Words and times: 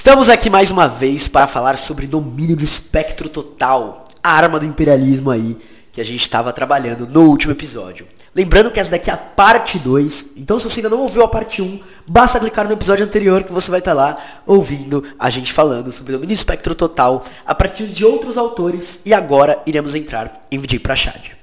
Estamos 0.00 0.30
aqui 0.30 0.48
mais 0.48 0.70
uma 0.70 0.88
vez 0.88 1.28
para 1.28 1.46
falar 1.46 1.76
sobre 1.76 2.06
domínio 2.06 2.56
do 2.56 2.64
espectro 2.64 3.28
total, 3.28 4.06
a 4.22 4.32
arma 4.32 4.58
do 4.58 4.64
imperialismo 4.64 5.30
aí 5.30 5.58
que 5.92 6.00
a 6.00 6.04
gente 6.04 6.22
estava 6.22 6.54
trabalhando 6.54 7.06
no 7.06 7.24
último 7.24 7.52
episódio. 7.52 8.08
Lembrando 8.34 8.70
que 8.70 8.80
essa 8.80 8.90
daqui 8.90 9.10
é 9.10 9.12
a 9.12 9.18
parte 9.18 9.78
2, 9.78 10.32
então 10.38 10.58
se 10.58 10.64
você 10.64 10.80
ainda 10.80 10.88
não 10.88 11.00
ouviu 11.00 11.22
a 11.22 11.28
parte 11.28 11.60
1, 11.60 11.66
um, 11.66 11.80
basta 12.06 12.40
clicar 12.40 12.66
no 12.66 12.72
episódio 12.72 13.04
anterior 13.04 13.44
que 13.44 13.52
você 13.52 13.70
vai 13.70 13.80
estar 13.80 13.92
lá 13.92 14.16
ouvindo 14.46 15.04
a 15.18 15.28
gente 15.28 15.52
falando 15.52 15.92
sobre 15.92 16.12
domínio 16.12 16.34
do 16.34 16.38
espectro 16.38 16.74
total 16.74 17.22
a 17.44 17.54
partir 17.54 17.86
de 17.88 18.02
outros 18.02 18.38
autores 18.38 19.02
e 19.04 19.12
agora 19.12 19.62
iremos 19.66 19.94
entrar 19.94 20.46
em 20.50 20.58
Vijay 20.58 20.78
Prashad. 20.78 21.39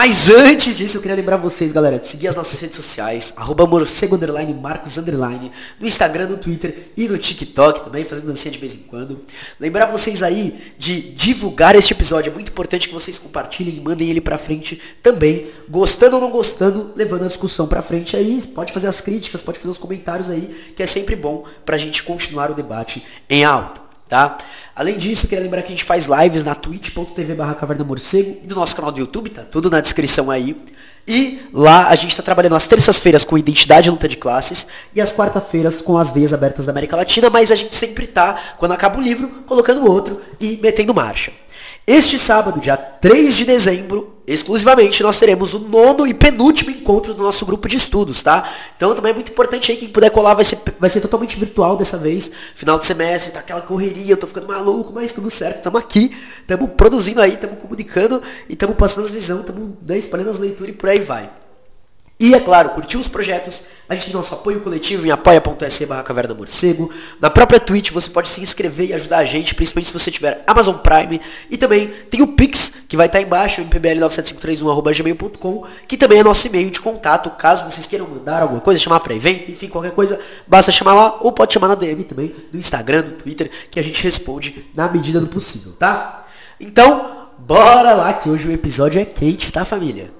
Mas 0.00 0.30
antes 0.30 0.78
disso, 0.78 0.96
eu 0.96 1.00
queria 1.00 1.16
lembrar 1.16 1.38
vocês, 1.38 1.72
galera, 1.72 1.98
de 1.98 2.06
seguir 2.06 2.28
as 2.28 2.36
nossas 2.36 2.60
redes 2.60 2.76
sociais, 2.76 3.32
arroba 3.36 3.66
morcego, 3.66 4.14
underline, 4.14 4.54
marcos, 4.54 4.96
underline, 4.96 5.50
no 5.80 5.88
Instagram, 5.88 6.28
no 6.28 6.36
Twitter 6.36 6.92
e 6.96 7.08
no 7.08 7.18
TikTok 7.18 7.82
também, 7.82 8.04
fazendo 8.04 8.28
dancinha 8.28 8.52
de 8.52 8.60
vez 8.60 8.76
em 8.76 8.78
quando. 8.78 9.20
Lembrar 9.58 9.86
vocês 9.86 10.22
aí 10.22 10.56
de 10.78 11.00
divulgar 11.00 11.74
este 11.74 11.94
episódio, 11.94 12.30
é 12.30 12.32
muito 12.32 12.52
importante 12.52 12.86
que 12.86 12.94
vocês 12.94 13.18
compartilhem 13.18 13.74
e 13.74 13.80
mandem 13.80 14.08
ele 14.08 14.20
pra 14.20 14.38
frente 14.38 14.80
também, 15.02 15.48
gostando 15.68 16.14
ou 16.14 16.22
não 16.22 16.30
gostando, 16.30 16.92
levando 16.94 17.24
a 17.24 17.26
discussão 17.26 17.66
pra 17.66 17.82
frente 17.82 18.16
aí, 18.16 18.40
pode 18.54 18.72
fazer 18.72 18.86
as 18.86 19.00
críticas, 19.00 19.42
pode 19.42 19.58
fazer 19.58 19.72
os 19.72 19.78
comentários 19.78 20.30
aí, 20.30 20.72
que 20.76 20.82
é 20.84 20.86
sempre 20.86 21.16
bom 21.16 21.44
pra 21.66 21.76
gente 21.76 22.04
continuar 22.04 22.52
o 22.52 22.54
debate 22.54 23.04
em 23.28 23.44
alta 23.44 23.87
tá? 24.08 24.38
Além 24.74 24.96
disso, 24.96 25.26
queria 25.26 25.42
lembrar 25.42 25.62
que 25.62 25.68
a 25.68 25.70
gente 25.70 25.84
faz 25.84 26.06
lives 26.06 26.42
na 26.44 26.54
twitch.tv 26.54 27.34
barra 27.34 27.54
caverna 27.54 27.84
morcego 27.84 28.38
e 28.42 28.46
no 28.46 28.56
nosso 28.56 28.74
canal 28.74 28.90
do 28.90 29.00
YouTube, 29.00 29.30
tá 29.30 29.42
tudo 29.42 29.70
na 29.70 29.80
descrição 29.80 30.30
aí. 30.30 30.56
E 31.06 31.40
lá 31.52 31.88
a 31.88 31.94
gente 31.94 32.10
está 32.10 32.22
trabalhando 32.22 32.54
às 32.54 32.66
terças-feiras 32.66 33.24
com 33.24 33.36
identidade 33.36 33.88
e 33.88 33.90
luta 33.90 34.06
de 34.06 34.16
classes 34.16 34.66
e 34.94 35.00
às 35.00 35.12
quarta-feiras 35.12 35.80
com 35.80 35.96
as 35.96 36.12
veias 36.12 36.32
abertas 36.32 36.66
da 36.66 36.72
América 36.72 36.96
Latina, 36.96 37.30
mas 37.30 37.50
a 37.50 37.54
gente 37.54 37.74
sempre 37.74 38.06
tá, 38.06 38.38
quando 38.58 38.72
acaba 38.72 38.98
um 38.98 39.02
livro, 39.02 39.28
colocando 39.46 39.90
outro 39.90 40.20
e 40.40 40.58
metendo 40.62 40.94
marcha. 40.94 41.32
Este 41.86 42.18
sábado, 42.18 42.60
dia 42.60 42.76
3 42.76 43.36
de 43.36 43.44
dezembro, 43.46 44.17
exclusivamente, 44.32 45.02
nós 45.02 45.18
teremos 45.18 45.54
o 45.54 45.58
nono 45.58 46.06
e 46.06 46.12
penúltimo 46.12 46.70
encontro 46.70 47.14
do 47.14 47.22
nosso 47.22 47.46
grupo 47.46 47.66
de 47.66 47.76
estudos, 47.76 48.22
tá? 48.22 48.48
Então 48.76 48.94
também 48.94 49.12
é 49.12 49.14
muito 49.14 49.32
importante 49.32 49.72
aí, 49.72 49.78
quem 49.78 49.88
puder 49.88 50.10
colar 50.10 50.34
vai 50.34 50.44
ser, 50.44 50.58
vai 50.78 50.90
ser 50.90 51.00
totalmente 51.00 51.38
virtual 51.38 51.76
dessa 51.76 51.96
vez. 51.96 52.30
Final 52.54 52.78
de 52.78 52.84
semestre, 52.84 53.32
tá 53.32 53.40
aquela 53.40 53.62
correria, 53.62 54.12
eu 54.12 54.16
tô 54.16 54.26
ficando 54.26 54.46
maluco, 54.46 54.92
mas 54.92 55.12
tudo 55.12 55.30
certo, 55.30 55.56
estamos 55.56 55.80
aqui, 55.80 56.14
estamos 56.40 56.70
produzindo 56.76 57.20
aí, 57.20 57.34
estamos 57.34 57.58
comunicando 57.60 58.22
e 58.48 58.52
estamos 58.52 58.76
passando 58.76 59.04
as 59.04 59.10
visões, 59.10 59.40
estamos 59.40 59.70
né, 59.86 59.98
espalhando 59.98 60.30
as 60.30 60.38
leituras 60.38 60.74
e 60.74 60.76
por 60.76 60.88
aí 60.90 61.00
vai. 61.00 61.30
E, 62.20 62.34
é 62.34 62.40
claro, 62.40 62.70
curtiu 62.70 62.98
os 62.98 63.06
projetos, 63.06 63.62
a 63.88 63.94
gente 63.94 64.06
tem 64.06 64.14
nosso 64.14 64.34
apoio 64.34 64.60
coletivo 64.60 65.06
em 65.06 65.10
apoia.se 65.12 65.86
barra 65.86 66.02
caverna 66.02 66.34
morcego. 66.34 66.90
Na 67.20 67.30
própria 67.30 67.60
Twitch 67.60 67.92
você 67.92 68.10
pode 68.10 68.26
se 68.26 68.40
inscrever 68.40 68.88
e 68.88 68.92
ajudar 68.92 69.18
a 69.18 69.24
gente, 69.24 69.54
principalmente 69.54 69.86
se 69.86 69.92
você 69.92 70.10
tiver 70.10 70.42
Amazon 70.44 70.74
Prime. 70.78 71.20
E 71.48 71.56
também 71.56 71.86
tem 72.10 72.20
o 72.20 72.26
Pix, 72.26 72.72
que 72.88 72.96
vai 72.96 73.06
estar 73.06 73.20
embaixo, 73.20 73.62
mpbl97531.gmail.com, 73.62 75.64
que 75.86 75.96
também 75.96 76.18
é 76.18 76.24
nosso 76.24 76.44
e-mail 76.48 76.68
de 76.72 76.80
contato, 76.80 77.30
caso 77.30 77.70
vocês 77.70 77.86
queiram 77.86 78.08
mandar 78.08 78.42
alguma 78.42 78.60
coisa, 78.60 78.80
chamar 78.80 78.98
para 78.98 79.14
evento, 79.14 79.52
enfim, 79.52 79.68
qualquer 79.68 79.92
coisa, 79.92 80.18
basta 80.44 80.72
chamar 80.72 80.94
lá, 80.94 81.18
ou 81.20 81.30
pode 81.30 81.54
chamar 81.54 81.68
na 81.68 81.76
DM 81.76 82.02
também, 82.02 82.34
no 82.52 82.58
Instagram, 82.58 83.02
no 83.02 83.12
Twitter, 83.12 83.48
que 83.70 83.78
a 83.78 83.82
gente 83.82 84.02
responde 84.02 84.68
na 84.74 84.88
medida 84.88 85.20
do 85.20 85.28
possível, 85.28 85.70
tá? 85.78 86.26
Então, 86.58 87.28
bora 87.38 87.94
lá, 87.94 88.12
que 88.12 88.28
hoje 88.28 88.48
o 88.48 88.52
episódio 88.52 89.00
é 89.00 89.04
quente, 89.04 89.52
tá 89.52 89.64
família? 89.64 90.17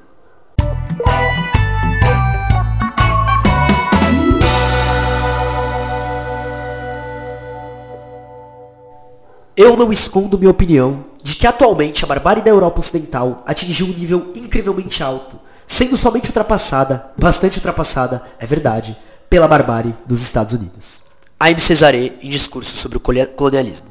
Eu 9.58 9.76
não 9.76 9.92
escondo 9.92 10.38
minha 10.38 10.52
opinião 10.52 11.04
de 11.20 11.34
que 11.34 11.44
atualmente 11.44 12.04
a 12.04 12.06
barbárie 12.06 12.44
da 12.44 12.48
Europa 12.48 12.78
Ocidental 12.78 13.42
atingiu 13.44 13.86
um 13.86 13.92
nível 13.92 14.30
incrivelmente 14.36 15.02
alto, 15.02 15.36
sendo 15.66 15.96
somente 15.96 16.28
ultrapassada, 16.28 17.10
bastante 17.18 17.56
ultrapassada, 17.56 18.22
é 18.38 18.46
verdade, 18.46 18.96
pela 19.28 19.48
barbárie 19.48 19.96
dos 20.06 20.22
Estados 20.22 20.54
Unidos. 20.54 21.02
Aime 21.40 21.58
Cesare 21.58 22.16
em 22.22 22.28
discurso 22.28 22.76
sobre 22.76 22.98
o 22.98 23.00
colonialismo. 23.00 23.88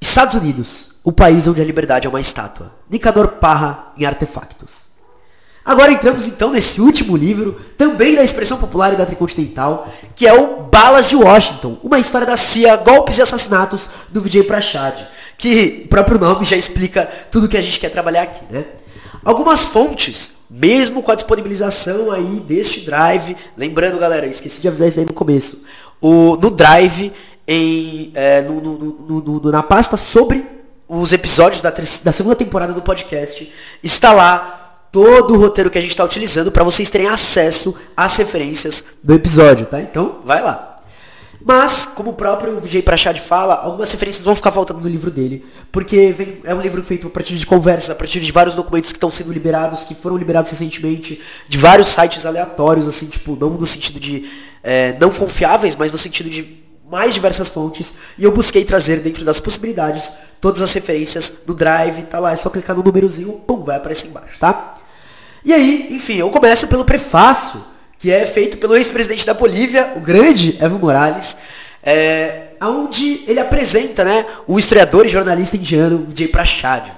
Estados 0.00 0.34
Unidos, 0.34 0.96
o 1.04 1.12
país 1.12 1.46
onde 1.46 1.62
a 1.62 1.64
liberdade 1.64 2.08
é 2.08 2.10
uma 2.10 2.20
estátua. 2.20 2.74
Nicador 2.90 3.28
Parra 3.28 3.92
em 3.96 4.04
Artefactos. 4.04 4.85
Agora 5.66 5.90
entramos 5.90 6.28
então 6.28 6.52
nesse 6.52 6.80
último 6.80 7.16
livro, 7.16 7.60
também 7.76 8.14
da 8.14 8.22
expressão 8.22 8.56
popular 8.56 8.92
e 8.92 8.96
da 8.96 9.04
tricontinental, 9.04 9.92
que 10.14 10.24
é 10.24 10.32
o 10.32 10.62
Balas 10.62 11.08
de 11.08 11.16
Washington, 11.16 11.76
uma 11.82 11.98
história 11.98 12.24
da 12.24 12.36
CIA, 12.36 12.76
golpes 12.76 13.18
e 13.18 13.22
assassinatos 13.22 13.90
do 14.08 14.20
Vijay 14.20 14.44
Prashad, 14.44 15.02
que 15.36 15.82
o 15.84 15.88
próprio 15.88 16.20
nome 16.20 16.44
já 16.44 16.56
explica 16.56 17.04
tudo 17.32 17.48
que 17.48 17.56
a 17.56 17.62
gente 17.62 17.80
quer 17.80 17.88
trabalhar 17.88 18.22
aqui, 18.22 18.44
né? 18.48 18.64
Algumas 19.24 19.62
fontes, 19.62 20.34
mesmo 20.48 21.02
com 21.02 21.10
a 21.10 21.16
disponibilização 21.16 22.12
aí 22.12 22.38
deste 22.46 22.82
drive, 22.82 23.36
lembrando 23.56 23.98
galera, 23.98 24.24
esqueci 24.26 24.60
de 24.60 24.68
avisar 24.68 24.86
isso 24.86 25.00
aí 25.00 25.04
no 25.04 25.12
começo, 25.12 25.64
o, 26.00 26.36
no 26.36 26.48
drive, 26.48 27.12
em, 27.44 28.12
é, 28.14 28.40
no, 28.42 28.60
no, 28.60 29.20
no, 29.20 29.50
na 29.50 29.64
pasta 29.64 29.96
sobre 29.96 30.46
os 30.88 31.12
episódios 31.12 31.60
da, 31.60 31.70
da 32.04 32.12
segunda 32.12 32.36
temporada 32.36 32.72
do 32.72 32.82
podcast, 32.82 33.52
está 33.82 34.12
lá 34.12 34.65
todo 34.96 35.34
o 35.34 35.36
roteiro 35.38 35.68
que 35.68 35.76
a 35.76 35.80
gente 35.82 35.90
está 35.90 36.02
utilizando 36.02 36.50
para 36.50 36.64
vocês 36.64 36.88
terem 36.88 37.06
acesso 37.06 37.74
às 37.94 38.16
referências 38.16 38.82
do 39.04 39.12
episódio, 39.12 39.66
tá? 39.66 39.78
Então, 39.78 40.20
vai 40.24 40.42
lá. 40.42 40.74
Mas, 41.44 41.84
como 41.84 42.12
o 42.12 42.14
próprio 42.14 42.58
Vijay 42.58 42.80
Prashad 42.80 43.18
fala, 43.18 43.56
algumas 43.56 43.92
referências 43.92 44.24
vão 44.24 44.34
ficar 44.34 44.52
faltando 44.52 44.80
no 44.80 44.88
livro 44.88 45.10
dele, 45.10 45.44
porque 45.70 46.14
vem, 46.14 46.40
é 46.44 46.54
um 46.54 46.62
livro 46.62 46.82
feito 46.82 47.08
a 47.08 47.10
partir 47.10 47.34
de 47.34 47.44
conversas, 47.44 47.90
a 47.90 47.94
partir 47.94 48.20
de 48.20 48.32
vários 48.32 48.54
documentos 48.54 48.90
que 48.90 48.96
estão 48.96 49.10
sendo 49.10 49.30
liberados, 49.30 49.84
que 49.84 49.94
foram 49.94 50.16
liberados 50.16 50.50
recentemente, 50.50 51.20
de 51.46 51.58
vários 51.58 51.88
sites 51.88 52.24
aleatórios, 52.24 52.88
assim, 52.88 53.04
tipo, 53.04 53.36
não 53.38 53.50
no 53.50 53.66
sentido 53.66 54.00
de 54.00 54.26
é, 54.64 54.96
não 54.98 55.10
confiáveis, 55.10 55.76
mas 55.76 55.92
no 55.92 55.98
sentido 55.98 56.30
de 56.30 56.64
mais 56.90 57.12
diversas 57.12 57.50
fontes, 57.50 57.92
e 58.16 58.24
eu 58.24 58.32
busquei 58.32 58.64
trazer 58.64 59.00
dentro 59.00 59.26
das 59.26 59.40
possibilidades 59.40 60.10
todas 60.40 60.62
as 60.62 60.72
referências 60.72 61.40
do 61.46 61.52
Drive, 61.52 62.04
tá 62.04 62.18
lá, 62.18 62.32
é 62.32 62.36
só 62.36 62.48
clicar 62.48 62.74
no 62.74 62.82
númerozinho, 62.82 63.34
pum, 63.46 63.62
vai 63.62 63.76
aparecer 63.76 64.08
embaixo, 64.08 64.38
tá? 64.38 64.72
E 65.46 65.54
aí, 65.54 65.86
enfim, 65.92 66.16
eu 66.16 66.28
começo 66.28 66.66
pelo 66.66 66.84
prefácio, 66.84 67.64
que 68.00 68.10
é 68.10 68.26
feito 68.26 68.58
pelo 68.58 68.74
ex-presidente 68.74 69.24
da 69.24 69.32
Bolívia, 69.32 69.92
o 69.94 70.00
grande 70.00 70.58
Evo 70.60 70.76
Morales, 70.76 71.36
é, 71.84 72.48
onde 72.60 73.22
ele 73.28 73.38
apresenta 73.38 74.04
né, 74.04 74.26
o 74.44 74.58
historiador 74.58 75.06
e 75.06 75.08
jornalista 75.08 75.56
indiano 75.56 76.04
Jay 76.12 76.26
Prashad, 76.26 76.90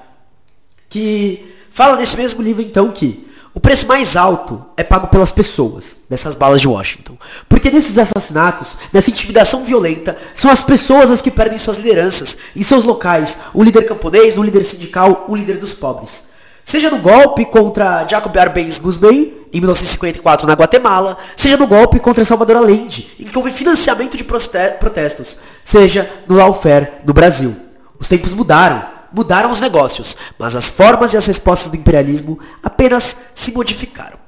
que 0.88 1.44
fala 1.70 1.96
nesse 1.96 2.16
mesmo 2.16 2.40
livro 2.40 2.62
então 2.62 2.90
que 2.90 3.28
o 3.52 3.60
preço 3.60 3.86
mais 3.86 4.16
alto 4.16 4.64
é 4.78 4.82
pago 4.82 5.08
pelas 5.08 5.30
pessoas 5.30 5.96
dessas 6.08 6.34
balas 6.34 6.62
de 6.62 6.68
Washington. 6.68 7.18
Porque 7.50 7.70
nesses 7.70 7.98
assassinatos, 7.98 8.78
nessa 8.94 9.10
intimidação 9.10 9.62
violenta, 9.62 10.16
são 10.34 10.50
as 10.50 10.62
pessoas 10.62 11.10
as 11.10 11.20
que 11.20 11.30
perdem 11.30 11.58
suas 11.58 11.76
lideranças 11.76 12.38
em 12.56 12.62
seus 12.62 12.82
locais. 12.82 13.36
Um 13.54 13.62
líder 13.62 13.84
camponês, 13.84 14.38
um 14.38 14.42
líder 14.42 14.62
sindical, 14.62 15.26
um 15.28 15.36
líder 15.36 15.58
dos 15.58 15.74
pobres. 15.74 16.28
Seja 16.68 16.90
no 16.90 16.98
golpe 16.98 17.46
contra 17.46 18.06
Jacob 18.06 18.36
Arbenz 18.36 18.78
Guzmán, 18.78 19.28
em 19.50 19.58
1954 19.58 20.46
na 20.46 20.52
Guatemala, 20.52 21.16
seja 21.34 21.56
no 21.56 21.66
golpe 21.66 21.98
contra 21.98 22.22
Salvador 22.26 22.58
Allende, 22.58 23.08
em 23.18 23.24
que 23.24 23.38
houve 23.38 23.50
financiamento 23.50 24.18
de 24.18 24.22
protestos, 24.22 25.38
seja 25.64 26.06
no 26.28 26.36
lawfare 26.36 26.98
no 27.06 27.14
Brasil. 27.14 27.56
Os 27.98 28.06
tempos 28.06 28.34
mudaram, 28.34 28.84
mudaram 29.10 29.50
os 29.50 29.60
negócios, 29.60 30.14
mas 30.38 30.54
as 30.54 30.66
formas 30.66 31.14
e 31.14 31.16
as 31.16 31.24
respostas 31.24 31.70
do 31.70 31.76
imperialismo 31.78 32.38
apenas 32.62 33.16
se 33.34 33.50
modificaram. 33.50 34.18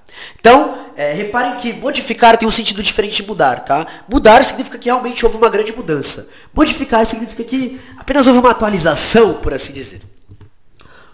Então, 0.40 0.78
é, 0.96 1.12
reparem 1.12 1.56
que 1.56 1.74
modificar 1.74 2.38
tem 2.38 2.48
um 2.48 2.50
sentido 2.50 2.82
diferente 2.82 3.16
de 3.16 3.28
mudar, 3.28 3.66
tá? 3.66 3.86
Mudar 4.08 4.42
significa 4.46 4.78
que 4.78 4.86
realmente 4.88 5.26
houve 5.26 5.36
uma 5.36 5.50
grande 5.50 5.76
mudança. 5.76 6.26
Modificar 6.54 7.04
significa 7.04 7.44
que 7.44 7.78
apenas 7.98 8.26
houve 8.26 8.38
uma 8.38 8.52
atualização, 8.52 9.34
por 9.34 9.52
assim 9.52 9.74
dizer. 9.74 10.00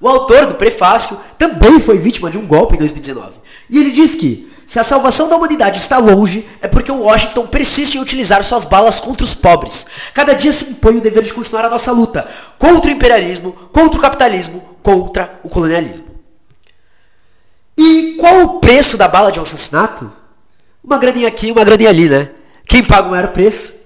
O 0.01 0.09
autor 0.09 0.47
do 0.47 0.55
prefácio 0.55 1.19
também 1.39 1.79
foi 1.81 1.99
vítima 1.99 2.31
de 2.31 2.39
um 2.39 2.47
golpe 2.47 2.75
em 2.75 2.79
2019. 2.79 3.39
E 3.71 3.79
ele 3.79 3.91
diz 3.91 4.15
que 4.15 4.53
se 4.67 4.79
a 4.79 4.85
salvação 4.85 5.29
da 5.29 5.37
humanidade 5.37 5.79
está 5.79 5.99
longe, 5.99 6.47
é 6.61 6.69
porque 6.69 6.91
Washington 6.91 7.47
persiste 7.47 7.97
em 7.97 8.01
utilizar 8.01 8.43
suas 8.45 8.65
balas 8.65 8.99
contra 8.99 9.25
os 9.25 9.35
pobres. 9.35 9.87
Cada 10.13 10.35
dia 10.35 10.53
se 10.53 10.65
impõe 10.65 10.97
o 10.97 11.01
dever 11.01 11.23
de 11.23 11.33
continuar 11.33 11.65
a 11.65 11.71
nossa 11.71 11.93
luta 11.93 12.29
contra 12.59 12.91
o 12.91 12.95
imperialismo, 12.95 13.53
contra 13.73 13.99
o 13.99 14.03
capitalismo, 14.03 14.63
contra 14.83 15.39
o 15.43 15.49
colonialismo. 15.49 16.07
E 17.79 18.17
qual 18.19 18.43
o 18.43 18.61
preço 18.61 18.97
da 18.97 19.07
bala 19.07 19.31
de 19.31 19.39
um 19.39 19.43
assassinato? 19.43 20.11
Uma 20.83 20.99
graninha 20.99 21.29
aqui, 21.29 21.53
uma 21.53 21.65
graninha 21.65 21.91
ali, 21.91 22.09
né? 22.09 22.31
Quem 22.67 22.83
paga 22.83 23.09
o 23.09 23.11
maior 23.11 23.29
preço? 23.29 23.77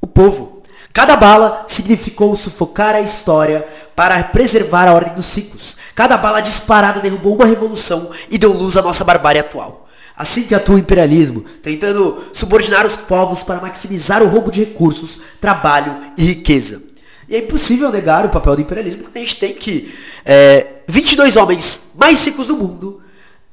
o 0.00 0.06
povo. 0.06 0.57
Cada 0.98 1.14
bala 1.14 1.64
significou 1.68 2.34
sufocar 2.34 2.96
a 2.96 3.00
história 3.00 3.64
para 3.94 4.20
preservar 4.24 4.88
a 4.88 4.94
ordem 4.94 5.14
dos 5.14 5.26
ciclos. 5.26 5.76
Cada 5.94 6.16
bala 6.16 6.40
disparada 6.40 6.98
derrubou 6.98 7.36
uma 7.36 7.46
revolução 7.46 8.10
e 8.28 8.36
deu 8.36 8.52
luz 8.52 8.76
à 8.76 8.82
nossa 8.82 9.04
barbárie 9.04 9.40
atual. 9.40 9.88
Assim 10.16 10.42
que 10.42 10.56
atua 10.56 10.74
o 10.74 10.78
imperialismo, 10.78 11.42
tentando 11.62 12.20
subordinar 12.32 12.84
os 12.84 12.96
povos 12.96 13.44
para 13.44 13.60
maximizar 13.60 14.24
o 14.24 14.26
roubo 14.26 14.50
de 14.50 14.58
recursos, 14.58 15.20
trabalho 15.40 15.96
e 16.18 16.24
riqueza. 16.24 16.82
E 17.28 17.36
é 17.36 17.38
impossível 17.38 17.92
negar 17.92 18.26
o 18.26 18.30
papel 18.30 18.56
do 18.56 18.62
imperialismo 18.62 19.04
quando 19.04 19.18
a 19.18 19.20
gente 19.20 19.36
tem 19.36 19.54
que 19.54 19.94
é, 20.24 20.80
22 20.88 21.36
homens 21.36 21.80
mais 21.94 22.24
ricos 22.26 22.48
do 22.48 22.56
mundo 22.56 23.00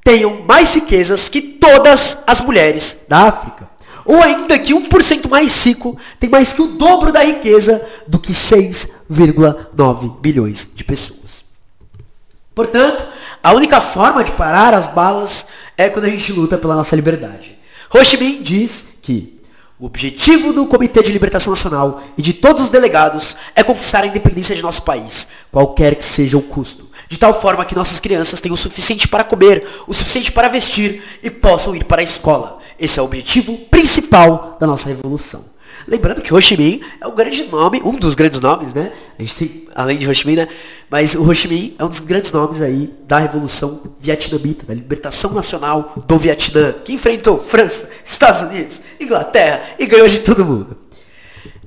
tenham 0.02 0.42
mais 0.42 0.74
riquezas 0.74 1.28
que 1.28 1.40
todas 1.40 2.18
as 2.26 2.40
mulheres 2.40 3.04
da 3.08 3.28
África. 3.28 3.75
Ou 4.06 4.22
ainda 4.22 4.58
que 4.58 4.72
1% 4.72 5.28
mais 5.28 5.64
rico 5.64 5.98
tem 6.18 6.30
mais 6.30 6.52
que 6.52 6.62
o 6.62 6.68
dobro 6.68 7.10
da 7.10 7.22
riqueza 7.22 7.84
do 8.06 8.18
que 8.18 8.32
6,9 8.32 10.20
bilhões 10.20 10.68
de 10.74 10.84
pessoas. 10.84 11.44
Portanto, 12.54 13.04
a 13.42 13.52
única 13.52 13.80
forma 13.80 14.24
de 14.24 14.32
parar 14.32 14.72
as 14.72 14.88
balas 14.88 15.46
é 15.76 15.90
quando 15.90 16.06
a 16.06 16.08
gente 16.08 16.32
luta 16.32 16.56
pela 16.56 16.74
nossa 16.74 16.96
liberdade. 16.96 17.58
Ho 17.92 18.02
Chi 18.02 18.16
Minh 18.16 18.42
diz 18.42 18.84
que 19.02 19.36
o 19.78 19.84
objetivo 19.84 20.54
do 20.54 20.66
Comitê 20.66 21.02
de 21.02 21.12
Libertação 21.12 21.52
Nacional 21.52 22.00
e 22.16 22.22
de 22.22 22.32
todos 22.32 22.64
os 22.64 22.70
delegados 22.70 23.36
é 23.54 23.62
conquistar 23.62 24.04
a 24.04 24.06
independência 24.06 24.56
de 24.56 24.62
nosso 24.62 24.82
país, 24.82 25.28
qualquer 25.52 25.96
que 25.96 26.04
seja 26.04 26.38
o 26.38 26.42
custo, 26.42 26.88
de 27.08 27.18
tal 27.18 27.38
forma 27.38 27.64
que 27.64 27.74
nossas 27.74 28.00
crianças 28.00 28.40
tenham 28.40 28.54
o 28.54 28.58
suficiente 28.58 29.06
para 29.06 29.22
comer, 29.22 29.68
o 29.86 29.92
suficiente 29.92 30.32
para 30.32 30.48
vestir 30.48 31.02
e 31.22 31.28
possam 31.28 31.76
ir 31.76 31.84
para 31.84 32.00
a 32.00 32.04
escola. 32.04 32.58
Esse 32.78 32.98
é 32.98 33.02
o 33.02 33.04
objetivo 33.04 33.56
principal 33.70 34.56
da 34.60 34.66
nossa 34.66 34.88
revolução. 34.88 35.44
Lembrando 35.86 36.20
que 36.20 36.34
Ho 36.34 36.40
Chi 36.40 36.56
Minh 36.56 36.80
é 37.00 37.06
um 37.06 37.14
grande 37.14 37.44
nome, 37.44 37.80
um 37.84 37.92
dos 37.92 38.14
grandes 38.14 38.40
nomes, 38.40 38.74
né? 38.74 38.92
A 39.18 39.22
gente 39.22 39.36
tem, 39.36 39.68
além 39.74 39.96
de 39.96 40.08
Ho 40.08 40.14
Chi 40.14 40.26
Minh, 40.26 40.36
né? 40.36 40.48
Mas 40.90 41.14
o 41.14 41.22
Ho 41.22 41.34
Chi 41.34 41.46
Minh 41.48 41.76
é 41.78 41.84
um 41.84 41.88
dos 41.88 42.00
grandes 42.00 42.32
nomes 42.32 42.60
aí 42.60 42.92
da 43.06 43.18
Revolução 43.18 43.82
Vietnamita, 43.98 44.66
da 44.66 44.74
libertação 44.74 45.32
nacional 45.32 45.94
do 46.06 46.18
Vietnã, 46.18 46.72
que 46.84 46.92
enfrentou 46.92 47.38
França, 47.38 47.88
Estados 48.04 48.42
Unidos, 48.42 48.80
Inglaterra 49.00 49.62
e 49.78 49.86
ganhou 49.86 50.08
de 50.08 50.20
todo 50.20 50.44
mundo. 50.44 50.76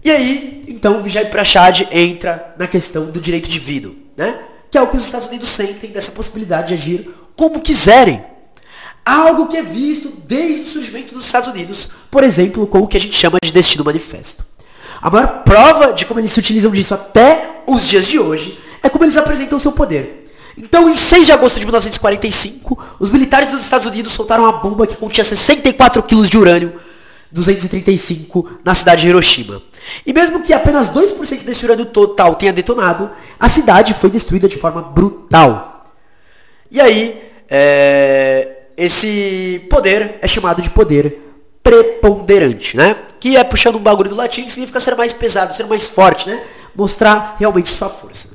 E 0.04 0.12
aí, 0.12 0.64
então, 0.68 1.00
o 1.00 1.04
Vijay 1.04 1.26
Prashad 1.26 1.88
entra 1.92 2.56
na 2.58 2.68
questão 2.68 3.06
do 3.06 3.20
direito 3.20 3.48
divino, 3.48 3.96
né? 4.18 4.40
Que 4.70 4.78
é 4.78 4.82
o 4.82 4.88
que 4.88 4.98
os 4.98 5.04
Estados 5.04 5.28
Unidos 5.28 5.50
sentem 5.50 5.92
dessa 5.92 6.12
possibilidade 6.12 6.70
de 6.70 6.74
agir 6.74 7.10
como 7.36 7.62
quiserem 7.62 8.24
Algo 9.10 9.48
que 9.48 9.58
é 9.58 9.64
visto 9.64 10.14
desde 10.28 10.62
o 10.62 10.68
surgimento 10.68 11.16
dos 11.16 11.26
Estados 11.26 11.50
Unidos, 11.50 11.90
por 12.12 12.24
exemplo, 12.24 12.68
com 12.68 12.78
o 12.78 12.88
que 12.88 12.96
a 12.96 13.00
gente 13.00 13.16
chama 13.16 13.40
de 13.44 13.52
Destino 13.52 13.84
Manifesto. 13.84 14.46
A 15.02 15.10
maior 15.10 15.44
prova 15.44 15.94
de 15.94 16.06
como 16.06 16.20
eles 16.20 16.32
se 16.32 16.40
utilizam 16.40 16.72
disso 16.72 16.94
até 16.94 17.64
os 17.68 17.88
dias 17.88 18.08
de 18.08 18.20
hoje 18.20 18.60
é 18.84 18.88
como 18.88 19.04
eles 19.04 19.18
apresentam 19.18 19.58
seu 19.58 19.72
poder. 19.72 20.26
Então, 20.56 20.88
em 20.88 20.96
6 20.96 21.26
de 21.26 21.32
agosto 21.32 21.60
de 21.60 21.66
1945, 21.66 22.78
os 23.00 23.10
militares 23.10 23.50
dos 23.50 23.64
Estados 23.64 23.88
Unidos 23.88 24.14
soltaram 24.14 24.44
uma 24.44 24.52
bomba 24.52 24.86
que 24.86 24.96
continha 24.96 25.24
64 25.24 26.04
quilos 26.04 26.30
de 26.30 26.38
urânio 26.38 26.74
235 27.32 28.60
na 28.64 28.76
cidade 28.76 29.02
de 29.02 29.08
Hiroshima. 29.08 29.60
E 30.06 30.14
mesmo 30.14 30.42
que 30.42 30.54
apenas 30.54 30.88
2% 30.92 31.44
desse 31.44 31.66
urânio 31.66 31.86
total 31.86 32.36
tenha 32.36 32.54
detonado, 32.54 33.10
a 33.40 33.50
cidade 33.50 33.96
foi 33.96 34.12
destruída 34.12 34.48
de 34.48 34.58
forma 34.58 34.84
brutal. 34.84 35.84
E 36.70 36.80
aí, 36.80 37.20
é, 37.50 38.59
esse 38.80 39.68
poder 39.70 40.18
é 40.22 40.28
chamado 40.28 40.62
de 40.62 40.70
poder 40.70 41.22
preponderante, 41.62 42.78
né? 42.78 42.96
Que 43.20 43.36
é 43.36 43.44
puxando 43.44 43.76
um 43.76 43.80
bagulho 43.80 44.10
do 44.10 44.16
latim, 44.16 44.46
que 44.46 44.52
significa 44.52 44.80
ser 44.80 44.96
mais 44.96 45.12
pesado, 45.12 45.54
ser 45.54 45.66
mais 45.66 45.90
forte, 45.90 46.30
né? 46.30 46.42
Mostrar 46.74 47.36
realmente 47.38 47.70
sua 47.70 47.90
força. 47.90 48.30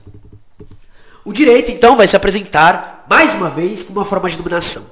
O 1.25 1.32
direito, 1.32 1.70
então, 1.70 1.96
vai 1.96 2.06
se 2.06 2.14
apresentar, 2.14 3.06
mais 3.08 3.35
uma 3.35 3.49
vez, 3.49 3.82
como 3.82 3.99
uma 3.99 4.05
forma 4.05 4.29
de 4.29 4.37
dominação. 4.37 4.85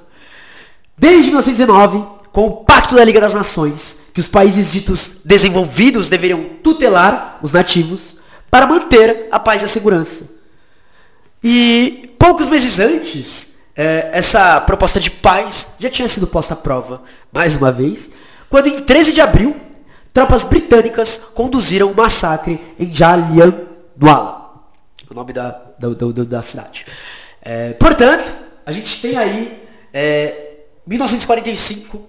Desde 0.97 1.29
1919, 1.29 2.03
com 2.31 2.47
o 2.47 2.51
Pacto 2.63 2.95
da 2.95 3.03
Liga 3.03 3.21
das 3.21 3.35
Nações, 3.35 3.99
que 4.11 4.19
os 4.19 4.27
países 4.27 4.71
ditos 4.71 5.17
desenvolvidos 5.23 6.09
deveriam 6.09 6.43
tutelar 6.63 7.37
os 7.43 7.51
nativos 7.51 8.17
para 8.49 8.65
manter 8.65 9.27
a 9.31 9.39
paz 9.39 9.61
e 9.61 9.65
a 9.65 9.67
segurança. 9.67 10.31
E 11.43 12.15
poucos 12.17 12.47
meses 12.47 12.79
antes, 12.79 13.52
é, 13.75 14.09
essa 14.13 14.61
proposta 14.61 14.99
de 14.99 15.09
paz 15.09 15.69
já 15.79 15.89
tinha 15.89 16.07
sido 16.07 16.27
posta 16.27 16.53
à 16.53 16.57
prova, 16.57 17.01
mais 17.31 17.55
uma 17.55 17.71
vez, 17.71 18.11
quando 18.49 18.67
em 18.67 18.81
13 18.81 19.13
de 19.13 19.21
abril, 19.21 19.59
tropas 20.13 20.43
britânicas 20.43 21.19
conduziram 21.33 21.87
o 21.87 21.91
um 21.91 21.95
massacre 21.95 22.61
em 22.79 22.93
Jallianwala, 22.93 24.63
o 25.09 25.13
nome 25.13 25.33
da, 25.33 25.49
da, 25.79 25.89
da, 25.89 26.23
da 26.23 26.41
cidade. 26.41 26.85
É, 27.41 27.73
portanto, 27.73 28.33
a 28.65 28.71
gente 28.71 29.01
tem 29.01 29.17
aí, 29.17 29.61
é, 29.91 30.59
1945, 30.85 32.01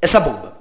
essa 0.00 0.20
bomba. 0.20 0.56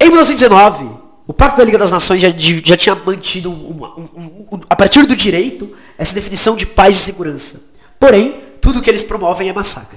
Em 0.00 0.08
1919, 0.08 1.06
o 1.26 1.34
Pacto 1.34 1.58
da 1.58 1.64
Liga 1.64 1.78
das 1.78 1.90
Nações 1.90 2.22
já, 2.22 2.28
já 2.64 2.76
tinha 2.76 2.94
mantido, 2.94 3.50
uma, 3.52 3.98
um, 3.98 4.46
um, 4.52 4.60
a 4.70 4.76
partir 4.76 5.04
do 5.06 5.16
direito, 5.16 5.70
essa 5.98 6.14
definição 6.14 6.56
de 6.56 6.64
paz 6.64 6.96
e 6.96 7.00
segurança. 7.00 7.60
Porém, 7.98 8.45
tudo 8.66 8.82
que 8.82 8.90
eles 8.90 9.04
promovem 9.04 9.48
é 9.48 9.52
massacre. 9.52 9.96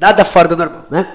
Nada 0.00 0.24
fora 0.24 0.48
do 0.48 0.56
normal, 0.56 0.86
né? 0.90 1.06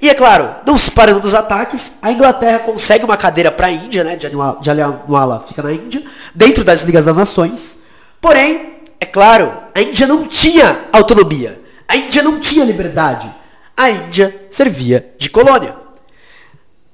E 0.00 0.08
é 0.08 0.14
claro, 0.14 0.48
não 0.64 0.78
se 0.78 0.88
parando 0.88 1.18
dos 1.18 1.34
ataques, 1.34 1.94
a 2.00 2.12
Inglaterra 2.12 2.60
consegue 2.60 3.04
uma 3.04 3.16
cadeira 3.16 3.50
para 3.50 3.66
a 3.66 3.70
Índia, 3.72 4.04
né? 4.04 4.16
Jallianwala 4.62 5.40
fica 5.40 5.60
na 5.60 5.72
Índia, 5.72 6.04
dentro 6.32 6.62
das 6.62 6.82
Ligas 6.82 7.04
das 7.04 7.16
Nações. 7.16 7.78
Porém, 8.20 8.78
é 9.00 9.04
claro, 9.04 9.52
a 9.74 9.80
Índia 9.80 10.06
não 10.06 10.24
tinha 10.28 10.84
autonomia. 10.92 11.60
A 11.88 11.96
Índia 11.96 12.22
não 12.22 12.38
tinha 12.38 12.64
liberdade. 12.64 13.28
A 13.76 13.90
Índia 13.90 14.46
servia 14.52 15.12
de 15.18 15.30
colônia. 15.30 15.74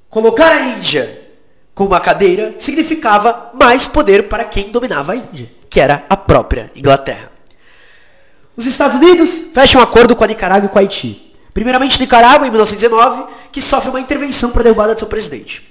Colocar 0.09 0.51
a 0.51 0.63
Índia 0.69 1.29
com 1.75 1.85
uma 1.85 2.01
cadeira 2.01 2.55
significava 2.57 3.51
mais 3.53 3.87
poder 3.87 4.29
para 4.31 4.47
quem 4.47 4.73
dominava 4.73 5.13
a 5.13 5.17
Índia, 5.17 5.53
que 5.69 5.79
era 5.79 6.07
a 6.09 6.17
própria 6.17 6.73
Inglaterra. 6.75 7.36
Os 8.57 8.65
Estados 8.65 8.97
Unidos 8.97 9.45
fecham 9.53 9.81
um 9.81 9.85
acordo 9.85 10.17
com 10.17 10.25
a 10.25 10.27
Nicarágua 10.27 10.67
e 10.67 10.71
com 10.71 10.79
a 10.79 10.81
Haiti. 10.81 11.33
Primeiramente 11.53 12.01
Nicarágua, 12.01 12.47
em 12.47 12.51
1919, 12.51 13.25
que 13.53 13.61
sofre 13.61 13.91
uma 13.91 14.01
intervenção 14.01 14.51
para 14.51 14.63
a 14.63 14.65
derrubada 14.65 14.95
de 14.95 15.01
seu 15.01 15.09
presidente. 15.09 15.63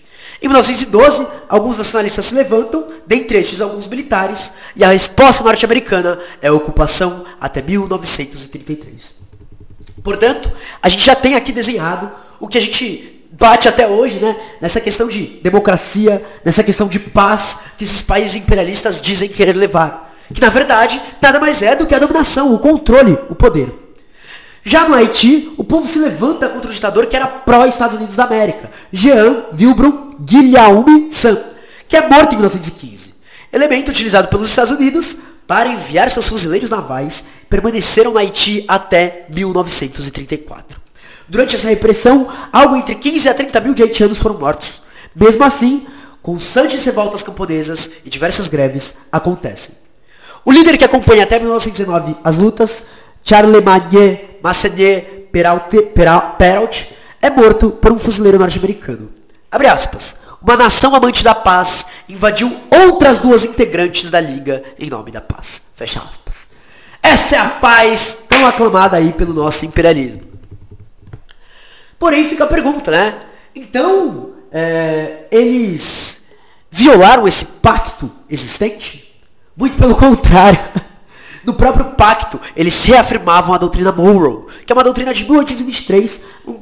Em 0.42 0.48
1912, 0.48 1.26
alguns 1.50 1.78
nacionalistas 1.78 2.26
se 2.26 2.36
levantam, 2.36 2.88
dentre 3.08 3.38
estes 3.38 3.62
alguns 3.62 3.88
militares, 3.88 4.54
e 4.76 4.84
a 4.84 4.90
resposta 4.90 5.44
norte-americana 5.44 6.20
é 6.42 6.48
a 6.48 6.54
ocupação 6.54 7.26
até 7.40 7.62
1933. 7.62 9.16
Portanto, 10.04 10.52
a 10.82 10.90
gente 10.90 11.06
já 11.06 11.16
tem 11.16 11.36
aqui 11.36 11.52
desenhado 11.52 12.12
o 12.40 12.48
que 12.48 12.58
a 12.58 12.62
gente 12.62 13.26
bate 13.32 13.68
até 13.68 13.88
hoje, 13.88 14.20
né, 14.20 14.36
nessa 14.62 14.80
questão 14.80 15.08
de 15.08 15.40
democracia, 15.42 16.24
nessa 16.44 16.64
questão 16.64 16.88
de 16.88 17.00
paz 17.00 17.58
que 17.78 17.84
esses 17.84 18.02
países 18.02 18.36
imperialistas 18.36 19.02
dizem 19.02 19.28
querer 19.28 19.54
levar 19.54 20.05
que 20.34 20.42
na 20.42 20.50
verdade 20.50 21.02
nada 21.22 21.40
mais 21.40 21.62
é 21.62 21.76
do 21.76 21.86
que 21.86 21.96
a 21.96 22.00
dominação, 22.00 22.54
o 22.54 22.60
controle, 22.60 23.18
o 23.30 23.36
poder. 23.36 23.74
Já 24.64 24.88
no 24.88 24.96
Haiti, 24.96 25.54
o 25.58 25.64
povo 25.64 25.86
se 25.86 26.00
levanta 26.00 26.50
contra 26.50 26.72
o 26.72 26.74
ditador 26.74 27.06
que 27.06 27.16
era 27.16 27.28
pró-Estados 27.28 27.98
Unidos 27.98 28.16
da 28.16 28.24
América, 28.24 28.72
Jean 28.92 29.44
Vilbro 29.54 30.16
Guilhaume 30.20 31.12
San, 31.12 31.38
que 31.88 31.96
é 31.96 32.08
morto 32.08 32.34
em 32.34 32.38
1915. 32.38 33.14
Elemento 33.54 33.92
utilizado 33.92 34.28
pelos 34.28 34.50
Estados 34.50 34.72
Unidos 34.72 35.18
para 35.48 35.70
enviar 35.70 36.10
seus 36.10 36.28
fuzileiros 36.28 36.72
navais, 36.72 37.24
permaneceram 37.48 38.12
no 38.12 38.18
Haiti 38.18 38.66
até 38.68 39.28
1934. 39.30 40.82
Durante 41.28 41.56
essa 41.56 41.68
repressão, 41.68 42.28
algo 42.52 42.76
entre 42.76 42.96
15 42.96 43.30
a 43.30 43.34
30 43.34 43.62
mil 43.62 43.74
de 43.74 43.84
haitianos 43.84 44.18
foram 44.18 44.40
mortos. 44.40 44.82
Mesmo 45.16 45.44
assim, 45.44 45.86
constantes 46.22 46.84
revoltas 46.84 47.24
camponesas 47.24 47.92
e 48.04 48.10
diversas 48.10 48.48
greves 48.48 48.96
acontecem. 49.12 49.85
O 50.46 50.52
líder 50.52 50.78
que 50.78 50.86
acompanha 50.86 51.24
até 51.24 51.40
1919 51.40 52.18
as 52.24 52.38
lutas, 52.38 52.86
Charlemagne 53.24 54.20
Massenet 54.44 55.28
Perrault, 55.32 56.90
é 57.20 57.30
morto 57.32 57.72
por 57.72 57.92
um 57.92 57.98
fuzileiro 57.98 58.38
norte-americano. 58.38 59.12
Abre 59.52 59.68
aspas. 59.68 60.18
Uma 60.40 60.56
nação 60.56 60.94
amante 60.94 61.24
da 61.24 61.34
paz 61.34 61.88
invadiu 62.08 62.56
outras 62.70 63.18
duas 63.18 63.44
integrantes 63.44 64.12
da 64.12 64.22
Liga 64.22 64.64
em 64.78 64.88
nome 64.88 65.10
da 65.10 65.20
paz. 65.20 65.64
Fecha 65.76 66.00
aspas. 66.08 66.50
Essa 67.02 67.36
é 67.38 67.40
a 67.40 67.50
paz 67.50 68.20
tão 68.30 68.46
aclamada 68.46 68.98
aí 68.98 69.12
pelo 69.12 69.34
nosso 69.34 69.66
imperialismo. 69.66 70.22
Porém 71.98 72.24
fica 72.24 72.44
a 72.44 72.48
pergunta, 72.48 72.92
né? 72.92 73.18
Então, 73.56 74.34
é, 74.52 75.26
eles 75.32 76.22
violaram 76.70 77.28
esse 77.28 77.46
pacto 77.46 78.12
existente? 78.30 79.05
Muito 79.56 79.78
pelo 79.78 79.96
contrário. 79.96 80.60
No 81.46 81.54
próprio 81.54 81.86
pacto, 81.92 82.42
eles 82.56 82.84
reafirmavam 82.86 83.54
a 83.54 83.60
doutrina 83.60 83.92
Monroe, 83.92 84.48
que 84.66 84.74
é 84.74 84.76
uma 84.76 84.84
doutrina 84.84 85.14
de 85.14 85.24
1823, 85.26 86.22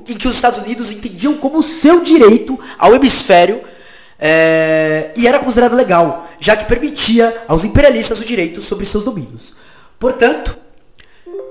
em 0.10 0.18
que 0.18 0.28
os 0.28 0.36
Estados 0.36 0.60
Unidos 0.60 0.92
entendiam 0.92 1.36
como 1.36 1.64
seu 1.64 2.04
direito 2.04 2.60
ao 2.78 2.94
hemisfério 2.94 3.62
é, 4.20 5.12
e 5.16 5.26
era 5.26 5.40
considerada 5.40 5.74
legal, 5.74 6.28
já 6.38 6.58
que 6.58 6.66
permitia 6.66 7.44
aos 7.48 7.64
imperialistas 7.64 8.20
o 8.20 8.26
direito 8.26 8.62
sobre 8.62 8.84
seus 8.86 9.06
domínios. 9.06 9.54
Portanto, 9.98 10.58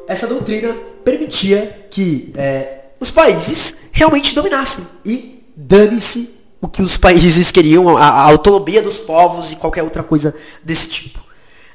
essa 0.06 0.26
doutrina 0.26 0.76
permitia 1.02 1.86
que 1.90 2.32
é, 2.36 2.80
os 3.00 3.10
países 3.10 3.76
realmente 3.92 4.34
dominassem 4.34 4.86
e 5.06 5.42
dane-se 5.56 6.38
o 6.60 6.68
que 6.68 6.82
os 6.82 6.96
países 6.96 7.50
queriam, 7.50 7.96
a, 7.96 8.06
a 8.06 8.20
autonomia 8.22 8.82
dos 8.82 8.98
povos 8.98 9.52
e 9.52 9.56
qualquer 9.56 9.82
outra 9.82 10.02
coisa 10.02 10.34
desse 10.62 10.88
tipo. 10.88 11.21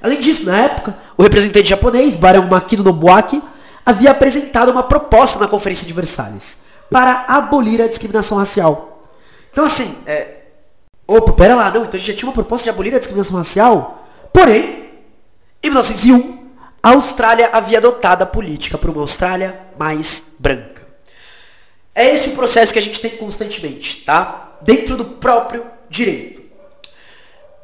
Além 0.01 0.19
disso, 0.19 0.45
na 0.45 0.57
época, 0.57 0.97
o 1.17 1.23
representante 1.23 1.69
japonês, 1.69 2.15
Barão 2.15 2.47
Makino 2.47 2.83
Nobuaki, 2.83 3.41
havia 3.85 4.11
apresentado 4.11 4.69
uma 4.69 4.83
proposta 4.83 5.39
na 5.39 5.47
Conferência 5.47 5.87
de 5.87 5.93
Versalhes 5.93 6.59
para 6.91 7.25
abolir 7.27 7.81
a 7.81 7.87
discriminação 7.87 8.37
racial. 8.37 9.01
Então, 9.51 9.65
assim, 9.65 9.95
é... 10.05 10.41
opa, 11.07 11.33
pera 11.33 11.55
lá, 11.55 11.71
não, 11.71 11.81
então 11.81 11.95
a 11.95 11.97
gente 11.97 12.11
já 12.11 12.13
tinha 12.13 12.27
uma 12.27 12.33
proposta 12.33 12.65
de 12.65 12.69
abolir 12.69 12.93
a 12.93 12.99
discriminação 12.99 13.37
racial, 13.37 14.07
porém, 14.31 14.89
em 15.63 15.69
1901, 15.69 16.37
a 16.83 16.91
Austrália 16.91 17.49
havia 17.51 17.79
adotado 17.79 18.23
a 18.23 18.27
política 18.27 18.77
para 18.77 18.91
uma 18.91 19.01
Austrália 19.01 19.59
mais 19.79 20.23
branca. 20.39 20.85
É 21.93 22.13
esse 22.13 22.29
o 22.29 22.33
processo 22.33 22.71
que 22.71 22.79
a 22.79 22.81
gente 22.81 23.01
tem 23.01 23.11
constantemente, 23.11 24.03
tá? 24.05 24.57
Dentro 24.61 24.95
do 24.95 25.03
próprio 25.03 25.65
direito. 25.89 26.36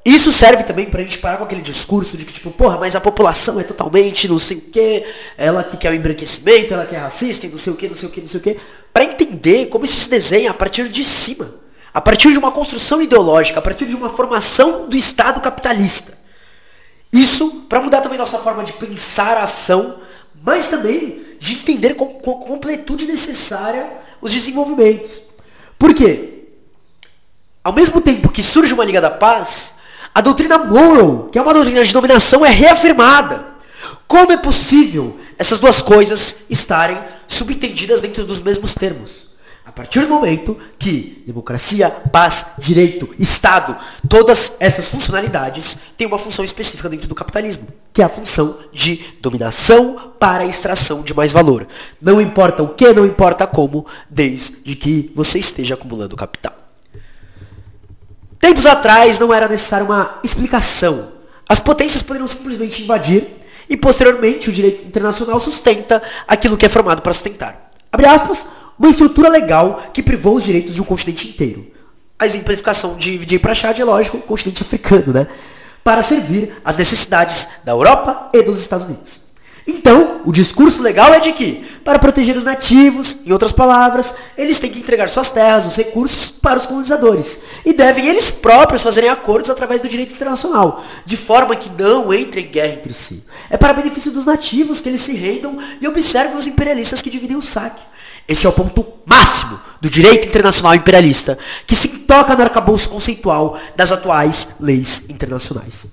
Isso 0.06 0.34
serve 0.34 0.64
também 0.64 0.86
pra 0.86 1.02
gente 1.02 1.18
parar 1.18 1.38
com 1.38 1.46
aquele 1.46 1.62
discurso 1.62 2.18
de 2.18 2.26
que, 2.26 2.34
tipo, 2.34 2.52
porra, 2.52 2.78
mas 2.78 2.94
a 2.94 3.00
população 3.00 3.58
é 3.58 3.64
totalmente 3.64 4.28
não 4.28 4.38
sei 4.38 4.58
o 4.58 4.62
que, 4.62 5.06
ela 5.38 5.64
que 5.64 5.78
quer 5.78 5.92
o 5.92 5.96
embranquecimento, 5.96 6.74
ela 6.74 6.86
que 6.86 6.94
é 6.94 7.00
racista 7.00 7.46
e 7.46 7.50
não 7.50 7.58
sei 7.58 7.72
o 7.72 7.76
que, 7.76 7.88
não 7.88 7.96
sei 7.96 8.10
o 8.10 8.12
que, 8.12 8.20
não 8.20 8.28
sei 8.28 8.40
o 8.40 8.44
que. 8.44 8.58
Pra 8.92 9.06
entender 9.06 9.68
como 9.68 9.86
isso 9.86 10.02
se 10.02 10.10
desenha 10.10 10.52
a 10.52 10.54
partir 10.54 10.90
de 10.90 11.06
cima. 11.06 11.54
A 11.94 12.02
partir 12.02 12.32
de 12.32 12.38
uma 12.38 12.52
construção 12.52 13.02
ideológica, 13.02 13.60
a 13.60 13.62
partir 13.62 13.86
de 13.86 13.96
uma 13.96 14.10
formação 14.10 14.90
do 14.90 14.98
Estado 14.98 15.40
capitalista. 15.40 16.18
Isso 17.14 17.66
para 17.70 17.80
mudar 17.80 18.02
também 18.02 18.18
nossa 18.18 18.40
forma 18.40 18.64
de 18.64 18.74
pensar 18.74 19.38
a 19.38 19.44
ação, 19.44 20.00
mas 20.44 20.68
também 20.68 21.22
de 21.40 21.54
entender 21.54 21.94
com, 21.94 22.08
com 22.08 22.40
completude 22.40 23.06
necessária 23.06 23.90
os 24.20 24.34
desenvolvimentos. 24.34 25.22
Por 25.78 25.94
quê? 25.94 26.46
Ao 27.64 27.72
mesmo 27.72 28.02
tempo 28.02 28.30
que 28.30 28.44
surge 28.44 28.74
uma 28.74 28.84
Liga 28.84 29.00
da 29.00 29.12
Paz, 29.12 29.76
a 30.14 30.22
doutrina 30.22 30.58
Monroe, 30.60 31.30
que 31.32 31.40
é 31.40 31.42
uma 31.42 31.54
doutrina 31.54 31.84
de 31.84 31.92
dominação, 31.92 32.46
é 32.46 32.50
reafirmada. 32.50 33.54
Como 34.08 34.32
é 34.32 34.38
possível 34.38 35.18
essas 35.40 35.60
duas 35.60 35.82
coisas 35.82 36.46
estarem 36.50 36.98
subentendidas 37.28 38.02
dentro 38.02 38.24
dos 38.24 38.40
mesmos 38.40 38.76
termos? 38.76 39.34
A 39.66 39.72
partir 39.72 40.02
do 40.02 40.10
momento 40.10 40.58
que 40.78 41.24
democracia, 41.26 41.90
paz, 41.90 42.48
direito, 42.60 43.10
Estado, 43.18 43.76
todas 44.10 44.54
essas 44.60 44.88
funcionalidades 44.88 45.78
têm 45.98 46.06
uma 46.06 46.20
função 46.20 46.44
específica 46.44 46.90
dentro 46.90 47.08
do 47.08 47.16
capitalismo, 47.16 47.68
que 47.92 48.02
é 48.02 48.06
a 48.06 48.10
função 48.10 48.60
de 48.72 48.98
dominação 49.22 50.14
para 50.20 50.46
extração 50.46 51.02
de 51.02 51.14
mais 51.14 51.32
valor. 51.32 51.66
Não 52.02 52.22
importa 52.22 52.62
o 52.62 52.76
que, 52.76 52.92
não 52.92 53.06
importa 53.06 53.48
como, 53.48 53.86
desde 54.10 54.76
que 54.76 55.12
você 55.16 55.40
esteja 55.40 55.76
acumulando 55.76 56.16
capital. 56.16 56.63
Tempos 58.44 58.66
atrás 58.66 59.18
não 59.18 59.34
era 59.34 59.48
necessária 59.48 59.86
uma 59.86 60.20
explicação. 60.22 61.14
As 61.48 61.62
potências 61.62 62.04
poderiam 62.04 62.28
simplesmente 62.28 62.84
invadir 62.84 63.26
e 63.70 63.78
posteriormente 63.78 64.50
o 64.50 64.52
direito 64.52 64.86
internacional 64.86 65.40
sustenta 65.40 66.04
aquilo 66.28 66.58
que 66.58 66.66
é 66.66 66.70
formado 66.70 67.02
para 67.02 67.14
sustentar. 67.14 67.70
Abre 67.90 68.06
aspas, 68.06 68.46
uma 68.78 68.90
estrutura 68.90 69.30
legal 69.30 69.82
que 69.94 70.04
privou 70.04 70.36
os 70.36 70.44
direitos 70.44 70.76
de 70.76 70.82
um 70.82 70.84
continente 70.84 71.30
inteiro. 71.30 71.66
A 72.20 72.26
exemplificação 72.26 72.98
de 72.98 73.18
Vijay 73.18 73.40
Prashad 73.40 73.80
é 73.80 73.86
lógico, 73.86 74.18
o 74.18 74.22
continente 74.22 74.62
africano, 74.62 75.14
né? 75.14 75.26
Para 75.82 76.04
servir 76.04 76.54
às 76.66 76.76
necessidades 76.76 77.48
da 77.64 77.72
Europa 77.72 78.30
e 78.34 78.42
dos 78.42 78.60
Estados 78.60 78.86
Unidos. 78.86 79.22
Então, 79.66 80.22
o 80.26 80.32
discurso 80.32 80.82
legal 80.82 81.14
é 81.14 81.20
de 81.20 81.32
que, 81.32 81.64
para 81.84 82.00
proteger 82.00 82.36
os 82.36 82.44
nativos, 82.44 83.18
em 83.26 83.32
outras 83.32 83.52
palavras, 83.52 84.14
eles 84.38 84.60
têm 84.60 84.70
que 84.70 84.80
entregar 84.80 85.08
suas 85.08 85.30
terras, 85.30 85.66
os 85.66 85.76
recursos, 85.76 86.30
para 86.32 86.60
os 86.60 86.66
colonizadores. 86.66 87.42
E 87.66 87.72
devem 87.74 88.08
eles 88.08 88.30
próprios 88.30 88.84
fazerem 88.84 89.10
acordos 89.10 89.50
através 89.50 89.82
do 89.82 89.88
direito 89.88 90.14
internacional, 90.14 90.84
de 91.06 91.16
forma 91.16 91.56
que 91.56 91.70
não 91.82 92.14
entrem 92.14 92.46
em 92.46 92.52
guerra 92.52 92.74
entre 92.74 92.94
si. 92.94 93.24
É 93.50 93.58
para 93.58 93.74
benefício 93.74 94.12
dos 94.12 94.26
nativos 94.26 94.82
que 94.82 94.90
eles 94.90 95.02
se 95.02 95.14
rendam 95.14 95.58
e 95.80 95.88
observem 95.88 96.38
os 96.38 96.48
imperialistas 96.48 97.02
que 97.02 97.10
dividem 97.10 97.38
o 97.38 97.42
saque. 97.42 97.84
Esse 98.28 98.46
é 98.46 98.50
o 98.50 98.54
ponto 98.54 98.86
máximo 99.06 99.60
do 99.82 99.90
direito 99.90 100.28
internacional 100.28 100.76
imperialista, 100.76 101.38
que 101.66 101.76
se 101.76 101.88
toca 101.88 102.36
no 102.36 102.44
arcabouço 102.44 102.90
conceitual 102.90 103.58
das 103.76 103.92
atuais 103.92 104.50
leis 104.60 105.04
internacionais. 105.10 105.88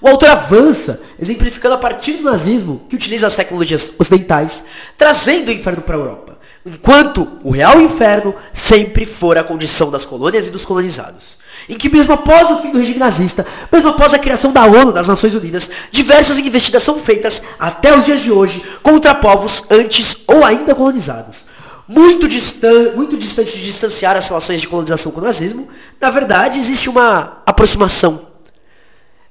O 0.00 0.08
autor 0.08 0.30
avança, 0.30 1.02
exemplificando 1.18 1.74
a 1.74 1.78
partir 1.78 2.14
do 2.14 2.24
nazismo, 2.24 2.80
que 2.88 2.96
utiliza 2.96 3.26
as 3.26 3.34
tecnologias 3.34 3.92
ocidentais, 3.98 4.64
trazendo 4.96 5.48
o 5.48 5.52
inferno 5.52 5.82
para 5.82 5.94
a 5.94 5.98
Europa, 5.98 6.38
enquanto 6.64 7.28
o 7.44 7.50
real 7.50 7.78
inferno 7.82 8.34
sempre 8.50 9.04
for 9.04 9.36
a 9.36 9.44
condição 9.44 9.90
das 9.90 10.06
colônias 10.06 10.46
e 10.46 10.50
dos 10.50 10.64
colonizados. 10.64 11.38
Em 11.68 11.76
que 11.76 11.90
mesmo 11.90 12.14
após 12.14 12.50
o 12.50 12.58
fim 12.58 12.72
do 12.72 12.78
regime 12.78 12.98
nazista, 12.98 13.46
mesmo 13.70 13.90
após 13.90 14.14
a 14.14 14.18
criação 14.18 14.52
da 14.52 14.64
ONU, 14.64 14.90
das 14.90 15.06
Nações 15.06 15.34
Unidas, 15.34 15.68
diversas 15.90 16.38
investigações 16.38 16.80
são 16.80 16.98
feitas 16.98 17.42
até 17.58 17.94
os 17.94 18.06
dias 18.06 18.22
de 18.22 18.32
hoje 18.32 18.62
contra 18.82 19.14
povos 19.14 19.64
antes 19.68 20.16
ou 20.26 20.42
ainda 20.42 20.74
colonizados. 20.74 21.44
Muito, 21.86 22.26
distan 22.26 22.92
muito 22.94 23.18
distante 23.18 23.52
de 23.52 23.64
distanciar 23.64 24.16
as 24.16 24.28
relações 24.28 24.62
de 24.62 24.68
colonização 24.68 25.12
com 25.12 25.20
o 25.20 25.24
nazismo, 25.24 25.68
na 26.00 26.08
verdade 26.08 26.58
existe 26.58 26.88
uma 26.88 27.42
aproximação 27.44 28.29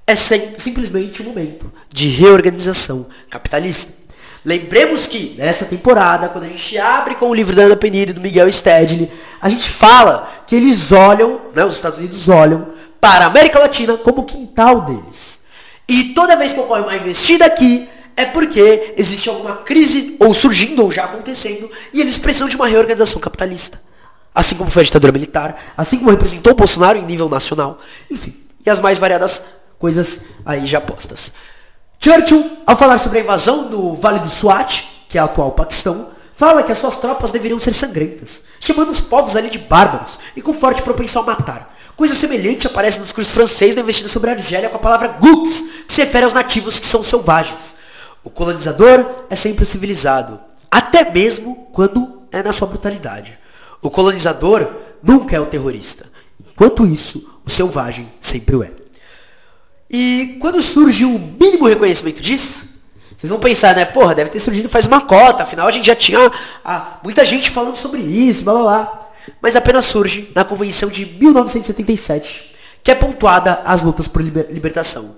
é 0.09 0.15
sem, 0.15 0.53
simplesmente 0.57 1.21
um 1.21 1.25
momento 1.25 1.71
de 1.87 2.07
reorganização 2.07 3.05
capitalista. 3.29 3.93
Lembremos 4.43 5.05
que 5.05 5.35
nessa 5.37 5.65
temporada, 5.65 6.29
quando 6.29 6.45
a 6.45 6.47
gente 6.47 6.77
abre 6.77 7.13
com 7.15 7.29
o 7.29 7.33
livro 7.33 7.55
da 7.55 7.63
Ana 7.63 7.75
Penini 7.75 8.11
e 8.11 8.13
do 8.13 8.21
Miguel 8.21 8.51
Stedley, 8.51 9.11
a 9.39 9.49
gente 9.49 9.69
fala 9.69 10.27
que 10.47 10.55
eles 10.55 10.91
olham, 10.91 11.41
né, 11.53 11.63
os 11.63 11.75
Estados 11.75 11.99
Unidos 11.99 12.27
olham 12.27 12.67
para 12.99 13.25
a 13.25 13.27
América 13.27 13.59
Latina 13.59 13.97
como 13.97 14.21
o 14.21 14.25
quintal 14.25 14.81
deles. 14.81 15.41
E 15.87 16.05
toda 16.15 16.35
vez 16.35 16.53
que 16.53 16.59
ocorre 16.59 16.81
uma 16.81 16.95
investida 16.95 17.45
aqui, 17.45 17.87
é 18.15 18.25
porque 18.25 18.95
existe 18.97 19.29
alguma 19.29 19.57
crise, 19.57 20.15
ou 20.19 20.33
surgindo, 20.33 20.83
ou 20.83 20.91
já 20.91 21.05
acontecendo, 21.05 21.69
e 21.93 22.01
eles 22.01 22.17
precisam 22.17 22.47
de 22.47 22.55
uma 22.55 22.67
reorganização 22.67 23.21
capitalista. 23.21 23.79
Assim 24.33 24.55
como 24.55 24.69
foi 24.69 24.81
a 24.81 24.85
ditadura 24.85 25.11
militar, 25.11 25.55
assim 25.77 25.97
como 25.97 26.09
representou 26.09 26.53
o 26.53 26.55
Bolsonaro 26.55 26.97
em 26.97 27.05
nível 27.05 27.29
nacional, 27.29 27.79
enfim, 28.09 28.35
e 28.65 28.69
as 28.69 28.79
mais 28.79 28.99
variadas 28.99 29.41
coisas 29.79 30.19
aí 30.45 30.67
já 30.67 30.79
postas. 30.79 31.31
Churchill, 31.99 32.59
ao 32.67 32.77
falar 32.77 32.97
sobre 32.97 33.19
a 33.19 33.21
invasão 33.21 33.69
do 33.69 33.93
Vale 33.95 34.19
do 34.19 34.29
Swat, 34.29 34.83
que 35.07 35.17
é 35.17 35.21
o 35.21 35.25
atual 35.25 35.51
Paquistão, 35.53 36.09
fala 36.33 36.63
que 36.63 36.71
as 36.71 36.77
suas 36.77 36.95
tropas 36.95 37.31
deveriam 37.31 37.59
ser 37.59 37.73
sangrentas, 37.73 38.43
chamando 38.59 38.91
os 38.91 39.01
povos 39.01 39.35
ali 39.35 39.49
de 39.49 39.57
bárbaros 39.57 40.19
e 40.35 40.41
com 40.41 40.53
forte 40.53 40.81
propensão 40.81 41.23
a 41.23 41.25
matar. 41.25 41.75
Coisa 41.95 42.15
semelhante 42.15 42.67
aparece 42.67 42.99
no 42.99 43.03
discurso 43.03 43.31
francês 43.31 43.75
na 43.75 43.81
investida 43.81 44.07
sobre 44.07 44.29
a 44.29 44.33
Argélia 44.33 44.69
com 44.69 44.77
a 44.77 44.79
palavra 44.79 45.09
Gux, 45.09 45.63
que 45.85 45.93
se 45.93 46.01
refere 46.01 46.23
aos 46.23 46.33
nativos 46.33 46.79
que 46.79 46.87
são 46.87 47.03
selvagens. 47.03 47.75
O 48.23 48.29
colonizador 48.29 49.05
é 49.29 49.35
sempre 49.35 49.63
o 49.63 49.67
civilizado, 49.67 50.39
até 50.71 51.09
mesmo 51.11 51.67
quando 51.73 52.21
é 52.31 52.41
na 52.41 52.53
sua 52.53 52.67
brutalidade. 52.67 53.37
O 53.81 53.89
colonizador 53.89 54.67
nunca 55.03 55.35
é 55.35 55.39
o 55.41 55.45
terrorista. 55.45 56.05
Enquanto 56.53 56.85
isso, 56.85 57.41
o 57.45 57.49
selvagem 57.49 58.09
sempre 58.21 58.55
o 58.55 58.63
é. 58.63 58.78
E 59.89 60.37
quando 60.39 60.61
surge 60.61 61.03
o 61.03 61.17
mínimo 61.17 61.67
reconhecimento 61.67 62.21
disso, 62.21 62.67
vocês 63.17 63.29
vão 63.29 63.39
pensar, 63.39 63.75
né? 63.75 63.85
Porra, 63.85 64.15
deve 64.15 64.29
ter 64.29 64.39
surgido 64.39 64.69
faz 64.69 64.85
uma 64.85 65.01
cota, 65.01 65.43
afinal 65.43 65.67
a 65.67 65.71
gente 65.71 65.87
já 65.87 65.95
tinha 65.95 66.31
ah, 66.63 66.99
muita 67.03 67.25
gente 67.25 67.49
falando 67.49 67.75
sobre 67.75 68.01
isso, 68.01 68.43
blá 68.43 68.53
blá 68.53 68.63
blá. 68.63 68.99
Mas 69.41 69.55
apenas 69.55 69.85
surge 69.85 70.31
na 70.33 70.45
Convenção 70.45 70.89
de 70.89 71.05
1977, 71.05 72.51
que 72.83 72.91
é 72.91 72.95
pontuada 72.95 73.61
as 73.65 73.81
lutas 73.81 74.07
por 74.07 74.21
liber 74.21 74.47
libertação. 74.49 75.17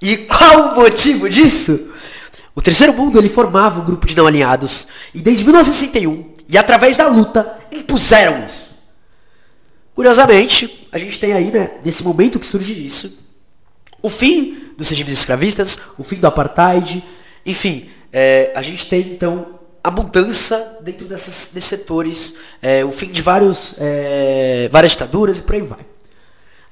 E 0.00 0.16
qual 0.28 0.72
o 0.72 0.74
motivo 0.74 1.28
disso? 1.28 1.90
O 2.54 2.60
terceiro 2.60 2.92
mundo 2.92 3.18
ele 3.18 3.28
formava 3.28 3.80
um 3.80 3.84
grupo 3.84 4.04
de 4.04 4.16
não 4.16 4.26
alinhados 4.26 4.88
e 5.14 5.22
desde 5.22 5.44
1961 5.44 6.34
e 6.48 6.58
através 6.58 6.96
da 6.96 7.06
luta 7.06 7.56
impuseram 7.72 8.44
isso. 8.44 8.72
Curiosamente, 9.94 10.86
a 10.92 10.98
gente 10.98 11.18
tem 11.18 11.32
aí, 11.32 11.50
né, 11.50 11.78
nesse 11.84 12.02
momento 12.02 12.38
que 12.38 12.46
surge 12.46 12.72
isso, 12.72 13.27
o 14.02 14.10
fim 14.10 14.72
dos 14.76 14.88
regimes 14.88 15.12
escravistas, 15.12 15.78
o 15.96 16.04
fim 16.04 16.16
do 16.16 16.26
apartheid, 16.26 17.04
enfim, 17.44 17.88
é, 18.12 18.52
a 18.54 18.62
gente 18.62 18.86
tem 18.86 19.00
então 19.00 19.58
a 19.82 19.90
mudança 19.90 20.78
dentro 20.82 21.06
dessas, 21.06 21.50
desses 21.52 21.68
setores, 21.68 22.34
é, 22.60 22.84
o 22.84 22.92
fim 22.92 23.06
de 23.06 23.22
vários, 23.22 23.74
é, 23.78 24.68
várias 24.70 24.92
ditaduras 24.92 25.38
e 25.38 25.42
por 25.42 25.54
aí 25.54 25.62
vai. 25.62 25.80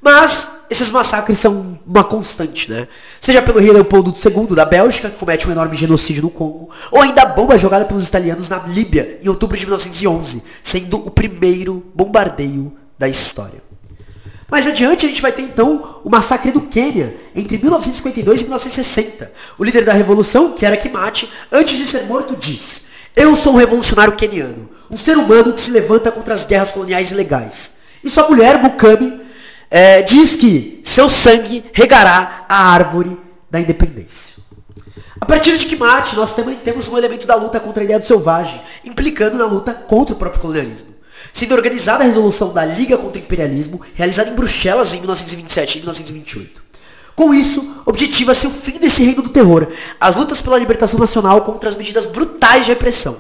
Mas 0.01 0.57
esses 0.71 0.91
massacres 0.91 1.39
são 1.39 1.79
uma 1.87 2.05
constante, 2.05 2.71
né? 2.71 2.87
Seja 3.21 3.43
pelo 3.43 3.59
rei 3.59 3.73
Leopoldo 3.73 4.13
II 4.13 4.55
da 4.55 4.65
Bélgica, 4.65 5.11
que 5.11 5.19
comete 5.19 5.49
um 5.49 5.53
enorme 5.53 5.75
genocídio 5.75 6.23
no 6.23 6.31
Congo, 6.31 6.71
ou 6.93 7.01
ainda 7.01 7.23
a 7.23 7.27
bomba 7.27 7.57
jogada 7.57 7.85
pelos 7.85 8.07
italianos 8.07 8.49
na 8.49 8.59
Líbia 8.59 9.19
em 9.23 9.29
outubro 9.29 9.57
de 9.57 9.65
1911, 9.65 10.43
sendo 10.63 10.99
o 10.99 11.11
primeiro 11.11 11.85
bombardeio 11.95 12.73
da 12.99 13.09
história. 13.09 13.63
Mais 14.51 14.67
adiante 14.67 15.05
a 15.05 15.09
gente 15.09 15.21
vai 15.21 15.33
ter 15.33 15.43
então 15.43 16.01
o 16.05 16.11
massacre 16.11 16.53
do 16.53 16.61
Quênia, 16.61 17.17
entre 17.35 17.59
1952 17.59 18.41
e 18.41 18.45
1960. 18.45 19.33
O 19.59 19.65
líder 19.65 19.85
da 19.85 19.93
revolução, 19.93 20.53
que 20.53 20.65
era 20.65 20.77
Kimati, 20.77 21.29
antes 21.51 21.77
de 21.77 21.85
ser 21.85 22.05
morto 22.05 22.37
diz: 22.37 22.85
Eu 23.15 23.35
sou 23.35 23.55
um 23.55 23.57
revolucionário 23.57 24.15
queniano, 24.15 24.69
um 24.89 24.97
ser 24.97 25.19
humano 25.19 25.53
que 25.53 25.61
se 25.61 25.71
levanta 25.71 26.13
contra 26.13 26.33
as 26.33 26.47
guerras 26.47 26.71
coloniais 26.71 27.11
ilegais. 27.11 27.73
E 28.05 28.09
sua 28.09 28.29
mulher, 28.29 28.63
Mukami, 28.63 29.21
é, 29.69 30.03
diz 30.03 30.37
que 30.37 30.81
seu 30.85 31.11
sangue 31.11 31.65
regará 31.73 32.47
a 32.49 32.71
árvore 32.71 33.19
da 33.51 33.59
independência. 33.59 34.37
A 35.21 35.27
partir 35.27 35.57
de 35.59 35.67
Kimati, 35.67 36.15
nós 36.15 36.37
também 36.37 36.55
temos 36.55 36.87
um 36.87 36.97
elemento 36.97 37.27
da 37.27 37.35
luta 37.35 37.59
contra 37.59 37.83
a 37.83 37.85
ideia 37.85 37.99
do 37.99 38.07
selvagem, 38.07 38.61
implicando 38.85 39.37
na 39.37 39.47
luta 39.47 39.75
contra 39.75 40.15
o 40.15 40.19
próprio 40.19 40.41
colonialismo 40.41 40.96
sendo 41.37 41.55
organizada 41.55 42.03
a 42.03 42.07
resolução 42.07 42.51
da 42.51 42.65
Liga 42.65 42.97
contra 42.97 43.21
o 43.21 43.23
Imperialismo, 43.23 43.79
realizada 43.93 44.31
em 44.31 44.35
Bruxelas 44.35 44.95
em 44.95 45.01
1927 45.01 45.75
e 45.75 45.79
1928. 45.81 46.63
Com 47.15 47.35
isso, 47.35 47.83
objetiva-se 47.85 48.47
o 48.47 48.51
fim 48.51 48.79
desse 48.79 49.05
reino 49.05 49.21
do 49.21 49.29
terror, 49.29 49.69
as 50.01 50.17
lutas 50.17 50.41
pela 50.41 50.59
libertação 50.59 50.99
nacional 50.99 51.43
contra 51.43 51.69
as 51.69 51.77
medidas 51.77 52.07
brutais 52.07 52.65
de 52.65 52.71
repressão. 52.71 53.19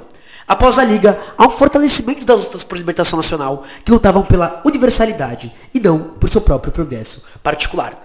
Após 0.48 0.78
a 0.78 0.84
Liga, 0.84 1.18
há 1.36 1.46
um 1.46 1.50
fortalecimento 1.50 2.24
das 2.24 2.40
lutas 2.40 2.64
por 2.64 2.78
libertação 2.78 3.18
nacional, 3.18 3.64
que 3.84 3.92
lutavam 3.92 4.22
pela 4.22 4.62
universalidade 4.64 5.52
e 5.74 5.78
não 5.78 5.98
por 5.98 6.30
seu 6.30 6.40
próprio 6.40 6.72
progresso 6.72 7.22
particular. 7.42 8.02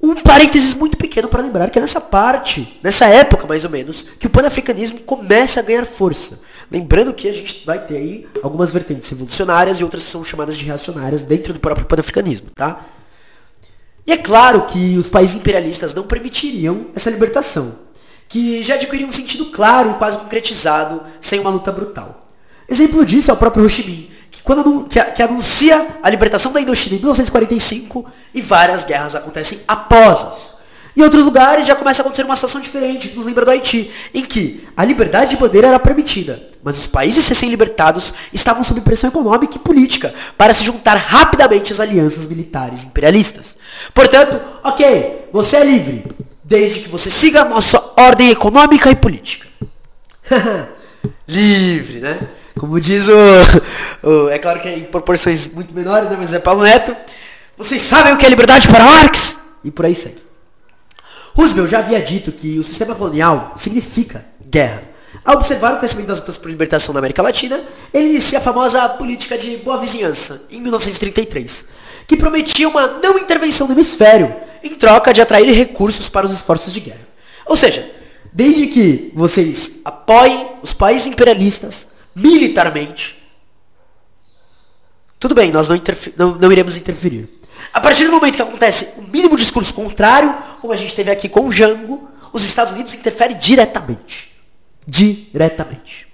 Um 0.00 0.14
parênteses 0.14 0.72
muito 0.72 0.96
pequeno 0.96 1.28
para 1.28 1.42
lembrar 1.42 1.68
que 1.68 1.78
é 1.78 1.82
nessa 1.82 2.00
parte, 2.00 2.80
nessa 2.82 3.04
época 3.04 3.46
mais 3.46 3.66
ou 3.66 3.70
menos, 3.70 4.02
que 4.18 4.28
o 4.28 4.30
panafricanismo 4.30 5.00
começa 5.00 5.60
a 5.60 5.62
ganhar 5.62 5.84
força. 5.84 6.40
Lembrando 6.70 7.12
que 7.12 7.28
a 7.28 7.32
gente 7.32 7.64
vai 7.66 7.84
ter 7.84 7.96
aí 7.96 8.28
algumas 8.42 8.70
vertentes 8.70 9.10
revolucionárias 9.10 9.80
e 9.80 9.84
outras 9.84 10.04
que 10.04 10.10
são 10.10 10.24
chamadas 10.24 10.56
de 10.56 10.64
reacionárias 10.64 11.22
dentro 11.24 11.52
do 11.52 11.58
próprio 11.58 11.84
panafricanismo, 11.84 12.50
tá? 12.54 12.80
E 14.06 14.12
é 14.12 14.16
claro 14.16 14.62
que 14.62 14.96
os 14.96 15.08
países 15.08 15.36
imperialistas 15.36 15.92
não 15.94 16.04
permitiriam 16.04 16.86
essa 16.94 17.10
libertação, 17.10 17.74
que 18.28 18.62
já 18.62 18.74
adquiriu 18.74 19.08
um 19.08 19.12
sentido 19.12 19.46
claro 19.46 19.90
e 19.90 19.94
quase 19.94 20.18
concretizado 20.18 21.02
sem 21.20 21.40
uma 21.40 21.50
luta 21.50 21.72
brutal. 21.72 22.20
Exemplo 22.68 23.04
disso 23.04 23.32
é 23.32 23.34
o 23.34 23.36
próprio 23.36 23.64
Ho 23.64 23.68
Chi 23.68 23.82
Minh, 23.82 24.10
que, 24.30 24.42
quando, 24.42 24.84
que, 24.84 25.02
que 25.02 25.22
anuncia 25.22 25.96
a 26.00 26.08
libertação 26.08 26.52
da 26.52 26.60
Indochina 26.60 26.94
em 26.94 26.98
1945 26.98 28.06
e 28.32 28.40
várias 28.40 28.84
guerras 28.84 29.16
acontecem 29.16 29.58
após 29.66 30.18
isso. 30.20 30.59
Em 30.96 31.02
outros 31.02 31.24
lugares 31.24 31.66
já 31.66 31.76
começa 31.76 32.00
a 32.00 32.02
acontecer 32.02 32.24
uma 32.24 32.34
situação 32.34 32.60
diferente, 32.60 33.12
nos 33.14 33.24
lembra 33.24 33.44
do 33.44 33.50
Haiti, 33.50 33.90
em 34.12 34.24
que 34.24 34.66
a 34.76 34.84
liberdade 34.84 35.30
de 35.30 35.36
poder 35.36 35.64
era 35.64 35.78
permitida, 35.78 36.42
mas 36.62 36.78
os 36.78 36.86
países 36.86 37.28
recém-libertados 37.28 38.12
estavam 38.32 38.64
sob 38.64 38.80
pressão 38.80 39.08
econômica 39.08 39.56
e 39.56 39.60
política 39.60 40.12
para 40.36 40.52
se 40.52 40.64
juntar 40.64 40.96
rapidamente 40.96 41.72
às 41.72 41.80
alianças 41.80 42.26
militares 42.26 42.84
imperialistas. 42.84 43.56
Portanto, 43.94 44.40
ok, 44.64 45.28
você 45.32 45.56
é 45.56 45.64
livre, 45.64 46.04
desde 46.44 46.80
que 46.80 46.88
você 46.88 47.10
siga 47.10 47.42
a 47.42 47.44
nossa 47.44 47.82
ordem 47.96 48.30
econômica 48.30 48.90
e 48.90 48.96
política. 48.96 49.46
livre, 51.26 52.00
né? 52.00 52.28
Como 52.58 52.78
diz 52.80 53.08
o, 53.08 53.12
o, 54.06 54.28
É 54.28 54.38
claro 54.38 54.60
que 54.60 54.68
é 54.68 54.76
em 54.76 54.84
proporções 54.84 55.48
muito 55.48 55.74
menores, 55.74 56.10
né? 56.10 56.16
Mas 56.18 56.34
é 56.34 56.38
Paulo 56.38 56.62
Neto. 56.62 56.94
Vocês 57.56 57.80
sabem 57.80 58.12
o 58.12 58.16
que 58.16 58.26
é 58.26 58.28
liberdade 58.28 58.68
para 58.68 58.84
Marx? 58.84 59.38
E 59.64 59.70
por 59.70 59.86
aí 59.86 59.94
segue. 59.94 60.29
Roosevelt 61.40 61.70
já 61.70 61.78
havia 61.78 62.02
dito 62.02 62.30
que 62.30 62.58
o 62.58 62.62
sistema 62.62 62.94
colonial 62.94 63.54
significa 63.56 64.26
guerra. 64.44 64.82
Ao 65.24 65.36
observar 65.36 65.74
o 65.74 65.78
crescimento 65.78 66.08
das 66.08 66.20
lutas 66.20 66.36
por 66.36 66.50
libertação 66.50 66.92
na 66.92 67.00
América 67.00 67.22
Latina, 67.22 67.64
ele 67.94 68.10
inicia 68.10 68.38
a 68.38 68.42
famosa 68.42 68.86
política 68.90 69.38
de 69.38 69.56
boa 69.56 69.78
vizinhança, 69.78 70.42
em 70.50 70.60
1933, 70.60 71.66
que 72.06 72.14
prometia 72.14 72.68
uma 72.68 72.86
não 72.86 73.18
intervenção 73.18 73.66
do 73.66 73.72
hemisfério, 73.72 74.36
em 74.62 74.74
troca 74.74 75.14
de 75.14 75.22
atrair 75.22 75.50
recursos 75.54 76.10
para 76.10 76.26
os 76.26 76.32
esforços 76.32 76.74
de 76.74 76.80
guerra. 76.80 77.08
Ou 77.46 77.56
seja, 77.56 77.90
desde 78.30 78.66
que 78.66 79.10
vocês 79.14 79.80
apoiem 79.82 80.46
os 80.62 80.74
países 80.74 81.06
imperialistas, 81.06 81.88
militarmente, 82.14 83.18
tudo 85.18 85.34
bem, 85.34 85.50
nós 85.50 85.70
não, 85.70 85.80
não, 86.18 86.34
não 86.34 86.52
iremos 86.52 86.76
interferir. 86.76 87.39
A 87.72 87.80
partir 87.80 88.04
do 88.04 88.12
momento 88.12 88.36
que 88.36 88.42
acontece 88.42 88.94
o 88.98 89.02
mínimo 89.02 89.36
discurso 89.36 89.72
contrário, 89.74 90.34
como 90.60 90.72
a 90.72 90.76
gente 90.76 90.94
teve 90.94 91.10
aqui 91.10 91.28
com 91.28 91.46
o 91.46 91.52
Jango, 91.52 92.08
os 92.32 92.44
Estados 92.44 92.72
Unidos 92.72 92.94
interferem 92.94 93.36
diretamente. 93.36 94.32
Diretamente. 94.86 96.08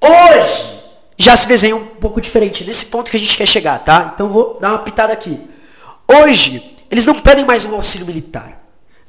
Hoje 0.00 0.76
já 1.18 1.36
se 1.36 1.48
desenha 1.48 1.74
um 1.74 1.86
pouco 1.86 2.20
diferente, 2.20 2.64
nesse 2.64 2.86
ponto 2.86 3.10
que 3.10 3.16
a 3.16 3.20
gente 3.20 3.36
quer 3.36 3.46
chegar, 3.46 3.78
tá? 3.78 4.12
Então 4.14 4.28
vou 4.28 4.58
dar 4.60 4.70
uma 4.70 4.78
pitada 4.80 5.12
aqui. 5.12 5.40
Hoje, 6.06 6.76
eles 6.90 7.06
não 7.06 7.20
pedem 7.20 7.44
mais 7.44 7.64
um 7.64 7.74
auxílio 7.74 8.06
militar. 8.06 8.62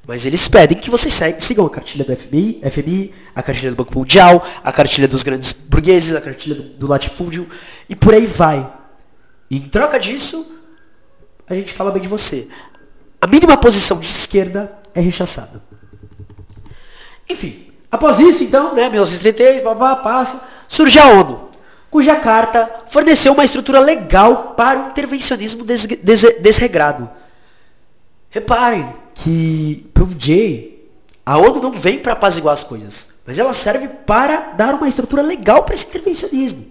Mas 0.08 0.26
eles 0.26 0.48
pedem 0.48 0.78
que 0.78 0.90
vocês 0.90 1.20
sigam 1.40 1.66
a 1.66 1.70
cartilha 1.70 2.06
do 2.06 2.16
FMI, 2.16 2.62
FMI, 2.72 3.14
a 3.36 3.44
cartilha 3.44 3.72
do 3.72 3.76
Banco 3.76 3.94
Mundial, 4.00 4.48
a 4.64 4.72
cartilha 4.72 5.06
dos 5.06 5.22
grandes 5.22 5.52
burgueses, 5.52 6.16
a 6.16 6.22
cartilha 6.22 6.56
do, 6.56 6.64
do 6.64 6.88
latifúndio 6.88 7.46
e 7.90 7.96
por 7.96 8.14
aí 8.14 8.26
vai. 8.26 8.72
E 9.52 9.58
em 9.58 9.68
troca 9.68 10.00
disso, 10.00 10.57
a 11.50 11.54
gente 11.54 11.74
fala 11.74 11.92
bem 11.92 12.02
de 12.02 12.08
você. 12.08 12.48
A 13.22 13.28
mínima 13.28 13.58
posição 13.58 14.00
de 14.00 14.06
esquerda 14.06 14.78
é 14.94 15.00
rechaçada. 15.00 15.64
Enfim, 17.30 17.68
após 17.92 18.20
isso, 18.20 18.44
então, 18.44 18.74
né, 18.74 18.90
1933, 18.90 19.64
babá, 19.64 19.96
passa, 19.98 20.48
surge 20.68 21.00
a 21.00 21.08
ONU, 21.08 21.50
cuja 21.90 22.16
carta 22.16 22.70
forneceu 22.88 23.34
uma 23.34 23.44
estrutura 23.44 23.80
legal 23.80 24.54
para 24.56 24.80
o 24.80 24.90
intervencionismo 24.90 25.64
des 25.64 25.86
des 25.86 26.22
desregrado. 26.40 27.10
Reparem, 28.30 28.88
que 29.14 29.90
para 29.94 30.04
o 30.04 30.10
Jay, 30.18 30.90
a 31.26 31.38
ONU 31.38 31.60
não 31.60 31.72
vem 31.72 32.00
para 32.00 32.14
apaziguar 32.14 32.54
as 32.54 32.64
coisas, 32.64 33.10
mas 33.26 33.40
ela 33.40 33.54
serve 33.54 33.88
para 33.88 34.54
dar 34.54 34.76
uma 34.76 34.88
estrutura 34.88 35.22
legal 35.22 35.64
para 35.64 35.76
esse 35.76 35.86
intervencionismo. 35.88 36.66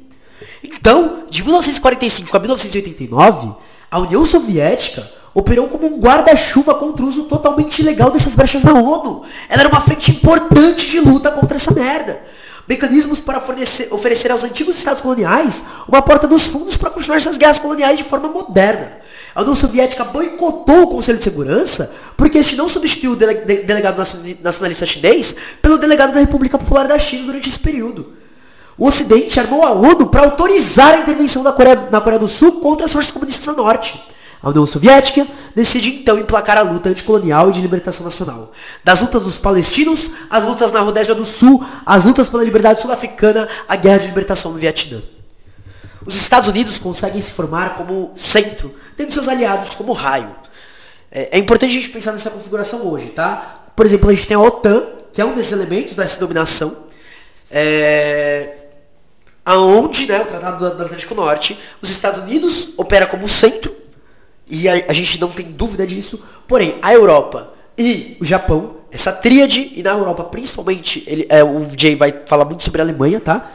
Então, 0.62 1.24
de 1.28 1.42
1945 1.42 2.36
a 2.36 2.40
1989, 2.40 3.54
a 3.96 4.00
União 4.00 4.26
Soviética 4.26 5.10
operou 5.32 5.68
como 5.68 5.86
um 5.86 5.98
guarda-chuva 5.98 6.74
contra 6.74 7.02
o 7.02 7.08
uso 7.08 7.22
totalmente 7.22 7.78
ilegal 7.78 8.10
dessas 8.10 8.34
brechas 8.34 8.62
na 8.62 8.74
ONU. 8.74 9.22
Ela 9.48 9.62
era 9.62 9.70
uma 9.70 9.80
frente 9.80 10.10
importante 10.10 10.86
de 10.86 11.00
luta 11.00 11.30
contra 11.30 11.56
essa 11.56 11.72
merda. 11.72 12.22
Mecanismos 12.68 13.20
para 13.20 13.40
fornecer, 13.40 13.88
oferecer 13.90 14.30
aos 14.30 14.44
antigos 14.44 14.76
estados 14.76 15.00
coloniais 15.00 15.64
uma 15.88 16.02
porta 16.02 16.26
dos 16.26 16.44
fundos 16.44 16.76
para 16.76 16.90
continuar 16.90 17.16
essas 17.16 17.38
guerras 17.38 17.58
coloniais 17.58 17.96
de 17.96 18.04
forma 18.04 18.28
moderna. 18.28 18.98
A 19.34 19.40
União 19.40 19.56
Soviética 19.56 20.04
boicotou 20.04 20.82
o 20.82 20.88
Conselho 20.88 21.16
de 21.16 21.24
Segurança 21.24 21.90
porque 22.18 22.36
este 22.36 22.54
não 22.54 22.68
substituiu 22.68 23.12
o 23.12 23.16
dele 23.16 23.34
delegado 23.62 23.96
nacionalista 24.42 24.84
chinês 24.84 25.34
pelo 25.62 25.78
delegado 25.78 26.12
da 26.12 26.20
República 26.20 26.58
Popular 26.58 26.86
da 26.86 26.98
China 26.98 27.24
durante 27.24 27.48
esse 27.48 27.60
período. 27.60 28.12
O 28.78 28.86
Ocidente 28.88 29.40
armou 29.40 29.64
a 29.64 29.72
ONU 29.72 30.08
para 30.08 30.22
autorizar 30.22 30.94
a 30.94 30.98
intervenção 30.98 31.42
da 31.42 31.52
Coreia, 31.52 31.88
na 31.90 32.00
Coreia 32.00 32.20
do 32.20 32.28
Sul 32.28 32.60
contra 32.60 32.84
as 32.84 32.92
forças 32.92 33.10
comunistas 33.10 33.46
do 33.46 33.62
Norte. 33.62 34.02
A 34.42 34.50
União 34.50 34.66
Soviética 34.66 35.26
decide 35.54 35.90
então 35.90 36.18
emplacar 36.18 36.58
a 36.58 36.60
luta 36.60 36.90
anticolonial 36.90 37.48
e 37.48 37.52
de 37.52 37.62
libertação 37.62 38.04
nacional. 38.04 38.52
Das 38.84 39.00
lutas 39.00 39.22
dos 39.22 39.38
palestinos, 39.38 40.10
as 40.28 40.44
lutas 40.44 40.70
na 40.72 40.80
Rodésia 40.80 41.14
do 41.14 41.24
Sul, 41.24 41.64
as 41.86 42.04
lutas 42.04 42.28
pela 42.28 42.44
liberdade 42.44 42.82
sul-africana, 42.82 43.48
a 43.66 43.76
guerra 43.76 43.98
de 43.98 44.06
libertação 44.08 44.52
no 44.52 44.58
Vietnã. 44.58 45.02
Os 46.04 46.14
Estados 46.14 46.48
Unidos 46.48 46.78
conseguem 46.78 47.20
se 47.20 47.32
formar 47.32 47.74
como 47.74 48.12
centro, 48.14 48.74
tendo 48.94 49.12
seus 49.12 49.26
aliados 49.26 49.74
como 49.74 49.92
raio. 49.92 50.36
É, 51.10 51.36
é 51.36 51.38
importante 51.38 51.70
a 51.70 51.74
gente 51.74 51.88
pensar 51.88 52.12
nessa 52.12 52.30
configuração 52.30 52.86
hoje, 52.86 53.06
tá? 53.06 53.64
Por 53.74 53.86
exemplo, 53.86 54.10
a 54.10 54.14
gente 54.14 54.28
tem 54.28 54.36
a 54.36 54.40
OTAN, 54.40 54.84
que 55.12 55.20
é 55.20 55.24
um 55.24 55.32
desses 55.32 55.52
elementos 55.52 55.94
dessa 55.94 56.20
dominação, 56.20 56.76
é, 57.50 58.65
aonde, 59.46 60.08
né, 60.08 60.20
o 60.20 60.26
Tratado 60.26 60.58
do 60.58 60.82
Atlântico 60.82 61.14
Norte, 61.14 61.56
os 61.80 61.88
Estados 61.88 62.20
Unidos 62.20 62.70
opera 62.76 63.06
como 63.06 63.28
centro, 63.28 63.72
e 64.48 64.68
a, 64.68 64.72
a 64.88 64.92
gente 64.92 65.20
não 65.20 65.30
tem 65.30 65.46
dúvida 65.46 65.86
disso, 65.86 66.20
porém, 66.48 66.76
a 66.82 66.92
Europa 66.92 67.54
e 67.78 68.16
o 68.20 68.24
Japão, 68.24 68.78
essa 68.90 69.12
tríade, 69.12 69.72
e 69.76 69.82
na 69.84 69.90
Europa 69.90 70.24
principalmente, 70.24 71.04
ele, 71.06 71.26
é, 71.28 71.44
o 71.44 71.64
Jay 71.76 71.94
vai 71.94 72.22
falar 72.26 72.44
muito 72.44 72.64
sobre 72.64 72.80
a 72.80 72.84
Alemanha, 72.84 73.20
tá? 73.20 73.48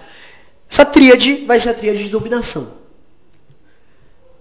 Essa 0.69 0.85
tríade 0.85 1.43
vai 1.45 1.59
ser 1.59 1.71
a 1.71 1.73
tríade 1.73 2.01
de 2.01 2.09
dominação. 2.09 2.79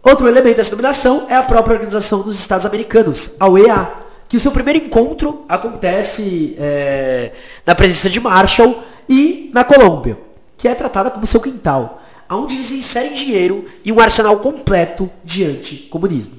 Outro 0.03 0.29
elemento 0.29 0.57
dessa 0.57 0.71
dominação 0.71 1.27
é 1.29 1.35
a 1.35 1.43
própria 1.43 1.75
Organização 1.75 2.23
dos 2.23 2.39
Estados 2.39 2.65
Americanos, 2.65 3.33
a 3.41 3.49
OEA, 3.49 3.91
que 4.29 4.37
o 4.37 4.41
seu 4.41 4.53
primeiro 4.53 4.79
encontro 4.79 5.45
acontece 5.49 6.55
é, 6.59 7.33
na 7.67 7.75
presença 7.75 8.09
de 8.09 8.21
Marshall 8.21 8.85
e 9.09 9.51
na 9.53 9.65
Colômbia, 9.65 10.17
que 10.61 10.69
é 10.69 10.75
tratada 10.75 11.11
como 11.11 11.25
seu 11.25 11.41
quintal, 11.41 12.03
onde 12.31 12.55
eles 12.55 12.71
inserem 12.71 13.15
dinheiro 13.15 13.65
e 13.83 13.91
um 13.91 13.99
arsenal 13.99 14.39
completo 14.41 15.11
de 15.25 15.43
anticomunismo. 15.43 16.35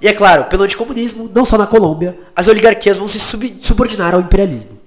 E 0.00 0.06
é 0.06 0.12
claro, 0.12 0.44
pelo 0.44 0.62
anticomunismo, 0.62 1.28
não 1.34 1.44
só 1.44 1.58
na 1.58 1.66
Colômbia, 1.66 2.16
as 2.36 2.46
oligarquias 2.46 2.98
vão 2.98 3.08
se 3.08 3.18
subordinar 3.60 4.14
ao 4.14 4.20
imperialismo. 4.20 4.78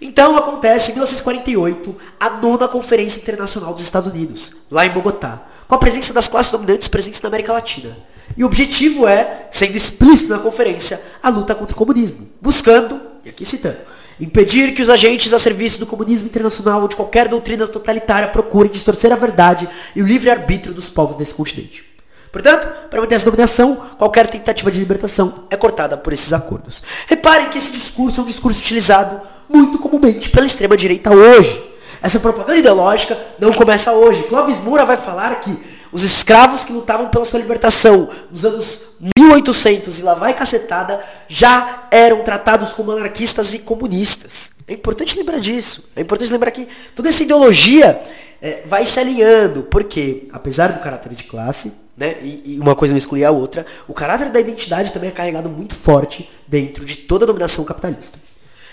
Então 0.00 0.34
acontece 0.34 0.92
em 0.92 0.94
1948 0.94 1.94
a 2.18 2.30
nona 2.30 2.66
Conferência 2.66 3.20
Internacional 3.20 3.74
dos 3.74 3.82
Estados 3.82 4.08
Unidos, 4.08 4.52
lá 4.70 4.86
em 4.86 4.90
Bogotá, 4.90 5.42
com 5.68 5.74
a 5.74 5.78
presença 5.78 6.14
das 6.14 6.26
classes 6.26 6.50
dominantes 6.50 6.88
presentes 6.88 7.20
na 7.20 7.28
América 7.28 7.52
Latina. 7.52 7.94
E 8.34 8.42
o 8.42 8.46
objetivo 8.46 9.06
é, 9.06 9.46
sendo 9.50 9.76
explícito 9.76 10.30
na 10.30 10.38
conferência, 10.38 10.98
a 11.22 11.28
luta 11.28 11.54
contra 11.54 11.74
o 11.74 11.78
comunismo, 11.78 12.26
buscando, 12.40 12.98
e 13.26 13.28
aqui 13.28 13.44
citando, 13.44 13.76
impedir 14.20 14.74
que 14.74 14.82
os 14.82 14.90
agentes 14.90 15.32
a 15.32 15.38
serviço 15.38 15.78
do 15.80 15.86
comunismo 15.86 16.28
internacional 16.28 16.82
ou 16.82 16.88
de 16.88 16.96
qualquer 16.96 17.28
doutrina 17.28 17.66
totalitária 17.66 18.28
procurem 18.28 18.70
distorcer 18.70 19.12
a 19.12 19.16
verdade 19.16 19.68
e 19.96 20.02
o 20.02 20.06
livre-arbítrio 20.06 20.74
dos 20.74 20.88
povos 20.88 21.16
desse 21.16 21.32
continente. 21.32 21.84
Portanto, 22.30 22.68
para 22.88 23.00
manter 23.00 23.16
essa 23.16 23.24
dominação, 23.24 23.76
qualquer 23.98 24.26
tentativa 24.28 24.70
de 24.70 24.78
libertação 24.78 25.44
é 25.50 25.56
cortada 25.56 25.96
por 25.96 26.12
esses 26.12 26.32
acordos. 26.32 26.82
Reparem 27.08 27.48
que 27.48 27.58
esse 27.58 27.72
discurso 27.72 28.20
é 28.20 28.22
um 28.22 28.26
discurso 28.26 28.60
utilizado 28.60 29.20
muito 29.48 29.78
comumente 29.78 30.30
pela 30.30 30.46
extrema-direita 30.46 31.12
hoje. 31.12 31.60
Essa 32.00 32.20
propaganda 32.20 32.56
ideológica 32.56 33.18
não 33.38 33.52
começa 33.52 33.92
hoje. 33.92 34.22
Clóvis 34.24 34.60
Moura 34.60 34.84
vai 34.84 34.96
falar 34.96 35.40
que 35.40 35.58
os 35.92 36.02
escravos 36.02 36.64
que 36.64 36.72
lutavam 36.72 37.08
pela 37.08 37.24
sua 37.24 37.40
libertação 37.40 38.08
nos 38.30 38.44
anos 38.44 38.80
1800 39.18 39.98
e 39.98 40.02
lá 40.02 40.14
vai 40.14 40.34
cacetada 40.34 41.00
já 41.28 41.88
eram 41.90 42.22
tratados 42.22 42.72
como 42.72 42.90
anarquistas 42.90 43.54
e 43.54 43.58
comunistas. 43.58 44.52
É 44.68 44.72
importante 44.74 45.18
lembrar 45.18 45.40
disso. 45.40 45.90
É 45.96 46.00
importante 46.00 46.32
lembrar 46.32 46.50
que 46.50 46.68
toda 46.94 47.08
essa 47.08 47.22
ideologia 47.22 48.00
é, 48.40 48.62
vai 48.64 48.86
se 48.86 48.98
alinhando, 48.98 49.64
porque 49.64 50.28
apesar 50.32 50.72
do 50.72 50.78
caráter 50.78 51.12
de 51.12 51.24
classe, 51.24 51.72
né, 51.96 52.16
e, 52.22 52.54
e 52.54 52.60
uma 52.60 52.74
coisa 52.74 52.92
não 52.92 52.98
exclui 52.98 53.24
a 53.24 53.30
outra, 53.30 53.66
o 53.86 53.92
caráter 53.92 54.30
da 54.30 54.40
identidade 54.40 54.92
também 54.92 55.10
é 55.10 55.12
carregado 55.12 55.50
muito 55.50 55.74
forte 55.74 56.30
dentro 56.46 56.84
de 56.84 56.96
toda 56.96 57.24
a 57.24 57.26
dominação 57.26 57.64
capitalista. 57.64 58.18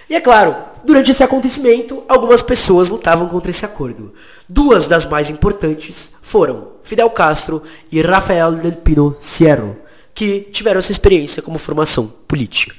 E 0.09 0.15
é 0.15 0.21
claro, 0.21 0.55
durante 0.83 1.11
esse 1.11 1.23
acontecimento, 1.23 2.03
algumas 2.07 2.41
pessoas 2.41 2.89
lutavam 2.89 3.27
contra 3.27 3.51
esse 3.51 3.65
acordo. 3.65 4.13
Duas 4.47 4.87
das 4.87 5.05
mais 5.05 5.29
importantes 5.29 6.13
foram 6.21 6.69
Fidel 6.81 7.09
Castro 7.09 7.61
e 7.91 8.01
Rafael 8.01 8.53
del 8.53 8.77
Pino 8.77 9.15
Sierro, 9.19 9.75
que 10.13 10.41
tiveram 10.51 10.79
essa 10.79 10.91
experiência 10.91 11.41
como 11.41 11.59
formação 11.59 12.07
política. 12.27 12.73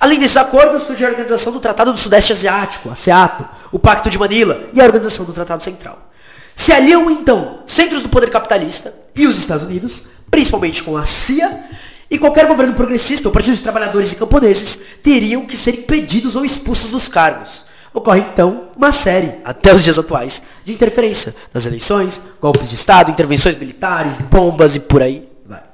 Além 0.00 0.18
desses 0.18 0.36
acordos, 0.36 0.82
surge 0.82 1.04
a 1.04 1.08
Organização 1.08 1.52
do 1.52 1.60
Tratado 1.60 1.92
do 1.92 1.98
Sudeste 1.98 2.32
Asiático, 2.32 2.90
a 2.90 2.94
SEATO, 2.94 3.48
o 3.72 3.78
Pacto 3.78 4.10
de 4.10 4.18
Manila 4.18 4.68
e 4.72 4.80
a 4.80 4.84
Organização 4.84 5.24
do 5.24 5.32
Tratado 5.32 5.62
Central. 5.62 6.10
Se 6.54 6.72
aliam 6.72 7.10
então 7.10 7.60
centros 7.66 8.02
do 8.02 8.08
poder 8.08 8.30
capitalista 8.30 8.94
e 9.16 9.26
os 9.26 9.38
Estados 9.38 9.64
Unidos, 9.64 10.04
principalmente 10.30 10.82
com 10.82 10.96
a 10.96 11.04
CIA, 11.04 11.64
e 12.14 12.18
qualquer 12.18 12.46
governo 12.46 12.74
progressista 12.74 13.26
ou 13.26 13.32
partido 13.32 13.56
de 13.56 13.62
trabalhadores 13.62 14.12
e 14.12 14.16
camponeses 14.16 14.78
teriam 15.02 15.44
que 15.44 15.56
ser 15.56 15.74
impedidos 15.74 16.36
ou 16.36 16.44
expulsos 16.44 16.92
dos 16.92 17.08
cargos. 17.08 17.64
Ocorre 17.92 18.20
então 18.20 18.68
uma 18.76 18.92
série, 18.92 19.40
até 19.44 19.74
os 19.74 19.82
dias 19.82 19.98
atuais, 19.98 20.42
de 20.64 20.72
interferência 20.72 21.34
nas 21.52 21.66
eleições, 21.66 22.22
golpes 22.40 22.68
de 22.68 22.76
Estado, 22.76 23.10
intervenções 23.10 23.56
militares, 23.56 24.18
bombas 24.18 24.76
e 24.76 24.80
por 24.80 25.02
aí 25.02 25.28
vai. 25.44 25.64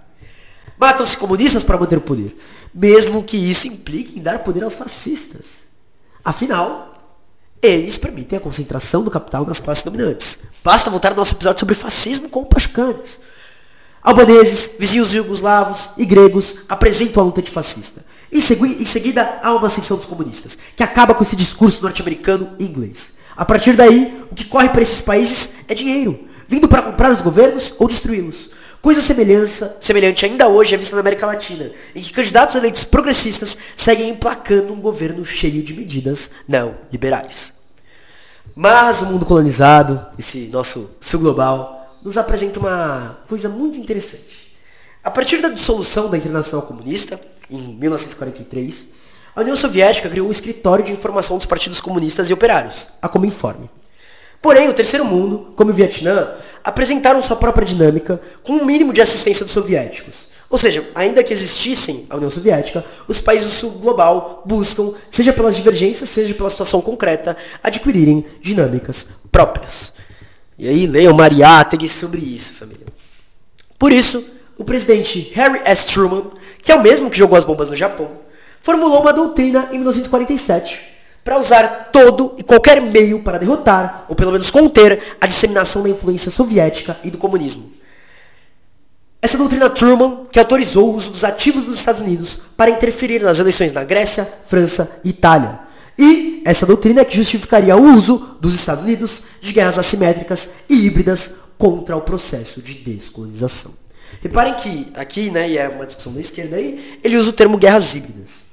Matam-se 0.78 1.16
comunistas 1.18 1.62
para 1.62 1.76
manter 1.76 1.98
o 1.98 2.00
poder, 2.00 2.34
mesmo 2.74 3.22
que 3.22 3.36
isso 3.36 3.68
implique 3.68 4.18
em 4.18 4.22
dar 4.22 4.38
poder 4.38 4.64
aos 4.64 4.76
fascistas. 4.76 5.68
Afinal, 6.24 6.94
eles 7.60 7.98
permitem 7.98 8.38
a 8.38 8.40
concentração 8.40 9.02
do 9.02 9.10
capital 9.10 9.44
nas 9.44 9.60
classes 9.60 9.84
dominantes. 9.84 10.40
Basta 10.64 10.88
voltar 10.88 11.10
ao 11.10 11.16
nosso 11.16 11.34
episódio 11.34 11.60
sobre 11.60 11.74
fascismo 11.74 12.30
com 12.30 12.40
o 12.40 12.46
Pachucanes. 12.46 13.20
Albaneses, 14.02 14.70
vizinhos 14.78 15.10
jugoslavos 15.10 15.90
e 15.98 16.06
gregos 16.06 16.56
apresentam 16.68 17.22
a 17.22 17.26
luta 17.26 17.40
antifascista. 17.40 18.02
Em, 18.32 18.40
segui 18.40 18.80
em 18.80 18.84
seguida, 18.84 19.38
há 19.42 19.54
uma 19.54 19.66
ascensão 19.66 19.96
dos 19.96 20.06
comunistas, 20.06 20.56
que 20.74 20.82
acaba 20.82 21.14
com 21.14 21.22
esse 21.22 21.36
discurso 21.36 21.82
norte-americano 21.82 22.52
e 22.58 22.64
inglês. 22.64 23.14
A 23.36 23.44
partir 23.44 23.74
daí, 23.76 24.24
o 24.30 24.34
que 24.34 24.46
corre 24.46 24.70
para 24.70 24.82
esses 24.82 25.02
países 25.02 25.50
é 25.68 25.74
dinheiro, 25.74 26.18
vindo 26.48 26.68
para 26.68 26.82
comprar 26.82 27.12
os 27.12 27.20
governos 27.20 27.74
ou 27.78 27.86
destruí-los. 27.86 28.50
Coisa 28.80 29.02
semelhança, 29.02 29.76
semelhante 29.78 30.24
ainda 30.24 30.48
hoje 30.48 30.74
é 30.74 30.78
vista 30.78 30.96
na 30.96 31.00
América 31.00 31.26
Latina, 31.26 31.70
em 31.94 32.00
que 32.00 32.12
candidatos 32.12 32.54
eleitos 32.54 32.84
progressistas 32.84 33.58
seguem 33.76 34.08
emplacando 34.08 34.72
um 34.72 34.80
governo 34.80 35.22
cheio 35.24 35.62
de 35.62 35.74
medidas 35.74 36.30
não 36.48 36.74
liberais. 36.90 37.52
Mas 38.56 39.02
o 39.02 39.06
mundo 39.06 39.26
colonizado, 39.26 40.04
esse 40.18 40.48
nosso 40.48 40.90
sul 41.00 41.20
global, 41.20 41.79
nos 42.02 42.16
apresenta 42.16 42.58
uma 42.60 43.18
coisa 43.28 43.48
muito 43.48 43.78
interessante. 43.78 44.54
A 45.02 45.10
partir 45.10 45.40
da 45.40 45.48
dissolução 45.48 46.10
da 46.10 46.16
Internacional 46.16 46.66
Comunista, 46.66 47.20
em 47.50 47.74
1943, 47.74 48.88
a 49.34 49.40
União 49.40 49.56
Soviética 49.56 50.08
criou 50.08 50.28
um 50.28 50.30
escritório 50.30 50.84
de 50.84 50.92
informação 50.92 51.36
dos 51.36 51.46
partidos 51.46 51.80
comunistas 51.80 52.28
e 52.28 52.32
operários, 52.32 52.88
a 53.00 53.08
Cominform. 53.08 53.66
Porém, 54.42 54.68
o 54.68 54.74
terceiro 54.74 55.04
mundo, 55.04 55.52
como 55.54 55.70
o 55.70 55.74
Vietnã, 55.74 56.34
apresentaram 56.64 57.22
sua 57.22 57.36
própria 57.36 57.64
dinâmica 57.64 58.20
com 58.42 58.54
um 58.54 58.64
mínimo 58.64 58.92
de 58.92 59.02
assistência 59.02 59.44
dos 59.44 59.52
soviéticos. 59.52 60.30
Ou 60.48 60.58
seja, 60.58 60.88
ainda 60.94 61.22
que 61.22 61.32
existissem 61.32 62.06
a 62.10 62.16
União 62.16 62.30
Soviética, 62.30 62.84
os 63.06 63.20
países 63.20 63.46
do 63.46 63.52
sul 63.52 63.70
global 63.72 64.42
buscam, 64.46 64.92
seja 65.10 65.32
pelas 65.32 65.56
divergências, 65.56 66.08
seja 66.08 66.34
pela 66.34 66.50
situação 66.50 66.80
concreta, 66.80 67.36
adquirirem 67.62 68.24
dinâmicas 68.40 69.06
próprias. 69.30 69.92
E 70.60 70.68
aí 70.68 70.86
leiam 70.86 71.14
Mariátegui 71.14 71.88
sobre 71.88 72.20
isso, 72.20 72.52
família. 72.52 72.84
Por 73.78 73.90
isso, 73.90 74.22
o 74.58 74.62
presidente 74.62 75.32
Harry 75.32 75.58
S. 75.64 75.86
Truman, 75.86 76.24
que 76.62 76.70
é 76.70 76.74
o 76.74 76.82
mesmo 76.82 77.08
que 77.08 77.16
jogou 77.16 77.38
as 77.38 77.46
bombas 77.46 77.70
no 77.70 77.74
Japão, 77.74 78.10
formulou 78.60 79.00
uma 79.00 79.10
doutrina 79.10 79.70
em 79.70 79.76
1947 79.76 80.82
para 81.24 81.38
usar 81.38 81.88
todo 81.90 82.34
e 82.36 82.42
qualquer 82.42 82.78
meio 82.82 83.22
para 83.22 83.38
derrotar, 83.38 84.04
ou 84.06 84.14
pelo 84.14 84.32
menos 84.32 84.50
conter, 84.50 85.16
a 85.18 85.26
disseminação 85.26 85.82
da 85.82 85.88
influência 85.88 86.30
soviética 86.30 86.94
e 87.02 87.10
do 87.10 87.16
comunismo. 87.16 87.72
Essa 89.22 89.38
doutrina 89.38 89.70
Truman, 89.70 90.24
que 90.30 90.38
autorizou 90.38 90.90
o 90.90 90.94
uso 90.94 91.10
dos 91.10 91.24
ativos 91.24 91.64
dos 91.64 91.78
Estados 91.78 92.02
Unidos 92.02 92.38
para 92.54 92.70
interferir 92.70 93.22
nas 93.22 93.38
eleições 93.38 93.72
na 93.72 93.82
Grécia, 93.82 94.30
França 94.44 94.90
e 95.02 95.08
Itália, 95.08 95.69
e 96.02 96.40
essa 96.46 96.64
doutrina 96.64 97.02
é 97.02 97.04
que 97.04 97.14
justificaria 97.14 97.76
o 97.76 97.94
uso 97.94 98.38
dos 98.40 98.54
Estados 98.54 98.82
Unidos 98.82 99.22
de 99.38 99.52
guerras 99.52 99.78
assimétricas 99.78 100.48
e 100.66 100.86
híbridas 100.86 101.32
contra 101.58 101.94
o 101.94 102.00
processo 102.00 102.62
de 102.62 102.72
descolonização. 102.72 103.70
Reparem 104.22 104.54
que 104.54 104.90
aqui, 104.94 105.30
né, 105.30 105.50
e 105.50 105.58
é 105.58 105.68
uma 105.68 105.84
discussão 105.84 106.14
da 106.14 106.20
esquerda 106.20 106.56
aí, 106.56 106.98
ele 107.04 107.18
usa 107.18 107.28
o 107.28 107.34
termo 107.34 107.58
guerras 107.58 107.94
híbridas. 107.94 108.44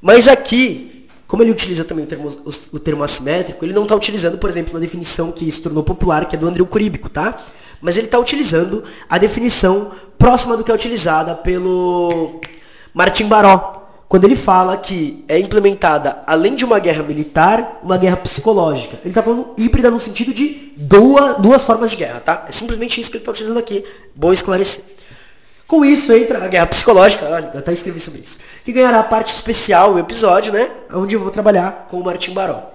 Mas 0.00 0.26
aqui, 0.26 1.06
como 1.26 1.42
ele 1.42 1.50
utiliza 1.50 1.84
também 1.84 2.06
o 2.06 2.08
termo, 2.08 2.28
o, 2.28 2.76
o 2.76 2.78
termo 2.78 3.04
assimétrico, 3.04 3.62
ele 3.62 3.74
não 3.74 3.82
está 3.82 3.94
utilizando, 3.94 4.38
por 4.38 4.48
exemplo, 4.48 4.74
a 4.78 4.80
definição 4.80 5.30
que 5.30 5.50
se 5.50 5.60
tornou 5.60 5.84
popular, 5.84 6.26
que 6.26 6.34
é 6.34 6.38
do 6.38 6.48
André 6.48 6.64
Curíbico, 6.64 7.10
tá? 7.10 7.36
Mas 7.82 7.98
ele 7.98 8.06
está 8.06 8.18
utilizando 8.18 8.82
a 9.06 9.18
definição 9.18 9.90
próxima 10.16 10.56
do 10.56 10.64
que 10.64 10.70
é 10.70 10.74
utilizada 10.74 11.34
pelo 11.34 12.40
Martin 12.94 13.26
Baró, 13.26 13.75
quando 14.08 14.24
ele 14.24 14.36
fala 14.36 14.76
que 14.76 15.24
é 15.26 15.38
implementada, 15.38 16.22
além 16.26 16.54
de 16.54 16.64
uma 16.64 16.78
guerra 16.78 17.02
militar, 17.02 17.80
uma 17.82 17.96
guerra 17.96 18.16
psicológica. 18.16 18.98
Ele 19.02 19.08
está 19.08 19.22
falando 19.22 19.52
híbrida 19.58 19.90
no 19.90 19.98
sentido 19.98 20.32
de 20.32 20.72
duas, 20.76 21.38
duas 21.38 21.64
formas 21.64 21.90
de 21.90 21.96
guerra, 21.96 22.20
tá? 22.20 22.44
É 22.48 22.52
simplesmente 22.52 23.00
isso 23.00 23.10
que 23.10 23.16
ele 23.16 23.22
está 23.22 23.32
utilizando 23.32 23.58
aqui. 23.58 23.84
Bom 24.14 24.32
esclarecer. 24.32 24.82
Com 25.66 25.84
isso 25.84 26.12
entra 26.12 26.44
a 26.44 26.46
guerra 26.46 26.66
psicológica, 26.66 27.26
olha, 27.28 27.48
até 27.48 27.72
escrevi 27.72 27.98
sobre 27.98 28.20
isso, 28.20 28.38
que 28.62 28.72
ganhará 28.72 29.00
a 29.00 29.04
parte 29.04 29.34
especial, 29.34 29.94
o 29.94 29.98
episódio, 29.98 30.52
né? 30.52 30.70
Onde 30.92 31.16
eu 31.16 31.20
vou 31.20 31.30
trabalhar 31.30 31.86
com 31.90 31.98
o 31.98 32.04
Martin 32.04 32.32
Baró. 32.32 32.70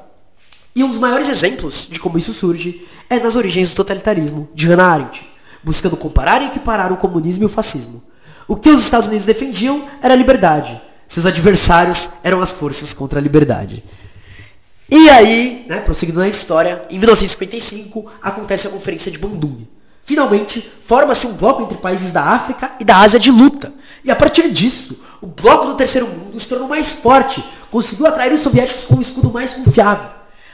E 0.75 0.83
um 0.83 0.89
dos 0.89 0.97
maiores 0.97 1.29
exemplos 1.29 1.87
de 1.89 1.99
como 1.99 2.17
isso 2.17 2.33
surge 2.33 2.85
é 3.09 3.17
nas 3.19 3.37
origens 3.37 3.69
do 3.69 3.75
totalitarismo, 3.75 4.49
de 4.53 4.67
Hannah 4.67 4.87
Arendt, 4.87 5.25
buscando 5.63 5.95
comparar 5.95 6.41
e 6.41 6.47
equiparar 6.47 6.91
o 6.91 6.97
comunismo 6.97 7.43
e 7.43 7.45
o 7.45 7.49
fascismo. 7.49 8.03
O 8.47 8.57
que 8.57 8.69
os 8.69 8.81
Estados 8.81 9.07
Unidos 9.07 9.25
defendiam 9.25 9.85
era 10.01 10.13
a 10.13 10.17
liberdade, 10.17 10.81
seus 11.11 11.25
adversários 11.25 12.09
eram 12.23 12.39
as 12.39 12.53
forças 12.53 12.93
contra 12.93 13.19
a 13.19 13.21
liberdade. 13.21 13.83
E 14.89 15.09
aí, 15.09 15.65
né, 15.67 15.81
prosseguindo 15.81 16.19
na 16.19 16.27
história, 16.29 16.83
em 16.89 16.97
1955 16.97 18.05
acontece 18.21 18.65
a 18.65 18.69
Conferência 18.69 19.11
de 19.11 19.19
Bandung. 19.19 19.67
Finalmente, 20.03 20.65
forma-se 20.81 21.27
um 21.27 21.33
bloco 21.33 21.63
entre 21.63 21.77
países 21.77 22.11
da 22.11 22.23
África 22.23 22.71
e 22.79 22.85
da 22.85 22.95
Ásia 22.97 23.19
de 23.19 23.29
luta. 23.29 23.73
E 24.05 24.09
a 24.09 24.15
partir 24.15 24.49
disso, 24.51 24.97
o 25.21 25.27
bloco 25.27 25.67
do 25.67 25.75
terceiro 25.75 26.07
mundo 26.07 26.39
se 26.39 26.47
tornou 26.47 26.69
mais 26.69 26.93
forte, 26.93 27.43
conseguiu 27.69 28.07
atrair 28.07 28.31
os 28.31 28.39
soviéticos 28.39 28.85
com 28.85 28.95
um 28.95 29.01
escudo 29.01 29.29
mais 29.33 29.51
confiável. 29.51 30.09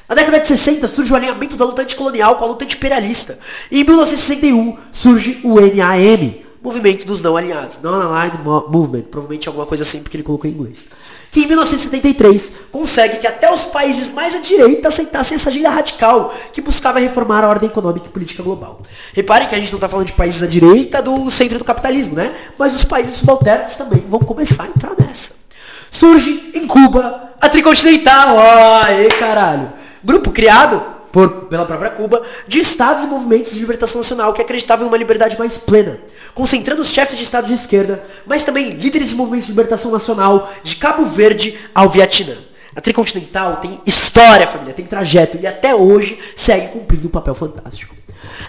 Na 0.09 0.15
década 0.15 0.39
de 0.39 0.47
60 0.47 0.87
surge 0.87 1.13
o 1.13 1.15
alinhamento 1.15 1.55
da 1.55 1.65
luta 1.65 1.83
anticolonial 1.83 2.35
com 2.37 2.45
a 2.45 2.47
luta 2.47 2.63
antiimperialista. 2.63 3.37
E 3.69 3.81
em 3.81 3.83
1961 3.83 4.75
surge 4.91 5.39
o 5.43 5.59
NAM, 5.59 6.46
movimento 6.67 7.06
dos 7.06 7.21
não 7.21 7.38
alinhados. 7.38 7.80
Non-aligned 7.82 8.39
movement, 8.43 9.03
provavelmente 9.03 9.47
alguma 9.47 9.65
coisa 9.65 9.84
assim, 9.84 10.01
porque 10.01 10.17
ele 10.17 10.23
colocou 10.23 10.49
em 10.49 10.53
inglês. 10.53 10.86
Que 11.32 11.41
em 11.41 11.47
1973 11.47 12.51
consegue 12.71 13.17
que 13.17 13.27
até 13.27 13.51
os 13.53 13.63
países 13.63 14.10
mais 14.10 14.36
à 14.36 14.39
direita 14.39 14.89
aceitassem 14.89 15.36
essa 15.36 15.49
agenda 15.49 15.69
radical 15.69 16.34
que 16.51 16.62
buscava 16.62 16.99
reformar 16.99 17.43
a 17.43 17.47
ordem 17.47 17.69
econômica 17.69 18.08
e 18.08 18.10
política 18.10 18.43
global. 18.43 18.82
Reparem 19.13 19.47
que 19.47 19.56
a 19.56 19.60
gente 19.60 19.71
não 19.71 19.77
está 19.77 19.88
falando 19.88 20.08
de 20.08 20.13
países 20.13 20.43
à 20.43 20.47
direita 20.47 21.01
do 21.01 21.30
centro 21.32 21.58
do 21.58 21.65
capitalismo, 21.65 22.15
né? 22.15 22.36
Mas 22.58 22.75
os 22.75 22.84
países 22.84 23.15
subalternos 23.15 23.75
também 23.75 24.03
vão 24.08 24.19
começar 24.19 24.63
a 24.63 24.67
entrar 24.67 24.93
nessa. 24.99 25.32
Surge 25.89 26.51
em 26.53 26.67
Cuba 26.67 27.32
a 27.39 27.49
Tricontinental. 27.49 28.38
Aê, 28.84 29.08
caralho! 29.10 29.71
Grupo 30.03 30.32
criado 30.32 30.96
por, 31.11 31.45
pela 31.45 31.65
própria 31.65 31.89
Cuba, 31.89 32.21
de 32.47 32.59
estados 32.59 33.03
e 33.03 33.07
movimentos 33.07 33.53
de 33.53 33.59
libertação 33.59 34.01
nacional 34.01 34.33
que 34.33 34.41
acreditavam 34.41 34.85
em 34.85 34.89
uma 34.89 34.97
liberdade 34.97 35.37
mais 35.37 35.57
plena, 35.57 35.99
concentrando 36.33 36.81
os 36.81 36.89
chefes 36.89 37.17
de 37.17 37.23
estados 37.23 37.49
de 37.49 37.55
esquerda, 37.55 38.03
mas 38.25 38.43
também 38.43 38.71
líderes 38.71 39.09
de 39.09 39.15
movimentos 39.15 39.47
de 39.47 39.51
libertação 39.51 39.91
nacional 39.91 40.49
de 40.63 40.75
Cabo 40.75 41.05
Verde 41.05 41.57
ao 41.73 41.89
Vietnã. 41.89 42.35
A 42.75 42.81
Tricontinental 42.81 43.57
tem 43.57 43.81
história, 43.85 44.47
família, 44.47 44.73
tem 44.73 44.85
trajeto 44.85 45.37
e 45.41 45.47
até 45.47 45.73
hoje 45.73 46.19
segue 46.35 46.67
cumprindo 46.67 47.07
um 47.07 47.11
papel 47.11 47.33
fantástico. 47.33 47.95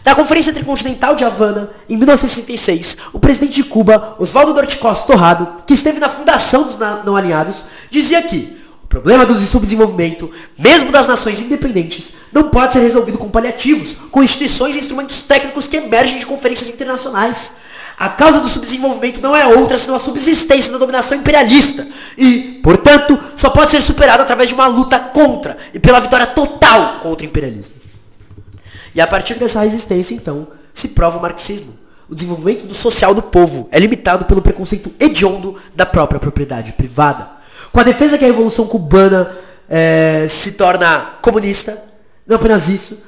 Na 0.04 0.14
Conferência 0.14 0.52
Tricontinental 0.52 1.14
de 1.14 1.24
Havana, 1.24 1.70
em 1.88 1.96
1966, 1.96 2.96
o 3.12 3.18
presidente 3.18 3.54
de 3.54 3.64
Cuba, 3.64 4.16
Oswaldo 4.18 4.52
Dorticós 4.52 5.04
Torrado, 5.04 5.64
que 5.66 5.72
esteve 5.72 5.98
na 5.98 6.08
fundação 6.08 6.64
dos 6.64 6.76
não 7.04 7.16
alinhados, 7.16 7.64
dizia 7.88 8.20
que 8.22 8.57
o 8.88 8.96
problema 8.98 9.26
do 9.26 9.34
subdesenvolvimento, 9.34 10.30
mesmo 10.58 10.90
das 10.90 11.06
nações 11.06 11.42
independentes, 11.42 12.10
não 12.32 12.48
pode 12.48 12.72
ser 12.72 12.80
resolvido 12.80 13.18
com 13.18 13.28
paliativos, 13.28 13.94
com 14.10 14.22
instituições 14.22 14.74
e 14.74 14.78
instrumentos 14.78 15.24
técnicos 15.24 15.68
que 15.68 15.76
emergem 15.76 16.18
de 16.18 16.24
conferências 16.24 16.70
internacionais. 16.70 17.52
A 17.98 18.08
causa 18.08 18.40
do 18.40 18.48
subdesenvolvimento 18.48 19.20
não 19.20 19.36
é 19.36 19.46
outra 19.46 19.76
senão 19.76 19.94
a 19.94 19.98
subsistência 19.98 20.72
da 20.72 20.78
dominação 20.78 21.18
imperialista 21.18 21.86
e, 22.16 22.60
portanto, 22.62 23.18
só 23.36 23.50
pode 23.50 23.72
ser 23.72 23.82
superada 23.82 24.22
através 24.22 24.48
de 24.48 24.54
uma 24.54 24.66
luta 24.66 24.98
contra 24.98 25.58
e 25.74 25.78
pela 25.78 26.00
vitória 26.00 26.26
total 26.26 27.00
contra 27.00 27.26
o 27.26 27.28
imperialismo. 27.28 27.74
E 28.94 29.02
a 29.02 29.06
partir 29.06 29.34
dessa 29.34 29.60
resistência, 29.60 30.14
então, 30.14 30.48
se 30.72 30.88
prova 30.88 31.18
o 31.18 31.20
marxismo. 31.20 31.78
O 32.08 32.14
desenvolvimento 32.14 32.66
do 32.66 32.72
social 32.72 33.14
do 33.14 33.22
povo 33.22 33.68
é 33.70 33.78
limitado 33.78 34.24
pelo 34.24 34.40
preconceito 34.40 34.90
hediondo 34.98 35.56
da 35.76 35.84
própria 35.84 36.18
propriedade 36.18 36.72
privada. 36.72 37.36
Com 37.72 37.80
a 37.80 37.84
defesa 37.84 38.18
que 38.18 38.24
a 38.24 38.28
Revolução 38.28 38.66
Cubana 38.66 39.30
é, 39.68 40.26
se 40.28 40.52
torna 40.52 41.18
comunista, 41.20 41.82
não 42.26 42.36
apenas 42.36 42.68
isso, 42.68 42.98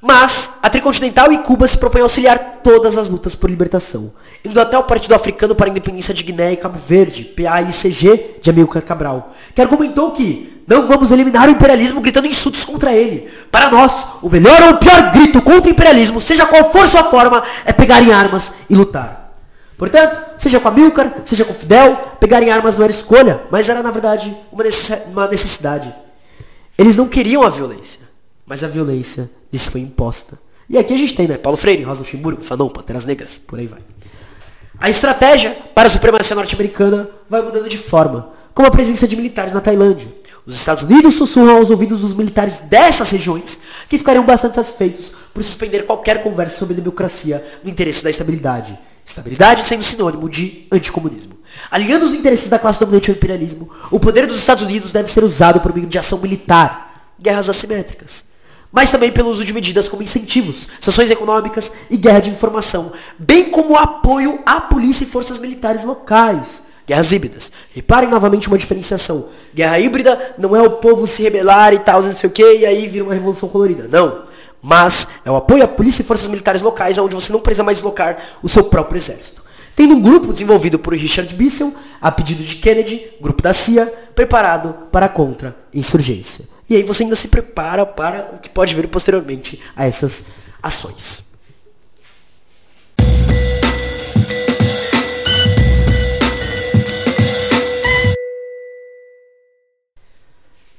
mas 0.00 0.52
a 0.62 0.70
Tricontinental 0.70 1.30
e 1.30 1.38
Cuba 1.38 1.68
se 1.68 1.76
propõem 1.76 2.00
a 2.00 2.04
auxiliar 2.04 2.60
todas 2.62 2.96
as 2.96 3.08
lutas 3.08 3.34
por 3.34 3.50
libertação, 3.50 4.10
indo 4.42 4.58
até 4.58 4.78
o 4.78 4.84
Partido 4.84 5.14
Africano 5.14 5.54
para 5.54 5.66
a 5.66 5.70
Independência 5.70 6.14
de 6.14 6.24
Guiné 6.24 6.52
e 6.52 6.56
Cabo 6.56 6.78
Verde, 6.78 7.22
PAICG, 7.22 8.38
de 8.40 8.48
Amilcar 8.48 8.82
Cabral, 8.82 9.30
que 9.54 9.60
argumentou 9.60 10.10
que 10.12 10.62
não 10.66 10.86
vamos 10.86 11.10
eliminar 11.10 11.48
o 11.48 11.50
imperialismo 11.50 12.00
gritando 12.00 12.26
insultos 12.28 12.64
contra 12.64 12.94
ele. 12.94 13.28
Para 13.50 13.70
nós, 13.70 14.06
o 14.22 14.30
melhor 14.30 14.62
ou 14.62 14.70
o 14.70 14.76
pior 14.78 15.10
grito 15.12 15.42
contra 15.42 15.68
o 15.68 15.72
imperialismo, 15.72 16.18
seja 16.18 16.46
qual 16.46 16.70
for 16.72 16.86
sua 16.86 17.04
forma, 17.04 17.42
é 17.66 17.72
pegar 17.72 18.00
em 18.00 18.12
armas 18.12 18.52
e 18.70 18.74
lutar. 18.74 19.19
Portanto, 19.80 20.34
seja 20.36 20.60
com 20.60 20.68
a 20.68 20.70
Milcar, 20.70 21.22
seja 21.24 21.42
com 21.42 21.54
Fidel, 21.54 21.96
pegar 22.20 22.42
em 22.42 22.50
armas 22.50 22.76
não 22.76 22.84
era 22.84 22.92
escolha, 22.92 23.40
mas 23.50 23.66
era 23.66 23.82
na 23.82 23.90
verdade 23.90 24.36
uma 24.52 25.26
necessidade. 25.26 25.94
Eles 26.76 26.96
não 26.96 27.08
queriam 27.08 27.42
a 27.42 27.48
violência, 27.48 28.00
mas 28.44 28.62
a 28.62 28.68
violência 28.68 29.30
lhes 29.50 29.66
foi 29.68 29.80
imposta. 29.80 30.38
E 30.68 30.76
aqui 30.76 30.92
a 30.92 30.98
gente 30.98 31.14
tem, 31.14 31.26
né? 31.26 31.38
Paulo 31.38 31.56
Freire, 31.56 31.82
Rosa 31.82 32.00
Luxemburgo, 32.00 32.42
Fanon, 32.42 32.68
Panteras 32.68 33.06
Negras, 33.06 33.38
por 33.38 33.58
aí 33.58 33.66
vai. 33.66 33.80
A 34.78 34.90
estratégia 34.90 35.56
para 35.74 35.86
a 35.86 35.90
supremacia 35.90 36.36
norte-americana 36.36 37.08
vai 37.26 37.40
mudando 37.40 37.66
de 37.66 37.78
forma, 37.78 38.34
como 38.52 38.68
a 38.68 38.70
presença 38.70 39.08
de 39.08 39.16
militares 39.16 39.54
na 39.54 39.62
Tailândia. 39.62 40.12
Os 40.44 40.56
Estados 40.56 40.82
Unidos 40.82 41.14
sussurram 41.14 41.56
aos 41.56 41.70
ouvidos 41.70 42.00
dos 42.00 42.12
militares 42.12 42.58
dessas 42.68 43.10
regiões 43.10 43.58
que 43.88 43.96
ficariam 43.96 44.26
bastante 44.26 44.56
satisfeitos 44.56 45.10
por 45.32 45.42
suspender 45.42 45.86
qualquer 45.86 46.22
conversa 46.22 46.58
sobre 46.58 46.74
democracia 46.74 47.42
no 47.64 47.70
interesse 47.70 48.04
da 48.04 48.10
estabilidade. 48.10 48.78
Estabilidade 49.10 49.64
sendo 49.64 49.82
sinônimo 49.82 50.28
de 50.28 50.68
anticomunismo. 50.70 51.32
Alinhando 51.68 52.04
os 52.04 52.14
interesses 52.14 52.48
da 52.48 52.60
classe 52.60 52.78
dominante 52.78 53.10
ao 53.10 53.16
imperialismo, 53.16 53.68
o 53.90 53.98
poder 53.98 54.24
dos 54.24 54.36
Estados 54.36 54.62
Unidos 54.62 54.92
deve 54.92 55.10
ser 55.10 55.24
usado 55.24 55.60
por 55.60 55.74
meio 55.74 55.88
de 55.88 55.98
ação 55.98 56.18
militar, 56.18 57.12
guerras 57.20 57.48
assimétricas, 57.48 58.26
mas 58.70 58.88
também 58.88 59.10
pelo 59.10 59.28
uso 59.28 59.44
de 59.44 59.52
medidas 59.52 59.88
como 59.88 60.04
incentivos, 60.04 60.68
sanções 60.80 61.10
econômicas 61.10 61.72
e 61.90 61.96
guerra 61.96 62.20
de 62.20 62.30
informação, 62.30 62.92
bem 63.18 63.50
como 63.50 63.76
apoio 63.76 64.40
à 64.46 64.60
polícia 64.60 65.02
e 65.02 65.08
forças 65.08 65.40
militares 65.40 65.82
locais 65.82 66.62
Guerras 66.90 67.12
híbridas. 67.12 67.52
Reparem 67.72 68.10
novamente 68.10 68.48
uma 68.48 68.58
diferenciação. 68.58 69.28
Guerra 69.54 69.78
híbrida 69.78 70.34
não 70.36 70.56
é 70.56 70.62
o 70.62 70.72
povo 70.72 71.06
se 71.06 71.22
rebelar 71.22 71.72
e 71.72 71.78
tal, 71.78 72.02
não 72.02 72.16
sei 72.16 72.28
o 72.28 72.32
que, 72.32 72.42
e 72.42 72.66
aí 72.66 72.88
vira 72.88 73.04
uma 73.04 73.14
revolução 73.14 73.48
colorida. 73.48 73.86
Não. 73.86 74.24
Mas 74.62 75.08
é 75.24 75.30
o 75.30 75.36
apoio 75.36 75.64
à 75.64 75.68
polícia 75.68 76.02
e 76.02 76.04
forças 76.04 76.28
militares 76.28 76.62
locais, 76.62 76.98
onde 76.98 77.14
você 77.14 77.32
não 77.32 77.40
precisa 77.40 77.62
mais 77.62 77.78
deslocar 77.78 78.18
o 78.42 78.48
seu 78.48 78.64
próprio 78.64 78.98
exército. 78.98 79.42
Tendo 79.74 79.94
um 79.94 80.00
grupo 80.00 80.32
desenvolvido 80.32 80.78
por 80.78 80.94
Richard 80.94 81.34
Bissell, 81.34 81.74
a 82.00 82.12
pedido 82.12 82.42
de 82.42 82.56
Kennedy, 82.56 83.12
grupo 83.20 83.42
da 83.42 83.52
CIA, 83.54 83.86
preparado 84.14 84.74
para 84.92 85.06
a 85.06 85.08
contra-insurgência. 85.08 86.46
E 86.68 86.76
aí 86.76 86.82
você 86.82 87.02
ainda 87.02 87.16
se 87.16 87.28
prepara 87.28 87.86
para 87.86 88.34
o 88.34 88.38
que 88.38 88.50
pode 88.50 88.74
vir 88.74 88.86
posteriormente 88.88 89.60
a 89.74 89.86
essas 89.86 90.24
ações. 90.62 91.24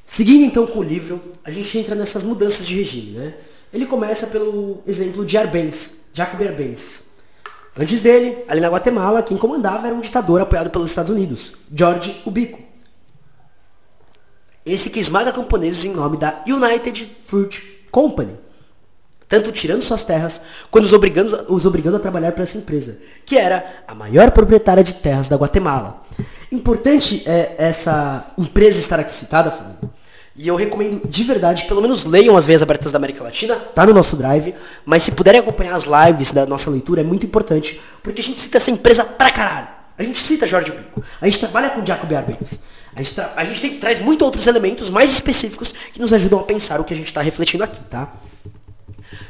Seguindo 0.06 0.44
então 0.44 0.68
com 0.68 0.80
o 0.80 0.84
livro, 0.84 1.22
a 1.44 1.50
gente 1.50 1.78
entra 1.78 1.96
nessas 1.96 2.24
mudanças 2.24 2.68
de 2.68 2.76
regime, 2.76 3.18
né? 3.18 3.34
Ele 3.74 3.86
começa 3.86 4.28
pelo 4.28 4.82
exemplo 4.86 5.26
de 5.26 5.38
Arbenz, 5.38 5.94
Jacob 6.14 6.42
Arbenz. 6.42 7.06
Antes 7.78 8.02
dele, 8.02 8.44
ali 8.50 8.60
na 8.60 8.68
Guatemala, 8.68 9.24
quem 9.24 9.38
comandava 9.38 9.88
era 9.88 9.96
um 9.96 10.02
ditador 10.02 10.42
apoiado 10.42 10.70
pelos 10.70 10.90
Estados 10.90 11.10
Unidos, 11.10 11.54
George 11.74 12.22
Ubico. 12.26 12.60
Esse 14.66 14.90
que 14.90 15.00
esmaga 15.00 15.32
camponeses 15.32 15.86
em 15.86 15.94
nome 15.94 16.18
da 16.18 16.44
United 16.48 17.18
Fruit 17.24 17.86
Company, 17.90 18.38
tanto 19.28 19.52
tirando 19.54 19.82
suas 19.82 20.04
terras, 20.04 20.42
quanto 20.70 20.84
os 20.84 20.92
obrigando, 20.92 21.46
os 21.48 21.66
obrigando 21.66 21.96
a 21.96 22.00
trabalhar 22.02 22.34
para 22.34 22.44
essa 22.44 22.58
empresa, 22.58 23.00
que 23.26 23.38
era 23.38 23.84
a 23.88 23.96
maior 23.96 24.32
proprietária 24.32 24.84
de 24.84 24.96
terras 24.96 25.30
da 25.30 25.38
Guatemala. 25.38 26.04
Importante 26.52 27.24
é 27.26 27.56
essa 27.58 28.34
empresa 28.38 28.80
estar 28.80 29.00
aqui 29.00 29.14
citada, 29.14 29.50
família, 29.50 29.80
e 30.36 30.48
eu 30.48 30.56
recomendo 30.56 31.08
de 31.08 31.24
verdade, 31.24 31.66
pelo 31.66 31.82
menos 31.82 32.06
leiam 32.06 32.38
as 32.38 32.46
veias 32.46 32.62
abertas 32.62 32.92
da 32.92 32.98
América 32.98 33.24
Latina, 33.24 33.56
tá 33.56 33.86
no 33.86 33.94
nosso 33.94 34.16
drive, 34.16 34.56
mas 34.86 35.04
se 35.04 35.12
puderem 35.12 35.42
acompanhar 35.42 35.76
as 35.76 35.84
lives 35.84 36.32
da 36.32 36.46
nossa 36.46 36.70
leitura 36.70 37.02
é 37.02 37.04
muito 37.04 37.26
importante, 37.26 37.80
porque 38.02 38.22
a 38.22 38.24
gente 38.24 38.40
cita 38.40 38.58
essa 38.58 38.72
empresa 38.72 39.04
pra 39.04 39.30
caralho. 39.32 39.68
A 39.98 40.04
gente 40.04 40.18
cita 40.18 40.48
Jorge 40.48 40.72
Bico, 40.72 41.04
a 41.20 41.26
gente 41.26 41.40
trabalha 41.40 41.70
com 41.70 41.86
Jacob 41.86 42.12
Arbenz. 42.14 42.60
A 42.96 43.02
gente, 43.04 43.22
a 43.22 43.44
gente 43.44 43.62
tem, 43.62 43.78
traz 43.78 44.00
muito 44.00 44.24
outros 44.24 44.48
elementos 44.48 44.90
mais 44.90 45.12
específicos 45.12 45.74
que 45.94 46.00
nos 46.00 46.12
ajudam 46.12 46.40
a 46.40 46.44
pensar 46.44 46.80
o 46.80 46.84
que 46.84 46.94
a 46.94 46.96
gente 46.96 47.06
está 47.06 47.22
refletindo 47.22 47.64
aqui, 47.64 47.80
tá? 47.86 48.12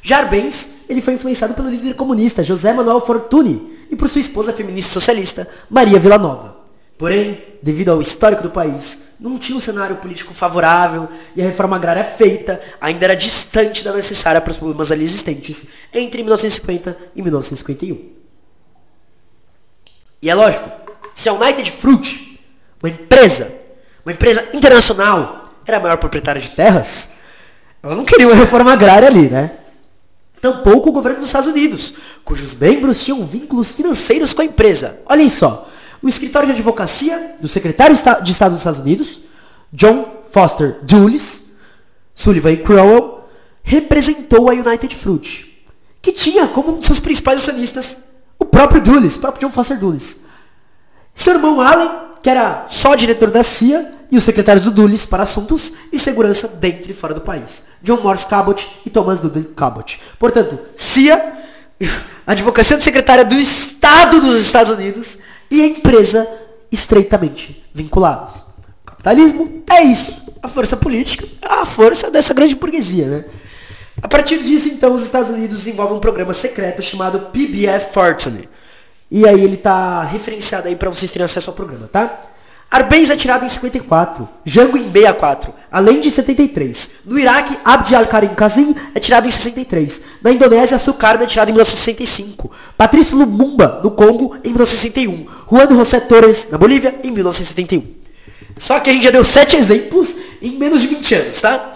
Jarbens, 0.02 0.70
ele 0.88 1.02
foi 1.02 1.16
influenciado 1.16 1.54
pelo 1.54 1.70
líder 1.70 1.94
comunista 1.96 2.44
José 2.44 2.74
Manuel 2.74 3.02
Fortuny 3.02 3.86
e 3.90 3.96
por 3.96 4.08
sua 4.08 4.22
esposa 4.22 4.54
feminista 4.54 4.92
socialista 4.92 5.48
Maria 5.70 6.00
Villanova. 6.00 6.61
Porém, 7.02 7.44
devido 7.64 7.90
ao 7.90 8.00
histórico 8.00 8.44
do 8.44 8.52
país, 8.52 9.08
não 9.20 9.40
tinha 9.40 9.58
um 9.58 9.60
cenário 9.60 9.96
político 9.96 10.36
favorável 10.36 11.10
e 11.36 11.42
a 11.42 11.46
reforma 11.46 11.76
agrária 11.76 12.04
feita 12.04 12.62
ainda 12.80 13.06
era 13.06 13.16
distante 13.16 13.84
da 13.84 13.92
necessária 13.92 14.40
para 14.40 14.52
os 14.52 14.58
problemas 14.58 14.92
ali 14.92 15.04
existentes 15.04 15.66
entre 15.92 16.22
1950 16.22 16.96
e 17.16 17.24
1951. 17.24 18.12
E 20.22 20.30
é 20.30 20.36
lógico, 20.36 20.70
se 21.16 21.28
a 21.28 21.34
United 21.34 21.72
Fruit, 21.72 22.40
uma 22.84 22.90
empresa, 22.92 23.52
uma 24.06 24.14
empresa 24.14 24.50
internacional, 24.54 25.56
era 25.66 25.78
a 25.78 25.80
maior 25.80 25.98
proprietária 25.98 26.40
de 26.40 26.52
terras, 26.52 27.14
ela 27.82 27.96
não 27.96 28.06
queria 28.06 28.28
uma 28.28 28.36
reforma 28.36 28.74
agrária 28.74 29.08
ali, 29.08 29.28
né? 29.28 29.50
Tampouco 30.40 30.90
o 30.90 30.92
governo 30.92 31.18
dos 31.18 31.30
Estados 31.30 31.50
Unidos, 31.50 31.96
cujos 32.24 32.56
membros 32.56 33.04
tinham 33.04 33.26
vínculos 33.26 33.72
financeiros 33.72 34.36
com 34.36 34.44
a 34.44 34.46
empresa. 34.46 35.00
Olhem 35.08 35.30
só, 35.30 35.71
o 36.02 36.08
escritório 36.08 36.48
de 36.48 36.54
advocacia 36.54 37.36
do 37.40 37.48
secretário 37.48 37.96
de 37.96 38.32
Estado 38.32 38.52
dos 38.52 38.60
Estados 38.60 38.80
Unidos, 38.80 39.22
John 39.72 40.24
Foster 40.32 40.80
Dulles, 40.84 41.44
Sullivan 42.14 42.58
Crowell, 42.58 43.26
representou 43.64 44.50
a 44.50 44.54
United 44.54 44.96
Fruit, 44.96 45.66
que 46.02 46.12
tinha 46.12 46.48
como 46.48 46.76
um 46.76 46.80
de 46.80 46.86
seus 46.86 47.00
principais 47.00 47.40
acionistas 47.40 48.00
o 48.40 48.46
próprio 48.46 48.82
Dulles, 48.82 49.16
o 49.16 49.20
próprio 49.20 49.48
John 49.48 49.54
Foster 49.54 49.80
Dulles. 49.80 50.22
Seu 51.14 51.36
irmão 51.36 51.62
Allen, 51.62 51.90
que 52.22 52.30
era 52.30 52.66
só 52.68 52.96
diretor 52.96 53.30
da 53.30 53.44
CIA, 53.44 54.00
e 54.12 54.18
os 54.18 54.26
secretários 54.26 54.66
do 54.66 54.72
Dulles 54.72 55.06
para 55.06 55.24
assuntos 55.24 55.72
e 55.92 55.98
segurança 55.98 56.48
dentro 56.48 56.92
e 56.92 56.94
fora 56.94 57.14
do 57.14 57.22
país, 57.22 57.64
John 57.82 58.02
Morris 58.02 58.26
Cabot 58.26 58.68
e 58.86 58.90
Thomas 58.90 59.22
Dudley 59.22 59.46
Cabot. 59.56 60.00
Portanto, 60.20 60.60
CIA, 60.76 61.40
Advocacia 62.28 62.78
do 62.78 62.84
Secretária 62.84 63.24
do 63.24 63.36
Estado 63.36 64.20
dos 64.20 64.36
Estados 64.36 64.72
Unidos 64.72 65.18
e 65.52 65.62
a 65.62 65.66
empresa 65.68 66.28
estreitamente 66.72 67.64
vinculados. 67.74 68.46
O 68.84 68.86
capitalismo 68.86 69.64
é 69.70 69.84
isso. 69.84 70.24
A 70.42 70.48
força 70.48 70.78
política 70.78 71.28
é 71.42 71.62
a 71.62 71.66
força 71.66 72.10
dessa 72.10 72.34
grande 72.34 72.56
burguesia, 72.56 73.06
né? 73.06 73.26
A 74.02 74.08
partir 74.08 74.42
disso, 74.42 74.70
então, 74.70 74.94
os 74.94 75.04
Estados 75.04 75.30
Unidos 75.30 75.60
desenvolvem 75.60 75.98
um 75.98 76.00
programa 76.00 76.34
secreto 76.34 76.82
chamado 76.82 77.20
PBF 77.32 77.94
Fortune. 77.94 78.50
E 79.12 79.28
aí 79.28 79.44
ele 79.44 79.58
tá 79.58 80.04
referenciado 80.04 80.68
aí 80.70 80.76
para 80.76 80.90
vocês 80.90 81.12
terem 81.12 81.26
acesso 81.26 81.50
ao 81.50 81.56
programa, 81.56 81.88
tá? 81.88 82.22
Arbenz 82.72 83.10
é 83.10 83.16
tirado 83.18 83.44
em 83.44 83.50
54, 83.50 84.28
Jango 84.46 84.78
em 84.78 84.90
64, 84.90 85.54
além 85.72 86.02
de 86.02 86.12
73. 86.12 86.90
No 87.06 87.18
Iraque, 87.18 87.58
Abd 87.64 87.96
al-Karim 87.96 88.36
Kazim 88.36 88.76
é 88.94 89.00
tirado 89.00 89.28
em 89.28 89.32
63. 89.32 90.02
Na 90.22 90.32
Indonésia, 90.32 90.78
Sukarno 90.78 91.24
é 91.24 91.26
tirado 91.26 91.50
em 91.50 91.54
1965. 91.54 92.52
Patrício 92.78 93.18
Lumumba, 93.18 93.80
no 93.82 93.92
Congo, 93.92 94.36
em 94.44 94.50
1961. 94.50 95.26
Juan 95.50 95.78
José 95.78 96.02
Torres, 96.02 96.48
na 96.52 96.58
Bolívia, 96.58 97.00
em 97.04 97.12
1971. 97.12 97.84
Só 98.58 98.80
que 98.80 98.90
a 98.90 98.94
gente 98.94 99.04
já 99.04 99.12
deu 99.12 99.24
sete 99.24 99.56
exemplos 99.56 100.18
em 100.42 100.58
menos 100.58 100.82
de 100.82 100.88
20 100.88 101.16
anos, 101.16 101.42
tá? 101.42 101.74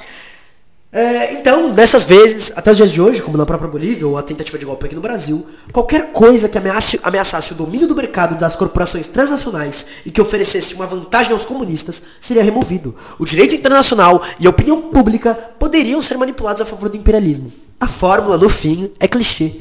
É, 0.97 1.33
então, 1.33 1.73
nessas 1.73 2.05
vezes, 2.05 2.53
até 2.55 2.71
os 2.71 2.77
dias 2.77 2.89
de 2.89 3.01
hoje, 3.01 3.21
como 3.21 3.37
na 3.37 3.45
própria 3.45 3.69
Bolívia 3.69 4.07
ou 4.07 4.17
a 4.17 4.23
tentativa 4.23 4.57
de 4.57 4.65
golpe 4.65 4.85
aqui 4.85 4.95
no 4.95 5.01
Brasil, 5.01 5.45
qualquer 5.73 6.13
coisa 6.13 6.47
que 6.47 6.57
ameaçasse 6.57 7.51
o 7.51 7.55
domínio 7.55 7.85
do 7.85 7.93
mercado 7.93 8.39
das 8.39 8.55
corporações 8.55 9.05
transnacionais 9.05 9.85
e 10.05 10.09
que 10.09 10.21
oferecesse 10.21 10.73
uma 10.73 10.85
vantagem 10.85 11.33
aos 11.33 11.45
comunistas 11.45 12.01
seria 12.17 12.41
removido. 12.41 12.95
O 13.19 13.25
direito 13.25 13.53
internacional 13.53 14.23
e 14.39 14.47
a 14.47 14.49
opinião 14.49 14.83
pública 14.83 15.35
poderiam 15.59 16.01
ser 16.01 16.17
manipulados 16.17 16.61
a 16.61 16.65
favor 16.65 16.87
do 16.87 16.95
imperialismo. 16.95 17.51
A 17.77 17.87
fórmula, 17.87 18.37
no 18.37 18.47
fim, 18.47 18.89
é 18.97 19.05
clichê. 19.05 19.53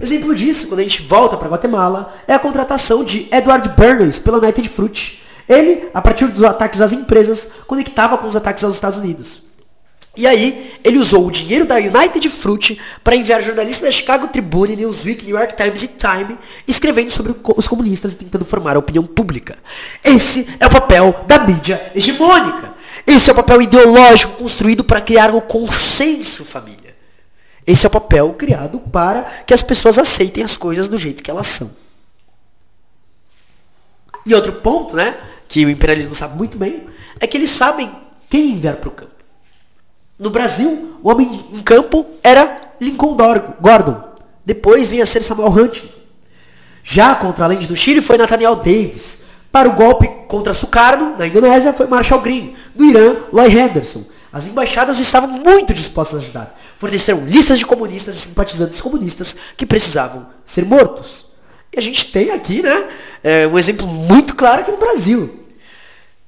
Exemplo 0.00 0.32
disso, 0.36 0.68
quando 0.68 0.78
a 0.78 0.84
gente 0.84 1.02
volta 1.02 1.36
para 1.36 1.48
Guatemala, 1.48 2.14
é 2.28 2.34
a 2.34 2.38
contratação 2.38 3.02
de 3.02 3.26
Edward 3.32 3.70
Bernays 3.70 4.20
pela 4.20 4.38
United 4.38 4.68
Fruit. 4.68 5.20
Ele, 5.48 5.88
a 5.92 6.00
partir 6.00 6.28
dos 6.28 6.44
ataques 6.44 6.80
às 6.80 6.92
empresas, 6.92 7.48
conectava 7.66 8.16
com 8.16 8.28
os 8.28 8.36
ataques 8.36 8.62
aos 8.62 8.74
Estados 8.74 9.00
Unidos. 9.00 9.49
E 10.16 10.26
aí, 10.26 10.76
ele 10.82 10.98
usou 10.98 11.26
o 11.26 11.30
dinheiro 11.30 11.64
da 11.64 11.76
United 11.76 12.28
Fruit 12.28 12.80
para 13.02 13.14
enviar 13.14 13.40
jornalistas 13.40 13.88
da 13.88 13.92
Chicago 13.92 14.26
Tribune, 14.28 14.74
Newsweek, 14.74 15.24
New 15.24 15.36
York 15.36 15.54
Times 15.56 15.82
e 15.84 15.88
Time 15.88 16.36
escrevendo 16.66 17.10
sobre 17.10 17.34
os 17.56 17.68
comunistas 17.68 18.12
e 18.12 18.16
tentando 18.16 18.44
formar 18.44 18.74
a 18.74 18.80
opinião 18.80 19.06
pública. 19.06 19.56
Esse 20.04 20.48
é 20.58 20.66
o 20.66 20.70
papel 20.70 21.24
da 21.28 21.38
mídia 21.46 21.92
hegemônica. 21.94 22.74
Esse 23.06 23.30
é 23.30 23.32
o 23.32 23.36
papel 23.36 23.62
ideológico 23.62 24.34
construído 24.34 24.84
para 24.84 25.00
criar 25.00 25.34
o 25.34 25.40
consenso, 25.40 26.44
família. 26.44 26.96
Esse 27.66 27.86
é 27.86 27.88
o 27.88 27.90
papel 27.90 28.34
criado 28.34 28.80
para 28.80 29.22
que 29.46 29.54
as 29.54 29.62
pessoas 29.62 29.96
aceitem 29.96 30.42
as 30.42 30.56
coisas 30.56 30.88
do 30.88 30.98
jeito 30.98 31.22
que 31.22 31.30
elas 31.30 31.46
são. 31.46 31.70
E 34.26 34.34
outro 34.34 34.52
ponto, 34.54 34.96
né, 34.96 35.16
que 35.48 35.64
o 35.64 35.70
imperialismo 35.70 36.14
sabe 36.14 36.36
muito 36.36 36.58
bem, 36.58 36.86
é 37.20 37.26
que 37.26 37.36
eles 37.36 37.50
sabem 37.50 37.90
quem 38.28 38.50
enviar 38.50 38.76
para 38.76 38.88
o 38.88 38.92
campo. 38.92 39.19
No 40.20 40.28
Brasil, 40.28 40.98
o 41.02 41.08
homem 41.08 41.46
em 41.50 41.62
campo 41.62 42.06
era 42.22 42.74
Lincoln 42.78 43.16
Gordon. 43.58 44.04
Depois 44.44 44.86
vinha 44.86 45.04
a 45.04 45.06
ser 45.06 45.22
Samuel 45.22 45.50
Huntington. 45.50 45.88
Já 46.82 47.14
contra 47.14 47.46
a 47.46 47.48
lente 47.48 47.66
do 47.66 47.74
Chile 47.74 48.02
foi 48.02 48.18
Nathaniel 48.18 48.56
Davis. 48.56 49.20
Para 49.50 49.70
o 49.70 49.72
golpe 49.72 50.06
contra 50.28 50.52
Sukarno, 50.52 51.16
na 51.18 51.26
Indonésia, 51.26 51.72
foi 51.72 51.86
Marshall 51.86 52.20
Green. 52.20 52.54
No 52.74 52.84
Irã, 52.84 53.16
Lloyd 53.32 53.56
Henderson. 53.56 54.04
As 54.30 54.46
embaixadas 54.46 55.00
estavam 55.00 55.30
muito 55.30 55.72
dispostas 55.72 56.20
a 56.20 56.22
ajudar. 56.22 56.60
Forneceram 56.76 57.24
listas 57.24 57.58
de 57.58 57.64
comunistas 57.64 58.14
e 58.14 58.20
simpatizantes 58.20 58.80
comunistas 58.82 59.34
que 59.56 59.64
precisavam 59.64 60.26
ser 60.44 60.66
mortos. 60.66 61.28
E 61.74 61.78
a 61.78 61.82
gente 61.82 62.12
tem 62.12 62.30
aqui, 62.30 62.62
né, 62.62 62.88
é, 63.24 63.46
um 63.46 63.58
exemplo 63.58 63.86
muito 63.86 64.34
claro 64.34 64.60
aqui 64.60 64.70
no 64.70 64.76
Brasil. 64.76 65.40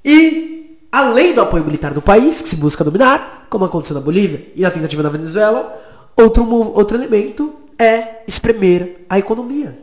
E, 0.03 0.62
além 0.93 1.33
do 1.33 1.41
apoio 1.41 1.65
militar 1.65 1.91
do 1.91 2.03
país, 2.03 2.39
que 2.39 2.49
se 2.49 2.55
busca 2.55 2.83
dominar, 2.83 3.47
como 3.49 3.65
aconteceu 3.65 3.95
na 3.95 3.99
Bolívia 3.99 4.47
e 4.55 4.61
na 4.61 4.69
tentativa 4.69 5.01
na 5.01 5.09
Venezuela, 5.09 5.75
outro, 6.15 6.47
outro 6.47 6.95
elemento 6.95 7.51
é 7.79 8.21
espremer 8.27 9.03
a 9.09 9.17
economia. 9.17 9.75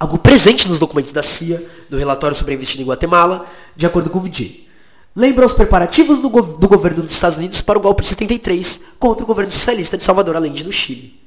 Algo 0.00 0.16
presente 0.16 0.66
nos 0.66 0.78
documentos 0.78 1.12
da 1.12 1.22
CIA, 1.22 1.62
do 1.90 1.98
relatório 1.98 2.34
sobre 2.34 2.54
a 2.54 2.56
investida 2.56 2.82
em 2.82 2.86
Guatemala, 2.86 3.44
de 3.76 3.84
acordo 3.84 4.08
com 4.08 4.18
o 4.18 4.22
VJ. 4.22 4.66
Lembra 5.14 5.44
os 5.44 5.52
preparativos 5.52 6.18
do, 6.18 6.30
do, 6.30 6.68
governo 6.68 7.02
dos 7.02 7.12
Estados 7.12 7.36
Unidos 7.36 7.60
para 7.60 7.78
o 7.78 7.82
golpe 7.82 8.00
de 8.00 8.08
73 8.08 8.80
contra 8.98 9.22
o 9.22 9.26
governo 9.26 9.52
socialista 9.52 9.98
de 9.98 10.04
Salvador 10.04 10.34
Allende 10.34 10.64
no 10.64 10.72
Chile. 10.72 11.20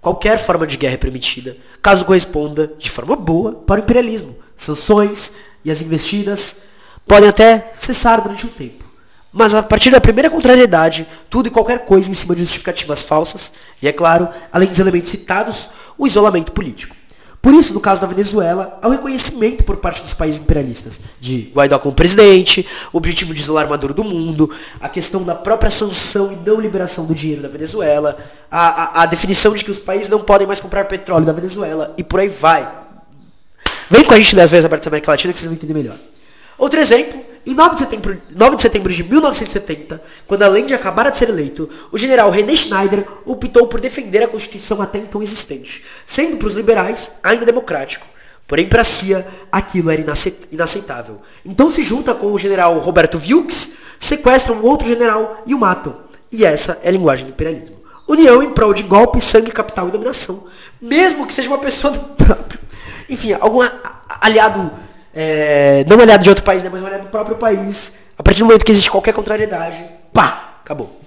Qualquer 0.00 0.38
forma 0.38 0.66
de 0.66 0.76
guerra 0.76 0.94
é 0.94 0.96
permitida, 0.96 1.56
caso 1.80 2.04
corresponda, 2.04 2.72
de 2.78 2.90
forma 2.90 3.14
boa, 3.14 3.52
para 3.52 3.80
o 3.80 3.84
imperialismo. 3.84 4.36
Sanções 4.56 5.32
e 5.64 5.70
as 5.70 5.80
investidas 5.80 6.73
podem 7.06 7.28
até 7.28 7.72
cessar 7.76 8.20
durante 8.20 8.46
um 8.46 8.50
tempo. 8.50 8.84
Mas 9.32 9.52
a 9.52 9.62
partir 9.62 9.90
da 9.90 10.00
primeira 10.00 10.30
contrariedade, 10.30 11.08
tudo 11.28 11.48
e 11.48 11.50
qualquer 11.50 11.84
coisa 11.84 12.08
em 12.08 12.14
cima 12.14 12.34
de 12.34 12.42
justificativas 12.42 13.02
falsas, 13.02 13.52
e 13.82 13.88
é 13.88 13.92
claro, 13.92 14.28
além 14.52 14.68
dos 14.68 14.78
elementos 14.78 15.10
citados, 15.10 15.70
o 15.98 16.06
isolamento 16.06 16.52
político. 16.52 16.94
Por 17.44 17.52
isso, 17.52 17.74
no 17.74 17.80
caso 17.80 18.00
da 18.00 18.06
Venezuela, 18.06 18.78
há 18.80 18.86
o 18.86 18.90
um 18.90 18.94
reconhecimento 18.94 19.64
por 19.64 19.76
parte 19.76 20.02
dos 20.02 20.14
países 20.14 20.40
imperialistas 20.40 20.98
de 21.20 21.52
Guaidó 21.54 21.78
como 21.78 21.94
presidente, 21.94 22.66
o 22.90 22.96
objetivo 22.96 23.34
de 23.34 23.40
isolar 23.40 23.68
Maduro 23.68 23.92
do 23.92 24.02
mundo, 24.02 24.50
a 24.80 24.88
questão 24.88 25.22
da 25.22 25.34
própria 25.34 25.70
sanção 25.70 26.32
e 26.32 26.36
não 26.36 26.58
liberação 26.58 27.04
do 27.04 27.14
dinheiro 27.14 27.42
da 27.42 27.48
Venezuela, 27.48 28.16
a, 28.50 29.00
a, 29.00 29.02
a 29.02 29.06
definição 29.06 29.52
de 29.52 29.62
que 29.62 29.70
os 29.70 29.78
países 29.78 30.08
não 30.08 30.20
podem 30.20 30.46
mais 30.46 30.58
comprar 30.58 30.86
petróleo 30.86 31.26
da 31.26 31.34
Venezuela 31.34 31.92
e 31.98 32.02
por 32.02 32.20
aí 32.20 32.28
vai. 32.28 32.66
Vem 33.90 34.04
com 34.04 34.14
a 34.14 34.16
gente 34.16 34.34
nas 34.34 34.50
vezes 34.50 34.64
abertas 34.64 34.86
da 34.86 34.90
América 34.92 35.10
Latina 35.10 35.30
que 35.30 35.38
vocês 35.38 35.48
vão 35.48 35.56
entender 35.56 35.74
melhor. 35.74 35.98
Outro 36.58 36.80
exemplo 36.80 37.24
em 37.46 37.54
9 37.54 37.74
de, 37.74 37.80
setembro, 37.80 38.22
9 38.34 38.56
de 38.56 38.62
setembro 38.62 38.92
de 38.92 39.04
1970, 39.04 40.02
quando 40.26 40.42
além 40.42 40.64
de 40.64 40.72
acabar 40.72 41.10
de 41.10 41.18
ser 41.18 41.28
eleito, 41.28 41.68
o 41.92 41.98
general 41.98 42.30
René 42.30 42.54
Schneider 42.54 43.06
optou 43.26 43.66
por 43.66 43.80
defender 43.80 44.22
a 44.22 44.28
Constituição 44.28 44.80
até 44.80 44.98
então 44.98 45.22
existente, 45.22 45.84
sendo 46.06 46.38
para 46.38 46.46
os 46.46 46.54
liberais 46.54 47.12
ainda 47.22 47.44
democrático. 47.44 48.06
Porém, 48.46 48.66
para 48.66 48.80
a 48.80 48.84
CIA, 48.84 49.26
aquilo 49.52 49.90
era 49.90 50.02
inaceitável. 50.50 51.20
Então 51.44 51.68
se 51.68 51.82
junta 51.82 52.14
com 52.14 52.32
o 52.32 52.38
general 52.38 52.78
Roberto 52.78 53.18
Wilkes, 53.18 53.72
sequestra 53.98 54.52
um 54.52 54.62
outro 54.62 54.86
general 54.86 55.42
e 55.46 55.54
o 55.54 55.58
matam. 55.58 55.98
E 56.32 56.44
essa 56.44 56.78
é 56.82 56.88
a 56.88 56.92
linguagem 56.92 57.26
do 57.26 57.32
imperialismo. 57.32 57.76
União 58.08 58.42
em 58.42 58.50
prol 58.50 58.74
de 58.74 58.82
golpe, 58.82 59.20
sangue, 59.20 59.50
capital 59.50 59.88
e 59.88 59.90
dominação. 59.90 60.46
Mesmo 60.80 61.26
que 61.26 61.32
seja 61.32 61.48
uma 61.48 61.58
pessoa 61.58 61.92
do 61.92 62.00
próprio. 62.00 62.60
Enfim, 63.08 63.32
algum 63.34 63.60
aliado 64.20 64.70
é, 65.14 65.84
não 65.88 66.00
aliado 66.00 66.24
de 66.24 66.28
outro 66.28 66.44
país, 66.44 66.62
né, 66.62 66.68
mas 66.70 66.82
um 66.82 66.86
aliado 66.86 67.04
do 67.04 67.10
próprio 67.10 67.36
país. 67.36 67.92
A 68.18 68.22
partir 68.22 68.40
do 68.40 68.46
momento 68.46 68.64
que 68.64 68.72
existe 68.72 68.90
qualquer 68.90 69.14
contrariedade, 69.14 69.84
pá, 70.12 70.58
acabou. 70.62 71.00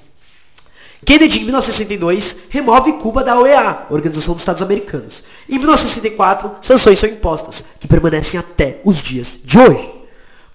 Kennedy, 1.06 1.39
em 1.39 1.43
1962, 1.43 2.38
remove 2.50 2.93
Cuba 2.93 3.24
da 3.24 3.39
OEA, 3.39 3.86
Organização 3.89 4.34
dos 4.34 4.41
Estados 4.41 4.62
Americanos. 4.62 5.24
Em 5.48 5.58
1964, 5.58 6.58
sanções 6.62 7.00
são 7.00 7.08
impostas, 7.08 7.63
que 7.80 7.88
permanecem 7.88 8.39
até 8.39 8.82
os 8.84 9.04
dias 9.04 9.39
de 9.43 9.60
hoje. 9.60 9.89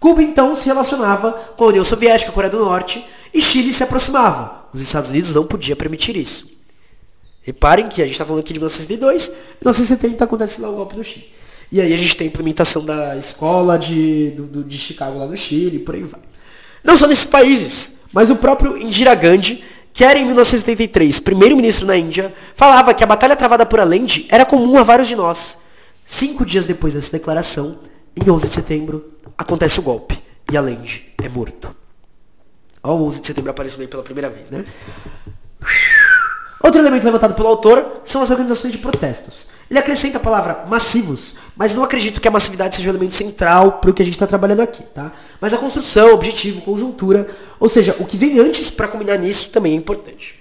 Cuba 0.01 0.23
então 0.23 0.55
se 0.55 0.67
relacionava 0.67 1.33
com 1.57 1.65
a 1.65 1.69
União 1.69 1.85
Soviética, 1.85 2.33
Coreia 2.33 2.51
do 2.51 2.59
Norte, 2.59 3.07
e 3.33 3.41
Chile 3.41 3.73
se 3.73 3.85
aproximava. 3.85 4.67
Os 4.75 4.81
Estados 4.81 5.11
Unidos 5.11 5.33
não 5.33 5.47
podiam 5.47 5.77
permitir 5.77 6.17
isso. 6.17 6.51
Reparem 7.43 7.89
que 7.89 8.03
a 8.03 8.05
gente 8.05 8.15
está 8.15 8.25
falando 8.25 8.41
aqui 8.41 8.53
de 8.53 8.59
1962, 8.59 9.29
1970 9.61 10.25
acontece 10.25 10.61
lá 10.61 10.69
o 10.69 10.75
golpe 10.75 10.97
do 10.97 11.05
Chile. 11.05 11.33
E 11.73 11.81
aí 11.81 11.95
a 11.95 11.97
gente 11.97 12.15
tem 12.19 12.27
a 12.27 12.29
implementação 12.29 12.85
da 12.85 13.17
escola 13.17 13.79
de, 13.79 14.33
do, 14.33 14.63
de 14.63 14.77
Chicago 14.77 15.19
lá 15.19 15.27
no 15.27 15.35
Chile, 15.35 15.79
por 15.79 15.95
aí 15.95 16.03
vai. 16.03 16.21
Não 16.85 16.99
só 16.99 17.07
nesses 17.07 17.25
países, 17.25 17.95
mas 18.13 18.31
o 18.31 18.37
próprio 18.37 18.77
Indira 18.77 19.15
Gandhi, 19.15 19.65
que 19.91 20.05
era 20.05 20.19
em 20.19 20.27
1973 20.27 21.19
primeiro-ministro 21.21 21.87
na 21.87 21.97
Índia, 21.97 22.31
falava 22.55 22.93
que 22.93 23.03
a 23.03 23.07
batalha 23.07 23.35
travada 23.35 23.65
por 23.65 23.81
Allende 23.81 24.27
era 24.29 24.45
comum 24.45 24.77
a 24.79 24.83
vários 24.83 25.09
de 25.09 25.17
nós. 25.17 25.57
Cinco 26.05 26.45
dias 26.45 26.67
depois 26.67 26.93
dessa 26.93 27.11
declaração, 27.11 27.79
em 28.15 28.31
11 28.31 28.49
de 28.49 28.55
setembro, 28.55 29.11
acontece 29.39 29.81
o 29.81 29.83
golpe 29.83 30.23
e 30.53 30.57
Allende 30.59 31.11
é 31.23 31.29
morto. 31.31 31.75
Ó, 32.83 32.95
o 32.97 33.07
11 33.07 33.21
de 33.23 33.27
setembro 33.29 33.51
aparecendo 33.51 33.81
aí 33.81 33.89
pela 33.89 34.03
primeira 34.03 34.29
vez, 34.29 34.51
né? 34.51 34.67
Outro 36.63 36.81
elemento 36.81 37.05
levantado 37.05 37.35
pelo 37.35 37.49
autor 37.49 38.03
são 38.05 38.23
as 38.23 38.31
organizações 38.31 38.71
de 38.71 38.79
protestos. 38.79 39.49
Ele 39.69 39.79
acrescenta 39.81 40.19
a 40.19 40.21
palavra 40.21 40.65
massivos, 40.69 41.35
mas 41.57 41.75
não 41.75 41.83
acredito 41.83 42.21
que 42.21 42.29
a 42.29 42.31
massividade 42.31 42.77
seja 42.77 42.89
o 42.89 42.93
elemento 42.93 43.15
central 43.15 43.73
para 43.73 43.91
o 43.91 43.95
que 43.95 44.01
a 44.01 44.05
gente 44.05 44.15
está 44.15 44.29
trabalhando 44.29 44.61
aqui, 44.61 44.85
tá? 44.85 45.11
Mas 45.41 45.53
a 45.53 45.59
construção, 45.59 46.15
objetivo, 46.15 46.61
conjuntura, 46.63 47.29
ou 47.59 47.69
seja, 47.69 47.97
o 47.99 48.07
que 48.07 48.17
vem 48.17 48.39
antes 48.39 48.71
para 48.71 48.87
combinar 48.87 49.17
nisso 49.17 49.51
também 49.51 49.73
é 49.73 49.77
importante. 49.77 50.39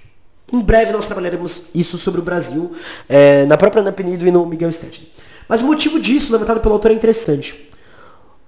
Em 0.53 0.59
breve 0.59 0.91
nós 0.91 1.07
trabalharemos 1.07 1.63
isso 1.73 1.97
sobre 1.97 2.21
o 2.21 2.23
Brasil, 2.23 2.71
é, 3.09 3.45
na 3.47 3.57
própria 3.57 3.81
Ana 3.81 3.91
Penido 3.91 4.27
e 4.27 4.31
no 4.31 4.45
Miguel 4.45 4.71
Stettin. 4.71 5.09
Mas 5.49 5.63
o 5.63 5.65
motivo 5.65 5.99
disso, 5.99 6.31
levantado 6.31 6.59
pelo 6.59 6.75
autor, 6.75 6.91
é 6.91 6.93
interessante. 6.93 7.67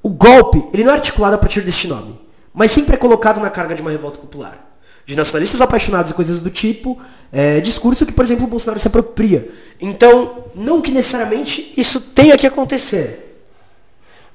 O 0.04 0.10
golpe, 0.10 0.64
ele 0.74 0.84
não 0.84 0.92
é 0.92 0.96
articulado 0.96 1.36
a 1.36 1.40
partir 1.40 1.62
deste 1.62 1.88
nome, 1.88 2.20
mas 2.54 2.70
sempre 2.70 2.96
é 2.96 2.98
colocado 2.98 3.40
na 3.40 3.50
carga 3.50 3.74
de 3.74 3.82
uma 3.82 3.90
revolta 3.90 4.20
popular 4.20 4.73
de 5.06 5.16
nacionalistas 5.16 5.62
apaixonados 5.62 6.12
e 6.12 6.14
coisas 6.14 6.40
do 6.40 6.50
tipo, 6.50 7.00
é, 7.32 7.60
discurso 7.60 8.06
que, 8.06 8.14
por 8.14 8.24
exemplo, 8.24 8.46
o 8.46 8.48
Bolsonaro 8.48 8.80
se 8.80 8.88
apropria. 8.88 9.50
Então, 9.80 10.46
não 10.56 10.82
que 10.82 10.92
necessariamente 10.92 11.74
isso 11.76 12.00
tenha 12.00 12.38
que 12.38 12.48
acontecer. 12.48 13.42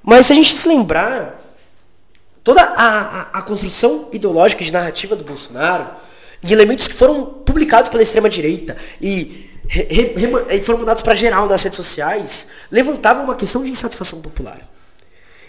Mas 0.02 0.26
se 0.26 0.32
a 0.32 0.36
gente 0.36 0.54
se 0.54 0.68
lembrar, 0.68 1.40
toda 2.44 2.62
a, 2.62 2.66
a, 2.66 3.20
a 3.38 3.42
construção 3.42 4.08
ideológica 4.12 4.64
de 4.64 4.72
narrativa 4.72 5.16
do 5.16 5.24
Bolsonaro, 5.24 5.86
e 6.42 6.52
elementos 6.52 6.86
que 6.86 6.94
foram 6.94 7.24
publicados 7.24 7.90
pela 7.90 8.02
extrema-direita 8.02 8.76
e 9.00 9.48
foram 10.64 10.78
mandados 10.78 11.02
para 11.02 11.14
geral 11.14 11.48
nas 11.48 11.62
redes 11.62 11.76
sociais, 11.76 12.48
levantavam 12.70 13.24
uma 13.24 13.34
questão 13.34 13.64
de 13.64 13.70
insatisfação 13.70 14.20
popular. 14.20 14.60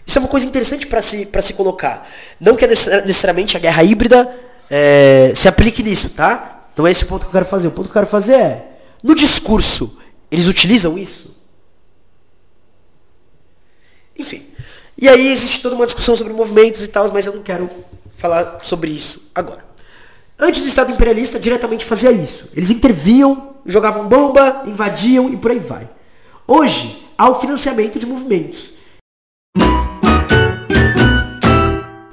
Isso 0.06 0.18
é 0.18 0.20
uma 0.20 0.28
coisa 0.28 0.46
interessante 0.46 0.88
para 0.88 1.02
se, 1.02 1.28
se 1.42 1.54
colocar. 1.54 2.10
Não 2.40 2.56
que 2.56 2.66
necessariamente 2.66 3.56
a 3.56 3.60
guerra 3.60 3.84
híbrida 3.84 4.36
é, 4.70 5.34
se 5.36 5.48
aplique 5.48 5.82
nisso, 5.82 6.10
tá? 6.10 6.68
Então 6.74 6.86
é 6.86 6.92
esse 6.92 7.04
o 7.04 7.08
ponto 7.08 7.22
que 7.22 7.28
eu 7.28 7.32
quero 7.32 7.46
fazer. 7.46 7.68
O 7.68 7.72
ponto 7.72 7.86
que 7.86 7.92
eu 7.92 7.94
quero 7.94 8.08
fazer 8.08 8.34
é, 8.34 8.80
no 9.04 9.16
discurso, 9.16 9.98
eles 10.32 10.48
utilizam 10.48 10.98
isso? 10.98 11.36
Enfim. 14.18 14.46
E 14.98 15.08
aí 15.08 15.32
existe 15.32 15.62
toda 15.62 15.76
uma 15.76 15.86
discussão 15.86 16.16
sobre 16.16 16.34
movimentos 16.34 16.84
e 16.84 16.88
tal, 16.88 17.10
mas 17.14 17.26
eu 17.26 17.34
não 17.34 17.42
quero 17.42 17.70
falar 18.18 18.60
sobre 18.64 18.92
isso 18.92 19.30
agora. 19.34 19.64
Antes 20.38 20.62
do 20.62 20.68
Estado 20.68 20.92
imperialista, 20.92 21.40
diretamente 21.40 21.86
fazia 21.86 22.12
isso. 22.12 22.50
Eles 22.54 22.70
interviam, 22.70 23.56
jogavam 23.66 24.08
bomba, 24.08 24.64
invadiam 24.66 25.30
e 25.30 25.38
por 25.38 25.52
aí 25.52 25.60
vai. 25.60 25.90
Hoje, 26.46 27.06
há 27.18 27.30
o 27.30 27.40
financiamento 27.40 27.98
de 27.98 28.06
movimentos. 28.06 28.74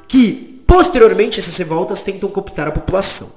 Que, 0.08 0.45
posteriormente, 0.96 1.38
essas 1.38 1.56
revoltas 1.58 2.00
tentam 2.00 2.28
cooptar 2.30 2.68
a 2.68 2.72
população. 2.72 3.30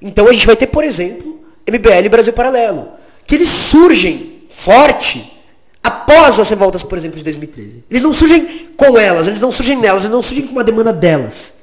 Então 0.00 0.28
a 0.28 0.32
gente 0.32 0.46
vai 0.46 0.54
ter, 0.54 0.68
por 0.68 0.84
exemplo, 0.84 1.40
MBL 1.68 2.08
Brasil 2.08 2.32
Paralelo, 2.32 2.92
que 3.26 3.34
eles 3.34 3.48
surgem 3.48 4.44
forte 4.48 5.42
após 5.82 6.38
as 6.38 6.48
revoltas, 6.48 6.84
por 6.84 6.96
exemplo, 6.96 7.18
de 7.18 7.24
2013. 7.24 7.84
Eles 7.90 8.02
não 8.02 8.12
surgem 8.12 8.68
com 8.76 8.96
elas, 8.96 9.26
eles 9.26 9.40
não 9.40 9.50
surgem 9.50 9.76
nelas, 9.76 10.04
eles 10.04 10.14
não 10.14 10.22
surgem 10.22 10.46
com 10.46 10.52
uma 10.52 10.62
demanda 10.62 10.92
delas. 10.92 11.54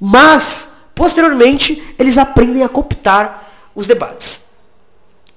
Mas, 0.00 0.70
posteriormente, 0.94 1.82
eles 1.98 2.16
aprendem 2.16 2.62
a 2.62 2.68
cooptar 2.68 3.46
os 3.74 3.86
debates. 3.86 4.44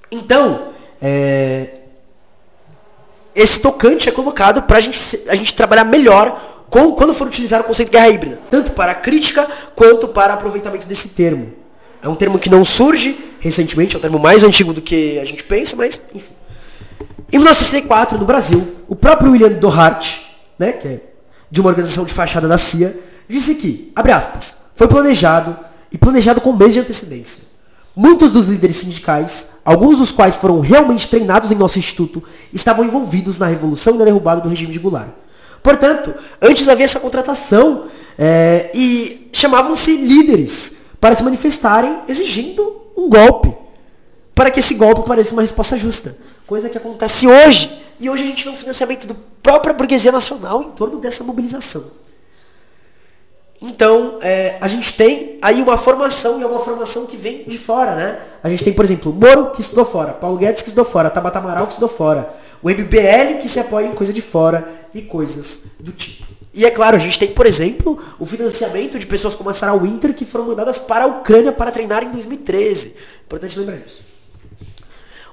Então, 0.10 0.70
é, 1.02 1.80
esse 3.36 3.60
tocante 3.60 4.08
é 4.08 4.14
colocado 4.14 4.62
para 4.64 4.80
gente, 4.80 5.20
a 5.28 5.36
gente 5.36 5.54
trabalhar 5.54 5.84
melhor 5.84 6.61
quando 6.72 7.14
for 7.14 7.28
utilizar 7.28 7.60
o 7.60 7.64
conceito 7.66 7.90
de 7.90 7.98
guerra 7.98 8.10
híbrida, 8.10 8.40
tanto 8.50 8.72
para 8.72 8.96
crítica 8.96 9.46
quanto 9.76 10.08
para 10.08 10.34
aproveitamento 10.34 10.88
desse 10.88 11.10
termo. 11.10 11.52
É 12.02 12.08
um 12.08 12.16
termo 12.16 12.40
que 12.40 12.50
não 12.50 12.64
surge 12.64 13.20
recentemente, 13.40 13.96
é 13.96 14.00
um 14.00 14.02
termo 14.02 14.18
mais 14.18 14.44
antigo 14.44 14.74
do 14.74 14.82
que 14.82 15.20
a 15.20 15.26
gente 15.26 15.44
pensa, 15.44 15.76
mas 15.76 16.00
enfim. 16.16 16.32
Em 17.32 17.38
1964, 17.38 18.18
no 18.18 18.26
Brasil, 18.26 18.76
o 18.88 18.96
próprio 18.96 19.32
William 19.32 19.52
Dohart, 19.52 20.20
né, 20.58 20.72
que 20.72 20.88
é 20.88 21.02
de 21.50 21.60
uma 21.60 21.70
organização 21.70 22.06
de 22.06 22.14
fachada 22.14 22.48
da 22.48 22.58
CIA, 22.58 22.98
disse 23.28 23.56
que, 23.56 23.92
abre 23.96 24.14
aspas, 24.14 24.56
foi 24.74 24.88
planejado 24.88 25.58
e 25.92 25.98
planejado 25.98 26.40
com 26.40 26.54
meses 26.54 26.76
de 26.76 26.80
antecedência. 26.80 27.44
Muitos 27.94 28.32
dos 28.32 28.48
líderes 28.48 28.78
sindicais, 28.78 29.48
alguns 29.66 29.98
dos 29.98 30.12
quais 30.12 30.38
foram 30.38 30.62
realmente 30.62 31.10
treinados 31.10 31.52
em 31.52 31.56
nosso 31.56 31.78
instituto, 31.78 32.24
estavam 32.54 32.86
envolvidos 32.86 33.38
na 33.38 33.48
revolução 33.48 33.96
e 33.96 33.98
na 33.98 34.06
derrubada 34.06 34.40
do 34.40 34.48
regime 34.48 34.72
de 34.72 34.80
Goulart. 34.80 35.10
Portanto, 35.64 36.14
antes 36.42 36.68
havia 36.68 36.86
essa 36.86 37.00
contratação 37.00 37.88
é, 38.18 38.72
e 38.74 39.30
chamavam-se 39.34 39.96
líderes 39.98 40.74
para 41.00 41.16
se 41.16 41.24
manifestarem 41.24 42.02
exigindo 42.08 42.82
um 42.96 43.10
golpe, 43.10 43.56
para 44.36 44.52
que 44.52 44.60
esse 44.60 44.74
golpe 44.74 45.08
pareça 45.08 45.34
uma 45.34 45.42
resposta 45.42 45.78
justa. 45.78 46.18
Coisa 46.46 46.70
que 46.70 46.78
acontece 46.78 47.28
hoje. 47.28 47.80
E 48.00 48.10
hoje 48.10 48.24
a 48.24 48.26
gente 48.26 48.44
vê 48.44 48.50
um 48.50 48.56
financiamento 48.56 49.08
da 49.08 49.16
própria 49.44 49.74
burguesia 49.74 50.12
nacional 50.12 50.62
em 50.64 50.72
torno 50.72 51.00
dessa 51.00 51.24
mobilização. 51.24 51.84
Então, 53.62 54.18
é, 54.22 54.58
a 54.60 54.68
gente 54.68 54.94
tem 54.94 55.38
aí 55.40 55.62
uma 55.62 55.78
formação, 55.78 56.40
e 56.40 56.44
é 56.44 56.48
uma 56.48 56.58
formação 56.58 57.06
que 57.06 57.16
vem 57.16 57.44
de 57.46 57.60
fora, 57.60 57.94
né? 57.94 58.20
A 58.42 58.50
gente 58.50 58.64
tem, 58.64 58.74
por 58.74 58.84
exemplo, 58.84 59.14
Moro, 59.14 59.52
que 59.52 59.62
estudou 59.62 59.86
fora, 59.86 60.14
Paulo 60.14 60.36
Guedes, 60.36 60.64
que 60.64 60.70
estudou 60.70 60.84
fora, 60.84 61.12
Tabata 61.12 61.38
Amaral, 61.38 61.68
que 61.68 61.74
estudou 61.74 61.88
fora, 61.88 62.34
o 62.62 62.70
MBL, 62.70 63.38
que 63.40 63.48
se 63.48 63.60
apoia 63.60 63.88
em 63.88 63.94
coisa 63.94 64.14
de 64.14 64.22
fora 64.22 64.68
e 64.94 65.02
coisas 65.02 65.64
do 65.80 65.92
tipo. 65.92 66.28
E 66.54 66.66
é 66.66 66.72
claro, 66.72 66.96
a 66.96 67.00
gente 67.00 67.18
tem, 67.18 67.30
por 67.30 67.46
exemplo, 67.46 67.98
o 68.20 68.26
financiamento 68.26 69.00
de 69.00 69.08
pessoas 69.08 69.34
como 69.34 69.50
a 69.50 69.54
Sarah 69.54 69.76
Winter, 69.76 70.14
que 70.14 70.26
foram 70.26 70.48
mandadas 70.48 70.80
para 70.80 71.06
a 71.06 71.08
Ucrânia 71.08 71.52
para 71.52 71.72
treinar 71.72 72.04
em 72.04 72.12
2013. 72.12 72.94
Importante 73.26 73.58
lembrar 73.58 73.78
isso. 73.78 74.02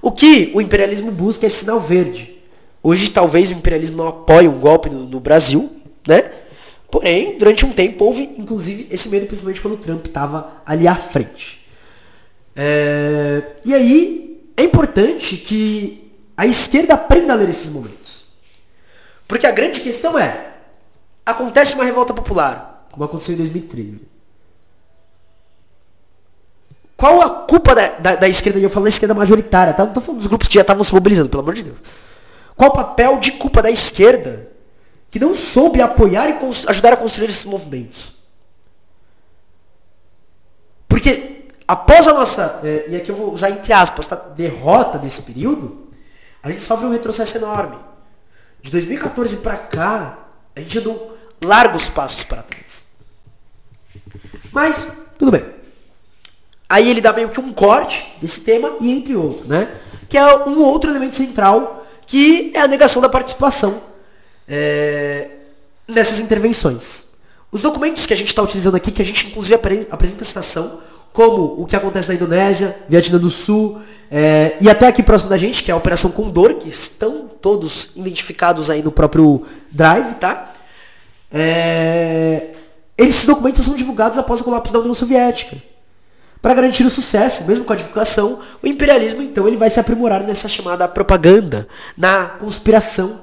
O 0.01 0.13
que 0.13 0.53
o 0.55 0.61
imperialismo 0.61 1.11
busca 1.11 1.45
é 1.45 1.49
sinal 1.49 1.81
verde. 1.81 2.39
Hoje 2.83 3.11
talvez 3.11 3.51
o 3.51 3.53
imperialismo 3.53 3.97
não 3.97 4.09
apoie 4.09 4.47
um 4.47 4.61
golpe 4.61 4.89
no, 4.89 5.07
no 5.07 5.19
Brasil, 5.19 5.71
né? 6.07 6.31
Porém, 6.89 7.37
durante 7.37 7.67
um 7.67 7.73
tempo 7.73 8.05
houve, 8.05 8.31
inclusive, 8.39 8.87
esse 8.91 9.09
medo, 9.09 9.27
principalmente 9.27 9.61
quando 9.61 9.75
o 9.75 9.79
Trump 9.79 10.07
estava 10.07 10.63
ali 10.65 10.87
à 10.87 10.95
frente. 10.95 11.67
É... 12.55 13.43
E 13.65 13.75
aí, 13.75 14.41
é 14.57 14.63
importante 14.63 15.37
que 15.37 16.08
a 16.39 16.47
esquerda 16.47 16.95
aprenda 16.95 17.33
a 17.33 17.37
ler 17.37 17.49
esses 17.49 17.69
momentos. 17.69 18.27
Porque 19.27 19.45
a 19.45 19.51
grande 19.51 19.81
questão 19.81 20.17
é, 20.17 20.55
acontece 21.27 21.75
uma 21.75 21.83
revolta 21.83 22.15
popular, 22.15 22.87
como 22.93 23.05
aconteceu 23.05 23.35
em 23.35 23.39
2013. 23.39 24.07
Qual 26.97 27.21
a 27.21 27.31
culpa 27.45 27.75
da, 27.75 27.89
da, 27.89 28.15
da 28.15 28.29
esquerda? 28.29 28.61
E 28.61 28.63
eu 28.63 28.71
falo 28.71 28.85
da 28.85 28.89
esquerda 28.89 29.15
majoritária, 29.15 29.75
tá? 29.75 29.85
Não 29.85 29.93
tô 29.93 30.01
falando 30.01 30.19
dos 30.19 30.29
grupos 30.29 30.47
que 30.47 30.55
já 30.55 30.61
estavam 30.61 30.85
se 30.85 30.95
mobilizando, 30.95 31.29
pelo 31.29 31.43
amor 31.43 31.55
de 31.55 31.65
Deus. 31.65 31.83
Qual 32.57 32.71
o 32.71 32.73
papel 32.73 33.19
de 33.19 33.33
culpa 33.33 33.61
da 33.61 33.71
esquerda 33.71 34.49
que 35.11 35.19
não 35.19 35.35
soube 35.35 35.83
apoiar 35.83 36.29
e 36.29 36.39
ajudar 36.69 36.93
a 36.93 36.97
construir 36.97 37.31
esses 37.31 37.45
movimentos? 37.45 38.13
Porque 40.87 41.49
após 41.67 42.07
a 42.07 42.15
nossa, 42.15 42.61
é, 42.63 42.91
e 42.91 42.97
aqui 42.97 43.11
eu 43.11 43.17
vou 43.17 43.33
usar 43.33 43.51
entre 43.51 43.73
aspas, 43.73 44.07
tá? 44.07 44.15
derrota 44.15 44.99
desse 44.99 45.23
período, 45.23 45.88
a 46.49 46.53
gente 46.53 46.65
sofre 46.65 46.87
um 46.87 46.91
retrocesso 46.91 47.37
enorme. 47.37 47.77
De 48.61 48.71
2014 48.71 49.37
para 49.39 49.57
cá, 49.57 50.19
a 50.55 50.61
gente 50.61 50.79
andou 50.79 51.17
largos 51.45 51.89
passos 51.89 52.25
para 52.25 52.43
trás. 52.43 52.85
Mas, 54.53 54.87
tudo 55.19 55.31
bem. 55.31 55.45
Aí 56.69 56.91
ele 56.91 57.01
dá 57.01 57.13
meio 57.13 57.29
que 57.29 57.41
um 57.41 57.53
corte 57.53 58.07
desse 58.21 58.41
tema 58.41 58.77
e 58.81 58.91
entre 58.91 59.17
outros, 59.17 59.47
né? 59.47 59.81
Que 60.09 60.19
é 60.19 60.37
um 60.47 60.61
outro 60.63 60.91
elemento 60.91 61.15
central, 61.15 61.87
que 62.07 62.51
é 62.55 62.61
a 62.61 62.69
negação 62.69 63.01
da 63.01 63.09
participação 63.09 63.83
é, 64.47 65.31
nessas 65.87 66.21
intervenções. 66.21 67.07
Os 67.51 67.63
documentos 67.63 68.05
que 68.05 68.13
a 68.13 68.17
gente 68.17 68.29
está 68.29 68.43
utilizando 68.43 68.75
aqui, 68.75 68.91
que 68.91 69.01
a 69.01 69.05
gente 69.05 69.27
inclusive 69.27 69.55
apresenta 69.55 70.23
a 70.23 70.27
citação, 70.27 70.81
como 71.19 71.61
o 71.61 71.67
que 71.67 71.75
acontece 71.75 72.07
na 72.07 72.15
Indonésia, 72.15 72.77
Vietnã 72.89 73.19
do 73.19 73.29
Sul, 73.29 73.83
é, 74.09 74.57
e 74.61 74.71
até 74.71 74.87
aqui 74.87 75.03
próximo 75.03 75.29
da 75.29 75.37
gente, 75.37 75.65
que 75.65 75.69
é 75.73 75.75
a 75.75 75.77
Operação 75.77 76.13
Condor, 76.13 76.55
que 76.55 76.69
estão 76.69 77.29
todos 77.43 77.89
identificados 77.97 78.71
aí 78.71 78.85
no 78.85 78.93
próprio 78.93 79.43
Drive, 79.69 80.15
tá? 80.15 80.53
É, 81.33 82.51
esses 82.97 83.27
documentos 83.27 83.65
são 83.65 83.75
divulgados 83.75 84.17
após 84.17 84.41
o 84.41 84.45
colapso 84.45 84.73
da 84.73 84.79
União 84.79 84.95
Soviética. 84.95 85.57
Para 86.41 86.55
garantir 86.55 86.85
o 86.85 86.91
sucesso, 86.91 87.43
mesmo 87.49 87.65
com 87.65 87.73
a 87.73 87.77
divulgação, 87.77 88.39
o 88.63 88.69
imperialismo 88.69 89.21
então 89.21 89.49
ele 89.49 89.57
vai 89.57 89.71
se 89.71 89.81
aprimorar 89.81 90.23
nessa 90.23 90.49
chamada 90.49 90.87
propaganda, 90.87 91.67
na 91.97 92.27
conspiração, 92.39 93.23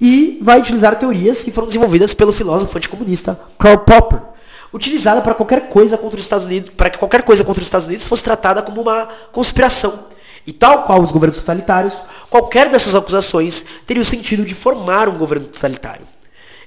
e 0.00 0.40
vai 0.42 0.58
utilizar 0.58 0.98
teorias 0.98 1.44
que 1.44 1.52
foram 1.52 1.68
desenvolvidas 1.68 2.14
pelo 2.14 2.32
filósofo 2.32 2.76
anticomunista 2.76 3.38
Karl 3.56 3.78
Popper, 3.78 4.31
utilizada 4.72 5.20
para 5.20 5.34
qualquer 5.34 5.68
coisa 5.68 5.98
contra 5.98 6.16
os 6.16 6.22
Estados 6.22 6.44
Unidos, 6.44 6.70
para 6.70 6.90
que 6.90 6.98
qualquer 6.98 7.22
coisa 7.22 7.44
contra 7.44 7.60
os 7.60 7.66
Estados 7.66 7.86
Unidos 7.86 8.04
fosse 8.04 8.22
tratada 8.22 8.62
como 8.62 8.80
uma 8.80 9.08
conspiração. 9.32 10.06
E 10.46 10.52
tal 10.52 10.82
qual 10.84 11.00
os 11.00 11.12
governos 11.12 11.38
totalitários, 11.38 12.02
qualquer 12.28 12.68
dessas 12.68 12.94
acusações 12.94 13.64
teria 13.86 14.02
o 14.02 14.04
sentido 14.04 14.44
de 14.44 14.54
formar 14.54 15.08
um 15.08 15.16
governo 15.16 15.46
totalitário. 15.46 16.06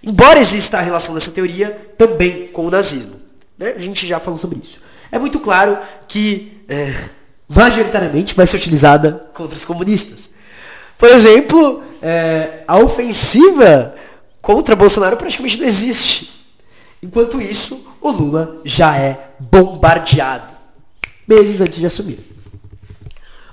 Embora 0.02 0.40
exista 0.40 0.78
a 0.78 0.82
relação 0.82 1.14
dessa 1.14 1.32
teoria 1.32 1.72
também 1.98 2.48
com 2.48 2.66
o 2.66 2.72
nazismo. 2.72 3.16
Né? 3.58 3.74
A 3.76 3.80
gente 3.80 4.06
já 4.06 4.20
falou 4.20 4.40
sobre 4.40 4.60
isso 4.62 4.80
é 5.16 5.20
muito 5.20 5.40
claro 5.40 5.78
que 6.08 6.62
é, 6.68 6.94
majoritariamente 7.48 8.36
vai 8.36 8.46
ser 8.46 8.58
utilizada 8.58 9.28
contra 9.34 9.56
os 9.56 9.64
comunistas. 9.64 10.30
Por 10.98 11.10
exemplo, 11.10 11.82
é, 12.02 12.64
a 12.68 12.78
ofensiva 12.80 13.96
contra 14.42 14.76
Bolsonaro 14.76 15.18
praticamente 15.18 15.58
não 15.58 15.66
existe. 15.66 16.35
Enquanto 17.06 17.40
isso, 17.40 17.86
o 18.02 18.10
Lula 18.10 18.62
já 18.66 18.98
é 18.98 19.30
bombardeado 19.40 20.56
meses 21.28 21.62
antes 21.62 21.80
de 21.80 21.86
assumir. 21.86 22.20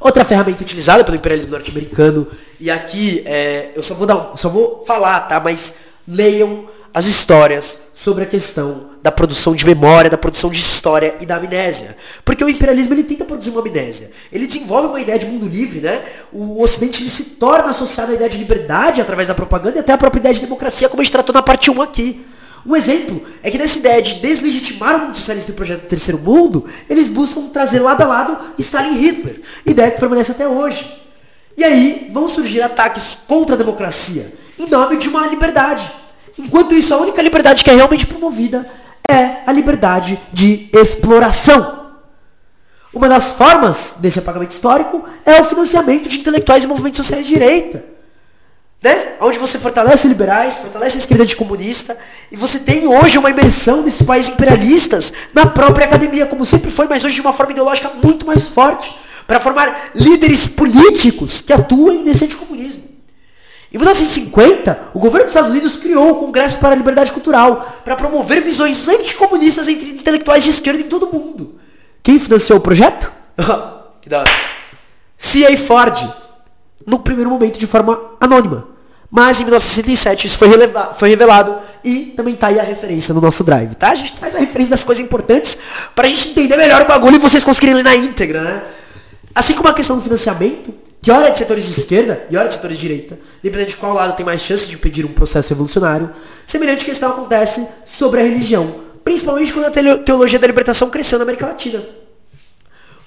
Outra 0.01 0.25
ferramenta 0.25 0.63
utilizada 0.63 1.05
pelo 1.05 1.19
imperialismo 1.19 1.53
norte-americano, 1.53 2.27
e 2.59 2.71
aqui 2.71 3.23
é, 3.27 3.73
eu 3.77 3.83
só 3.83 3.95
vou, 3.95 4.07
dar, 4.07 4.33
só 4.37 4.49
vou 4.49 4.85
falar, 4.87 5.21
tá? 5.29 5.39
Mas 5.39 5.75
leiam 6.09 6.65
as 6.95 7.05
histórias 7.05 7.79
sobre 7.93 8.25
a 8.25 8.27
questão 8.27 8.91
da 9.03 9.13
produção 9.13 9.55
de 9.55 9.67
memória, 9.67 10.11
da 10.11 10.17
produção 10.17 10.51
de 10.51 10.59
história 10.59 11.15
e 11.21 11.27
da 11.27 11.37
amnésia. 11.37 11.97
Porque 12.25 12.43
o 12.43 12.49
imperialismo 12.49 12.95
ele 12.95 13.05
tenta 13.05 13.27
produzir 13.27 13.51
uma 13.51 13.61
amnésia. 13.61 14.11
Ele 14.33 14.47
desenvolve 14.47 14.89
uma 14.89 15.01
ideia 15.01 15.19
de 15.19 15.27
mundo 15.27 15.47
livre, 15.47 15.81
né? 15.81 16.03
O 16.33 16.63
Ocidente 16.63 17.03
ele 17.03 17.11
se 17.11 17.25
torna 17.25 17.71
associado 17.71 18.13
à 18.13 18.15
ideia 18.15 18.31
de 18.31 18.39
liberdade 18.39 19.01
através 19.01 19.29
da 19.29 19.35
propaganda 19.35 19.77
e 19.77 19.81
até 19.81 19.93
a 19.93 19.99
própria 19.99 20.21
ideia 20.21 20.35
de 20.35 20.41
democracia, 20.41 20.89
como 20.89 21.03
a 21.03 21.05
gente 21.05 21.13
tratou 21.13 21.35
na 21.35 21.43
parte 21.43 21.71
1 21.71 21.83
aqui. 21.83 22.25
Um 22.65 22.77
exemplo 22.77 23.21
é 23.43 23.51
que 23.51 23.59
nessa 23.59 23.79
ideia 23.79 24.01
de 24.01 24.17
deslegitimar 24.17 24.97
o 24.97 24.99
mundo 25.01 25.17
socialista 25.17 25.51
e 25.51 25.53
o 25.53 25.57
projeto 25.57 25.83
do 25.83 25.89
terceiro 25.89 26.19
mundo, 26.19 26.65
eles 26.89 27.09
buscam 27.09 27.49
trazer 27.49 27.81
lado 27.81 28.03
a 28.03 28.07
lado 28.07 28.39
Stalin 28.59 28.97
e 28.97 29.01
Hitler, 29.01 29.43
ideia 29.67 29.91
que 29.91 29.99
permanece 29.99 30.31
até 30.31 30.47
hoje. 30.47 30.87
E 31.57 31.65
aí 31.65 32.09
vão 32.13 32.29
surgir 32.29 32.63
ataques 32.63 33.19
contra 33.27 33.57
a 33.57 33.59
democracia, 33.59 34.33
em 34.59 34.69
nome 34.69 34.97
de 34.97 35.09
uma 35.09 35.27
liberdade. 35.27 35.91
Enquanto 36.39 36.75
isso, 36.75 36.95
a 36.95 36.99
única 36.99 37.21
liberdade 37.21 37.65
que 37.65 37.71
é 37.71 37.75
realmente 37.75 38.07
promovida 38.07 38.69
é 39.09 39.43
a 39.47 39.53
liberdade 39.53 40.19
de 40.33 40.71
exploração. 40.73 41.83
Uma 42.95 43.09
das 43.09 43.33
formas 43.33 43.97
desse 43.99 44.19
apagamento 44.19 44.53
histórico 44.53 45.03
é 45.25 45.41
o 45.41 45.45
financiamento 45.45 46.09
de 46.09 46.19
intelectuais 46.19 46.65
e 46.65 46.67
movimentos 46.67 46.99
sociais 46.99 47.27
de 47.27 47.33
direita. 47.33 47.92
Né? 48.83 49.13
Onde 49.21 49.39
você 49.39 49.59
fortalece 49.59 50.09
liberais, 50.09 50.57
fortalece 50.57 50.97
a 50.97 51.01
esquerda 51.01 51.23
anticomunista, 51.23 51.97
e 52.33 52.37
você 52.37 52.59
tem 52.59 52.87
hoje 52.87 53.17
uma 53.17 53.31
imersão 53.31 53.83
desses 53.83 54.03
países 54.03 54.33
imperialistas 54.33 55.13
na 55.33 55.47
própria 55.47 55.87
academia, 55.87 56.27
como 56.27 56.45
sempre 56.45 56.71
foi, 56.71 56.89
mas 56.89 57.05
hoje 57.05 57.15
de 57.15 57.21
uma 57.21 57.33
forma 57.33 57.53
ideológica 57.53 57.93
muito 58.03 58.27
mais 58.27 58.49
forte, 58.49 58.93
para 59.25 59.39
formar 59.39 59.91
líderes 59.95 60.49
políticos 60.49 61.41
que 61.41 61.53
atuem 61.53 62.03
nesse 62.03 62.25
anticomunismo. 62.25 62.83
Em 63.73 63.79
1950, 63.79 64.91
o 64.93 64.99
governo 64.99 65.27
dos 65.27 65.35
Estados 65.35 65.51
Unidos 65.51 65.77
criou 65.77 66.11
o 66.11 66.15
Congresso 66.17 66.59
para 66.59 66.73
a 66.73 66.75
Liberdade 66.75 67.13
Cultural 67.13 67.65
para 67.85 67.97
promover 67.97 68.43
visões 68.43 68.87
anticomunistas 68.89 69.69
entre 69.69 69.91
intelectuais 69.91 70.43
de 70.43 70.51
esquerda 70.51 70.81
em 70.81 70.89
todo 70.89 71.05
o 71.05 71.13
mundo. 71.13 71.59
Quem 72.03 72.19
financiou 72.19 72.59
o 72.59 72.63
projeto? 72.63 73.11
que 74.03 74.09
da 74.11 74.21
hora. 74.21 74.31
C.A. 75.17 75.57
Ford, 75.57 76.07
no 76.85 76.99
primeiro 76.99 77.31
momento 77.31 77.59
de 77.59 77.67
forma 77.67 77.99
anônima. 78.21 78.72
Mas 79.15 79.43
em 79.43 79.45
1967 79.45 80.27
isso 80.27 80.39
foi, 80.39 80.49
foi 80.95 81.11
revelado 81.11 81.59
e 81.85 82.15
também 82.17 82.35
tá 82.35 82.47
aí 82.47 82.59
a 82.59 82.63
referência 82.63 83.13
no 83.13 83.21
nosso 83.21 83.45
drive, 83.45 83.75
tá? 83.75 83.91
A 83.91 83.95
gente 83.95 84.15
traz 84.15 84.35
a 84.35 84.39
referência 84.39 84.71
das 84.71 84.83
coisas 84.83 85.05
importantes 85.05 85.59
para 85.95 86.07
a 86.07 86.09
gente 86.09 86.31
entender 86.31 86.57
melhor 86.57 86.81
o 86.81 86.87
bagulho 86.87 87.17
e 87.17 87.19
vocês 87.19 87.45
conseguirem 87.45 87.75
ler 87.75 87.85
na 87.85 87.95
íntegra, 87.95 88.41
né? 88.41 88.63
Assim 89.35 89.53
como 89.53 89.69
a 89.69 89.75
questão 89.75 89.97
do 89.97 90.03
financiamento, 90.03 90.73
que 91.03 91.11
ora 91.11 91.29
é 91.29 91.31
de 91.31 91.37
setores 91.37 91.67
de 91.67 91.79
esquerda 91.79 92.25
e 92.31 92.37
ora 92.39 92.47
é 92.47 92.49
de 92.49 92.55
setores 92.55 92.79
de 92.79 92.89
direita, 92.89 93.19
dependendo 93.43 93.69
de 93.69 93.77
qual 93.77 93.93
lado 93.93 94.17
tem 94.17 94.25
mais 94.25 94.41
chance 94.41 94.67
de 94.67 94.77
impedir 94.77 95.05
um 95.05 95.13
processo 95.13 95.53
evolucionário, 95.53 96.11
semelhante 96.47 96.83
questão 96.83 97.11
acontece 97.11 97.69
sobre 97.85 98.21
a 98.21 98.23
religião, 98.23 98.77
principalmente 99.05 99.53
quando 99.53 99.67
a 99.67 99.99
teologia 99.99 100.39
da 100.39 100.47
libertação 100.47 100.89
cresceu 100.89 101.19
na 101.19 101.25
América 101.25 101.49
Latina. 101.49 101.83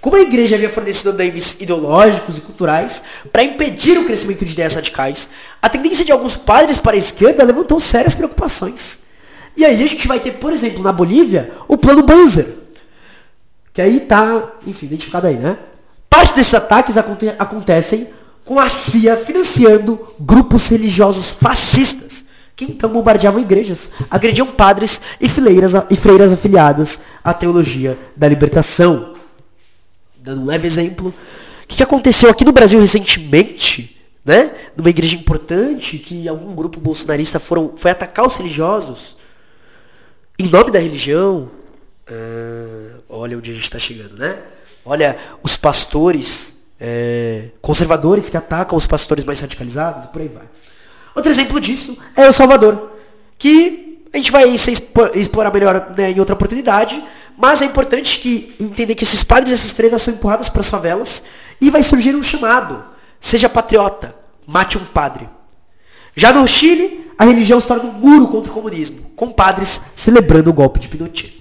Como 0.06 0.18
a 0.18 0.22
igreja 0.22 0.56
havia 0.56 0.70
fornecido 0.70 1.10
andames 1.10 1.58
ideológicos 1.60 2.38
e 2.38 2.42
culturais 2.42 3.02
para 3.34 3.44
impedir 3.44 3.98
o 3.98 4.06
crescimento 4.06 4.46
de 4.46 4.52
ideias 4.52 4.76
radicais, 4.76 5.30
a 5.60 5.68
tendência 5.68 6.06
de 6.06 6.12
alguns 6.12 6.38
padres 6.38 6.78
para 6.78 6.94
a 6.94 7.00
esquerda 7.00 7.44
levantou 7.44 7.80
sérias 7.80 8.14
preocupações. 8.14 9.00
E 9.58 9.66
aí 9.66 9.84
a 9.84 9.88
gente 9.88 10.08
vai 10.08 10.20
ter, 10.20 10.34
por 10.34 10.54
exemplo, 10.54 10.84
na 10.84 10.92
Bolívia, 10.92 11.54
o 11.68 11.76
plano 11.76 12.04
Banzer, 12.04 12.46
que 13.74 13.82
aí 13.82 13.98
está, 13.98 14.44
enfim, 14.68 14.86
identificado 14.86 15.26
aí, 15.26 15.38
né? 15.38 15.58
Parte 16.08 16.36
desses 16.36 16.54
ataques 16.54 17.00
aconte 17.00 17.28
acontecem 17.40 18.08
com 18.44 18.60
a 18.60 18.70
CIA 18.70 19.18
financiando 19.18 20.00
grupos 20.20 20.68
religiosos 20.68 21.32
fascistas, 21.32 22.26
que 22.56 22.66
então 22.66 22.92
bombardeavam 22.92 23.42
igrejas, 23.42 23.90
agrediam 24.12 24.46
padres 24.46 25.02
e, 25.20 25.28
fileiras, 25.28 25.74
e 25.90 25.96
freiras 25.96 26.32
afiliadas 26.32 27.00
à 27.24 27.34
teologia 27.34 27.98
da 28.16 28.28
libertação. 28.28 29.15
Dando 30.26 30.42
um 30.42 30.46
leve 30.46 30.66
exemplo, 30.66 31.14
o 31.64 31.68
que 31.68 31.84
aconteceu 31.84 32.32
aqui 32.32 32.44
no 32.44 32.52
Brasil 32.52 32.80
recentemente, 32.80 34.02
né? 34.26 34.52
Numa 34.76 34.90
igreja 34.90 35.16
importante, 35.16 36.00
que 36.00 36.28
algum 36.28 36.56
grupo 36.56 36.80
bolsonarista 36.80 37.40
foram, 37.40 37.74
foi 37.78 37.92
atacar 37.92 38.26
os 38.26 38.36
religiosos 38.36 39.16
em 40.40 40.50
nome 40.50 40.72
da 40.72 40.80
religião. 40.80 41.52
Ah, 42.08 42.98
olha 43.08 43.38
onde 43.38 43.52
a 43.52 43.54
gente 43.54 43.66
está 43.66 43.78
chegando, 43.78 44.18
né? 44.18 44.40
Olha 44.84 45.16
os 45.44 45.56
pastores 45.56 46.66
é, 46.80 47.50
conservadores 47.62 48.28
que 48.28 48.36
atacam 48.36 48.76
os 48.76 48.88
pastores 48.88 49.24
mais 49.24 49.40
radicalizados 49.40 50.06
e 50.06 50.08
por 50.08 50.22
aí 50.22 50.28
vai. 50.28 50.50
Outro 51.16 51.32
exemplo 51.32 51.60
disso 51.60 51.96
é 52.16 52.28
o 52.28 52.34
Salvador, 52.34 52.92
que 53.38 54.02
a 54.12 54.18
gente 54.18 54.32
vai 54.32 54.44
explorar 55.14 55.54
melhor 55.54 55.92
né, 55.96 56.10
em 56.10 56.20
outra 56.20 56.34
oportunidade, 56.34 57.04
mas 57.38 57.62
é 57.62 57.66
importante 57.66 58.20
que 58.20 58.56
entender 58.60 58.96
que 58.96 59.04
esses 59.04 59.24
padres 59.24 59.52
e 59.52 59.54
essas 59.56 59.72
freiras 59.72 60.02
são 60.02 60.14
empurradas 60.14 60.50
para 60.50 60.62
as 60.62 60.70
favelas 60.70 61.24
e 61.60 61.70
vai 61.70 61.84
surgir 61.84 62.16
um 62.16 62.24
chamado: 62.24 62.84
seja 63.20 63.50
patriota, 63.50 64.16
mate 64.48 64.78
um 64.78 64.86
padre. 64.86 65.30
Já 66.16 66.32
no 66.32 66.48
Chile, 66.48 67.12
a 67.18 67.26
religião 67.26 67.60
se 67.60 67.68
torna 67.68 67.84
um 67.84 67.92
muro 67.92 68.28
contra 68.28 68.52
o 68.52 68.56
comunismo, 68.56 69.12
com 69.16 69.32
padres 69.32 69.82
celebrando 69.96 70.50
o 70.50 70.54
golpe 70.54 70.80
de 70.80 70.88
Pinochet. 70.88 71.36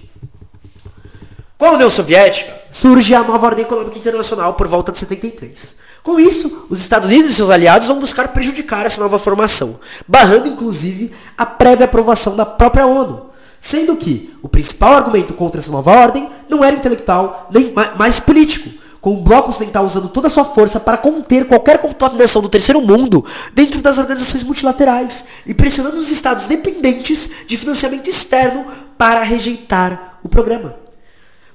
Com 1.57 1.67
a 1.67 1.73
União 1.73 1.89
Soviética, 1.89 2.53
surge 2.71 3.15
a 3.15 3.23
nova 3.23 3.47
ordem 3.47 3.65
econômica 3.65 3.97
internacional 3.97 4.55
por 4.55 4.67
volta 4.67 4.91
de 4.91 4.99
73. 4.99 5.77
Com 6.03 6.19
isso, 6.19 6.67
os 6.69 6.81
Estados 6.81 7.09
Unidos 7.09 7.31
e 7.31 7.35
seus 7.35 7.49
aliados 7.49 7.89
vão 7.89 7.99
buscar 7.99 8.29
prejudicar 8.29 8.85
essa 8.85 9.01
nova 9.01 9.19
formação, 9.19 9.81
barrando 10.07 10.49
inclusive 10.49 11.13
a 11.39 11.47
prévia 11.47 11.87
aprovação 11.87 12.37
da 12.37 12.45
própria 12.45 12.87
ONU. 12.87 13.31
Sendo 13.65 13.97
que 13.97 14.31
o 14.43 14.49
principal 14.49 14.95
argumento 14.95 15.33
contra 15.33 15.59
essa 15.59 15.71
nova 15.71 15.91
ordem 15.91 16.29
não 16.51 16.63
era 16.63 16.77
intelectual, 16.77 17.49
nem 17.51 17.73
mais 17.97 18.21
político, 18.21 18.69
com 19.01 19.15
o 19.15 19.23
bloco 19.23 19.49
ocidental 19.49 19.87
usando 19.87 20.11
toda 20.11 20.27
a 20.27 20.31
sua 20.31 20.45
força 20.45 20.79
para 20.79 20.99
conter 20.99 21.47
qualquer 21.47 21.79
contaminação 21.79 22.43
do 22.43 22.51
terceiro 22.51 22.83
mundo 22.83 23.25
dentro 23.55 23.81
das 23.81 23.97
organizações 23.97 24.45
multilaterais 24.45 25.25
e 25.47 25.55
pressionando 25.55 25.97
os 25.97 26.11
estados 26.11 26.45
dependentes 26.45 27.31
de 27.47 27.57
financiamento 27.57 28.07
externo 28.07 28.67
para 28.99 29.23
rejeitar 29.23 30.19
o 30.23 30.29
programa. 30.29 30.77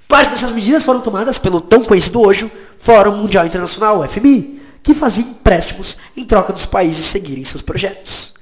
Parte 0.07 0.31
dessas 0.31 0.51
medidas 0.51 0.83
foram 0.83 1.01
tomadas 1.01 1.37
pelo 1.37 1.61
tão 1.61 1.83
conhecido 1.83 2.21
hoje 2.21 2.51
Fórum 2.79 3.17
Mundial 3.17 3.45
Internacional, 3.45 4.03
FMI, 4.09 4.59
que 4.81 4.95
fazia 4.95 5.25
empréstimos 5.25 5.95
em 6.17 6.25
troca 6.25 6.51
dos 6.51 6.65
países 6.65 7.05
seguirem 7.05 7.43
seus 7.43 7.61
projetos. 7.61 8.33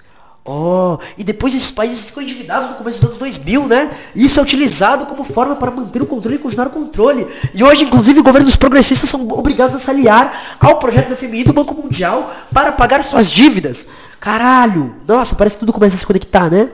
Oh, 0.50 0.98
e 1.18 1.26
depois 1.26 1.54
esses 1.54 1.70
países 1.70 2.06
ficam 2.06 2.24
endividados 2.24 2.70
no 2.70 2.76
começo 2.76 3.00
dos 3.00 3.10
anos 3.10 3.20
2000, 3.20 3.68
né? 3.68 3.92
Isso 4.16 4.40
é 4.40 4.44
utilizado 4.44 5.06
como 5.06 5.22
forma 5.22 5.58
para 5.58 5.70
manter 5.70 6.02
o 6.02 6.06
controle 6.06 6.38
e 6.38 6.40
continuar 6.40 6.68
o 6.68 6.70
controle. 6.70 7.28
E 7.54 7.62
hoje, 7.62 7.84
inclusive, 7.84 8.22
governos 8.22 8.56
progressistas 8.56 9.10
são 9.10 9.28
obrigados 9.32 9.76
a 9.76 9.80
se 9.80 9.90
aliar 9.90 10.58
ao 10.58 10.80
projeto 10.80 11.10
do 11.10 11.18
FMI 11.18 11.44
do 11.44 11.52
Banco 11.52 11.74
Mundial 11.74 12.34
para 12.54 12.72
pagar 12.72 13.04
suas 13.04 13.30
dívidas. 13.30 13.88
Caralho! 14.22 14.96
Nossa, 15.06 15.36
parece 15.36 15.58
que 15.58 15.60
tudo 15.60 15.74
começa 15.74 15.98
a 15.98 16.00
se 16.00 16.06
conectar, 16.06 16.50
né? 16.50 16.70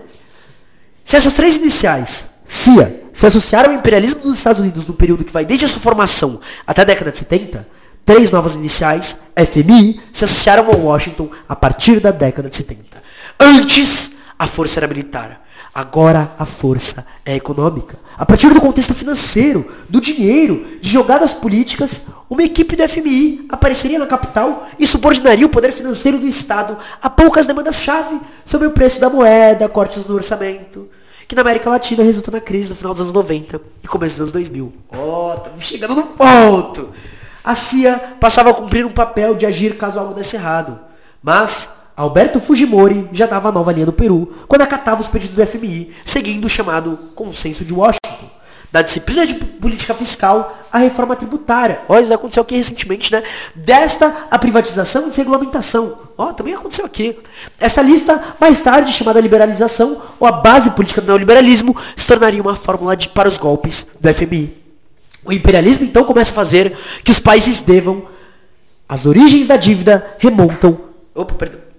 Se 1.03 1.15
essas 1.15 1.33
três 1.33 1.55
iniciais, 1.55 2.29
CIA, 2.45 3.03
se 3.11 3.25
associaram 3.25 3.71
ao 3.71 3.75
imperialismo 3.75 4.21
dos 4.21 4.37
Estados 4.37 4.59
Unidos 4.59 4.85
no 4.85 4.93
período 4.93 5.23
que 5.23 5.33
vai 5.33 5.45
desde 5.45 5.65
a 5.65 5.67
sua 5.67 5.81
formação 5.81 6.39
até 6.67 6.83
a 6.83 6.85
década 6.85 7.11
de 7.11 7.17
70, 7.17 7.67
três 8.05 8.29
novas 8.29 8.53
iniciais, 8.53 9.17
FMI, 9.35 9.99
se 10.11 10.25
associaram 10.25 10.67
ao 10.67 10.79
Washington 10.79 11.29
a 11.49 11.55
partir 11.55 11.99
da 11.99 12.11
década 12.11 12.49
de 12.49 12.55
70. 12.55 13.01
Antes, 13.39 14.11
a 14.37 14.47
força 14.47 14.79
era 14.79 14.87
militar. 14.87 15.41
Agora 15.73 16.31
a 16.37 16.45
força 16.45 17.05
é 17.25 17.35
econômica. 17.35 17.97
A 18.15 18.25
partir 18.25 18.53
do 18.53 18.61
contexto 18.61 18.93
financeiro, 18.93 19.67
do 19.89 19.99
dinheiro, 19.99 20.63
de 20.79 20.87
jogadas 20.87 21.33
políticas, 21.33 22.03
uma 22.29 22.43
equipe 22.43 22.75
do 22.75 22.87
FMI 22.87 23.47
apareceria 23.49 23.97
na 23.97 24.05
capital 24.05 24.67
e 24.77 24.85
subordinaria 24.85 25.45
o 25.45 25.49
poder 25.49 25.71
financeiro 25.71 26.19
do 26.19 26.27
Estado 26.27 26.77
a 27.01 27.09
poucas 27.09 27.47
demandas-chave 27.47 28.21
sobre 28.45 28.67
o 28.67 28.71
preço 28.71 28.99
da 28.99 29.09
moeda, 29.09 29.67
cortes 29.67 30.05
no 30.05 30.13
orçamento 30.13 30.87
que 31.27 31.35
na 31.35 31.41
América 31.41 31.69
Latina 31.69 32.03
resulta 32.03 32.29
na 32.29 32.39
crise 32.39 32.69
no 32.69 32.75
final 32.75 32.93
dos 32.93 33.01
anos 33.01 33.13
90 33.13 33.59
e 33.83 33.87
começo 33.87 34.15
dos 34.15 34.21
anos 34.21 34.31
2000. 34.31 34.73
Ó, 34.89 35.31
oh, 35.31 35.37
estamos 35.37 35.63
chegando 35.63 35.95
no 35.95 36.07
ponto! 36.07 36.89
A 37.43 37.55
CIA 37.55 38.17
passava 38.19 38.51
a 38.51 38.53
cumprir 38.53 38.85
um 38.85 38.91
papel 38.91 39.33
de 39.33 39.45
agir 39.45 39.77
caso 39.77 39.99
algo 39.99 40.13
desse 40.13 40.35
errado. 40.35 40.79
Mas 41.21 41.71
Alberto 41.95 42.39
Fujimori 42.39 43.07
já 43.11 43.25
dava 43.25 43.49
a 43.49 43.51
nova 43.51 43.71
linha 43.71 43.85
no 43.85 43.93
Peru 43.93 44.33
quando 44.47 44.61
acatava 44.61 45.01
os 45.01 45.09
pedidos 45.09 45.35
do 45.35 45.45
FMI, 45.45 45.93
seguindo 46.03 46.45
o 46.45 46.49
chamado 46.49 46.97
Consenso 47.15 47.63
de 47.63 47.73
Washington 47.73 48.03
da 48.73 48.81
disciplina 48.81 49.23
de 49.23 49.35
política 49.35 49.93
fiscal 49.93 50.57
à 50.71 50.79
reforma 50.79 51.15
tributária. 51.15 51.83
Olha, 51.87 52.01
isso 52.01 52.13
aconteceu 52.13 52.41
aqui 52.41 52.55
recentemente, 52.55 53.11
né? 53.11 53.21
Desta 53.53 54.25
a 54.31 54.39
privatização 54.39 55.03
e 55.03 55.09
desregulamentação. 55.09 55.99
Ó, 56.17 56.33
também 56.33 56.55
aconteceu 56.55 56.83
aqui. 56.83 57.15
Essa 57.59 57.83
lista, 57.83 58.33
mais 58.39 58.59
tarde 58.61 58.91
chamada 58.91 59.21
liberalização, 59.21 60.01
ou 60.19 60.27
a 60.27 60.31
base 60.31 60.71
política 60.71 61.01
do 61.01 61.05
neoliberalismo, 61.05 61.77
se 61.95 62.07
tornaria 62.07 62.41
uma 62.41 62.55
fórmula 62.55 62.97
de, 62.97 63.09
para 63.09 63.29
os 63.29 63.37
golpes 63.37 63.85
do 64.01 64.11
FMI. 64.11 64.57
O 65.23 65.31
imperialismo 65.31 65.85
então 65.85 66.03
começa 66.03 66.31
a 66.31 66.35
fazer 66.35 66.75
que 67.03 67.11
os 67.11 67.19
países 67.19 67.61
devam. 67.61 68.07
As 68.89 69.05
origens 69.05 69.47
da 69.47 69.55
dívida 69.55 70.15
remontam. 70.17 70.79
Opa, 71.13 71.35
perdão. 71.35 71.72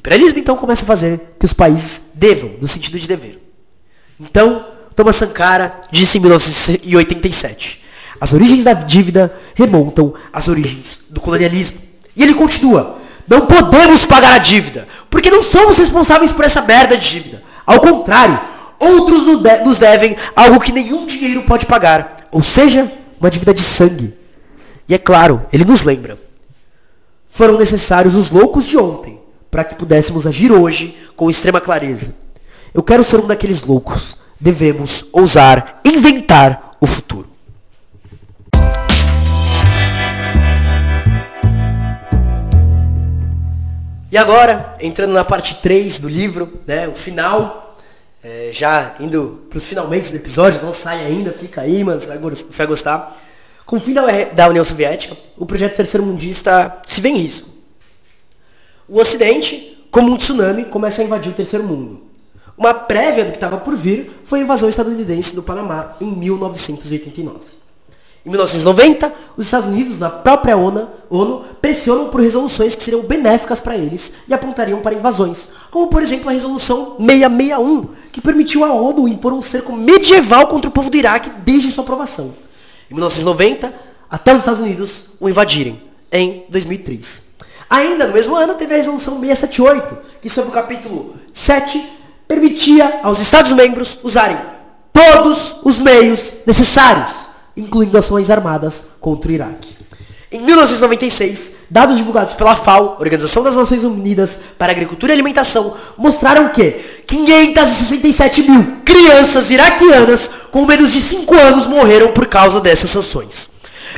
Imperialismo 0.00 0.38
então 0.38 0.56
começa 0.56 0.82
a 0.82 0.86
fazer 0.86 1.20
que 1.38 1.44
os 1.44 1.52
países 1.52 2.04
devam, 2.14 2.52
no 2.58 2.66
sentido 2.66 2.98
de 2.98 3.06
dever. 3.06 3.38
Então, 4.18 4.66
Thomas 4.96 5.16
Sankara 5.16 5.82
disse 5.92 6.16
em 6.16 6.22
1987. 6.22 7.82
As 8.18 8.32
origens 8.32 8.64
da 8.64 8.72
dívida 8.72 9.30
remontam 9.54 10.14
às 10.32 10.48
origens 10.48 11.00
do 11.10 11.20
colonialismo. 11.20 11.78
E 12.16 12.22
ele 12.22 12.32
continua: 12.32 12.98
Não 13.28 13.42
podemos 13.46 14.06
pagar 14.06 14.36
a 14.36 14.38
dívida, 14.38 14.88
porque 15.10 15.30
não 15.30 15.42
somos 15.42 15.76
responsáveis 15.76 16.32
por 16.32 16.46
essa 16.46 16.62
merda 16.62 16.96
de 16.96 17.06
dívida. 17.06 17.42
Ao 17.66 17.78
contrário, 17.78 18.40
outros 18.78 19.22
nos 19.62 19.78
devem 19.78 20.16
algo 20.34 20.60
que 20.60 20.72
nenhum 20.72 21.06
dinheiro 21.06 21.42
pode 21.42 21.66
pagar, 21.66 22.26
ou 22.32 22.40
seja, 22.40 22.90
uma 23.20 23.30
dívida 23.30 23.52
de 23.52 23.60
sangue. 23.60 24.14
E 24.88 24.94
é 24.94 24.98
claro, 24.98 25.44
ele 25.52 25.66
nos 25.66 25.82
lembra: 25.82 26.18
foram 27.26 27.58
necessários 27.58 28.14
os 28.14 28.30
loucos 28.30 28.66
de 28.66 28.78
ontem 28.78 29.19
para 29.50 29.64
que 29.64 29.74
pudéssemos 29.74 30.26
agir 30.26 30.52
hoje 30.52 30.96
com 31.16 31.28
extrema 31.28 31.60
clareza. 31.60 32.14
Eu 32.72 32.82
quero 32.82 33.02
ser 33.02 33.18
um 33.18 33.26
daqueles 33.26 33.62
loucos. 33.62 34.16
Devemos 34.38 35.04
ousar 35.12 35.80
inventar 35.84 36.76
o 36.80 36.86
futuro. 36.86 37.28
E 44.12 44.18
agora, 44.18 44.74
entrando 44.80 45.12
na 45.12 45.24
parte 45.24 45.56
3 45.56 46.00
do 46.00 46.08
livro, 46.08 46.60
né, 46.66 46.88
o 46.88 46.94
final, 46.94 47.76
é, 48.24 48.50
já 48.52 48.96
indo 48.98 49.46
para 49.48 49.56
os 49.56 49.64
finalmente 49.64 50.10
do 50.10 50.16
episódio, 50.16 50.60
não 50.62 50.72
sai 50.72 51.04
ainda, 51.04 51.32
fica 51.32 51.60
aí, 51.60 51.84
mano, 51.84 52.00
você 52.00 52.08
vai, 52.08 52.66
gostar. 52.66 53.16
Com 53.64 53.76
o 53.76 53.80
fim 53.80 53.94
da, 53.94 54.02
da 54.32 54.48
União 54.48 54.64
Soviética, 54.64 55.16
o 55.36 55.46
projeto 55.46 55.76
terceiro 55.76 56.04
mundista 56.04 56.80
se 56.86 57.00
vê 57.00 57.10
em 57.10 57.18
risco. 57.18 57.49
O 58.92 59.00
Ocidente, 59.00 59.78
como 59.88 60.10
um 60.10 60.16
tsunami, 60.16 60.64
começa 60.64 61.00
a 61.00 61.04
invadir 61.04 61.30
o 61.30 61.34
terceiro 61.34 61.64
mundo. 61.64 62.02
Uma 62.58 62.74
prévia 62.74 63.24
do 63.24 63.30
que 63.30 63.36
estava 63.36 63.56
por 63.56 63.76
vir 63.76 64.10
foi 64.24 64.40
a 64.40 64.42
invasão 64.42 64.68
estadunidense 64.68 65.32
do 65.32 65.44
Panamá 65.44 65.94
em 66.00 66.06
1989. 66.08 67.38
Em 68.26 68.28
1990, 68.28 69.14
os 69.36 69.44
Estados 69.44 69.68
Unidos, 69.68 69.96
na 70.00 70.10
própria 70.10 70.56
ONU, 70.56 71.44
pressionam 71.62 72.08
por 72.08 72.20
resoluções 72.20 72.74
que 72.74 72.82
seriam 72.82 73.02
benéficas 73.02 73.60
para 73.60 73.76
eles 73.76 74.12
e 74.26 74.34
apontariam 74.34 74.80
para 74.80 74.96
invasões, 74.96 75.50
como 75.70 75.86
por 75.86 76.02
exemplo 76.02 76.28
a 76.28 76.32
Resolução 76.32 76.96
661, 76.98 77.90
que 78.10 78.20
permitiu 78.20 78.64
à 78.64 78.72
ONU 78.72 79.06
impor 79.06 79.32
um 79.32 79.40
cerco 79.40 79.72
medieval 79.72 80.48
contra 80.48 80.68
o 80.68 80.72
povo 80.72 80.90
do 80.90 80.96
Iraque 80.96 81.30
desde 81.44 81.70
sua 81.70 81.84
aprovação. 81.84 82.34
Em 82.90 82.94
1990, 82.94 83.72
até 84.10 84.32
os 84.34 84.40
Estados 84.40 84.60
Unidos 84.60 85.04
o 85.20 85.28
invadirem, 85.28 85.80
em 86.10 86.44
2003. 86.48 87.29
Ainda 87.70 88.06
no 88.06 88.12
mesmo 88.12 88.34
ano, 88.34 88.54
teve 88.54 88.74
a 88.74 88.76
Resolução 88.76 89.20
678, 89.20 89.98
que 90.20 90.28
sobre 90.28 90.50
o 90.50 90.52
capítulo 90.52 91.14
7 91.32 91.82
permitia 92.26 93.00
aos 93.02 93.20
Estados-membros 93.20 93.98
usarem 94.02 94.38
todos 94.92 95.56
os 95.64 95.78
meios 95.78 96.34
necessários 96.44 97.30
incluindo 97.56 97.96
ações 97.96 98.30
armadas 98.30 98.84
contra 99.00 99.30
o 99.30 99.34
Iraque. 99.34 99.76
Em 100.32 100.40
1996, 100.40 101.52
dados 101.68 101.96
divulgados 101.96 102.34
pela 102.34 102.54
FAO, 102.54 102.96
Organização 103.00 103.42
das 103.42 103.56
Nações 103.56 103.82
Unidas 103.82 104.38
para 104.56 104.70
Agricultura 104.70 105.12
e 105.12 105.14
Alimentação, 105.14 105.74
mostraram 105.98 106.50
que 106.50 106.70
567 107.04 108.42
mil 108.42 108.76
crianças 108.84 109.50
iraquianas 109.50 110.30
com 110.52 110.64
menos 110.64 110.92
de 110.92 111.00
5 111.00 111.34
anos 111.34 111.66
morreram 111.66 112.12
por 112.12 112.26
causa 112.26 112.60
dessas 112.60 112.90
sanções. 112.90 113.50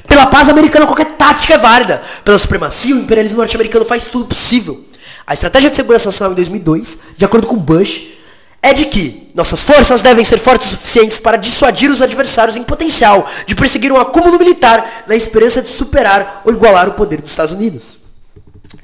Pela 0.08 0.24
paz 0.24 0.48
americana, 0.48 0.86
qualquer 0.86 1.01
tática 1.22 1.54
é 1.54 1.58
válida. 1.58 2.02
Pela 2.24 2.36
supremacia, 2.36 2.96
o 2.96 2.98
imperialismo 2.98 3.38
norte-americano 3.38 3.84
faz 3.84 4.08
tudo 4.08 4.26
possível. 4.26 4.84
A 5.24 5.34
estratégia 5.34 5.70
de 5.70 5.76
segurança 5.76 6.06
nacional 6.06 6.32
em 6.32 6.34
2002, 6.34 6.98
de 7.16 7.24
acordo 7.24 7.46
com 7.46 7.56
Bush, 7.56 8.08
é 8.60 8.72
de 8.72 8.86
que 8.86 9.30
nossas 9.32 9.60
forças 9.60 10.02
devem 10.02 10.24
ser 10.24 10.38
fortes 10.38 10.66
o 10.66 10.70
suficientes 10.70 11.20
para 11.20 11.36
dissuadir 11.36 11.90
os 11.90 12.02
adversários 12.02 12.56
em 12.56 12.64
potencial 12.64 13.28
de 13.46 13.54
perseguir 13.54 13.92
um 13.92 13.96
acúmulo 13.96 14.36
militar 14.36 15.04
na 15.06 15.14
esperança 15.14 15.62
de 15.62 15.68
superar 15.68 16.42
ou 16.44 16.52
igualar 16.52 16.88
o 16.88 16.92
poder 16.92 17.20
dos 17.20 17.30
Estados 17.30 17.52
Unidos. 17.52 17.98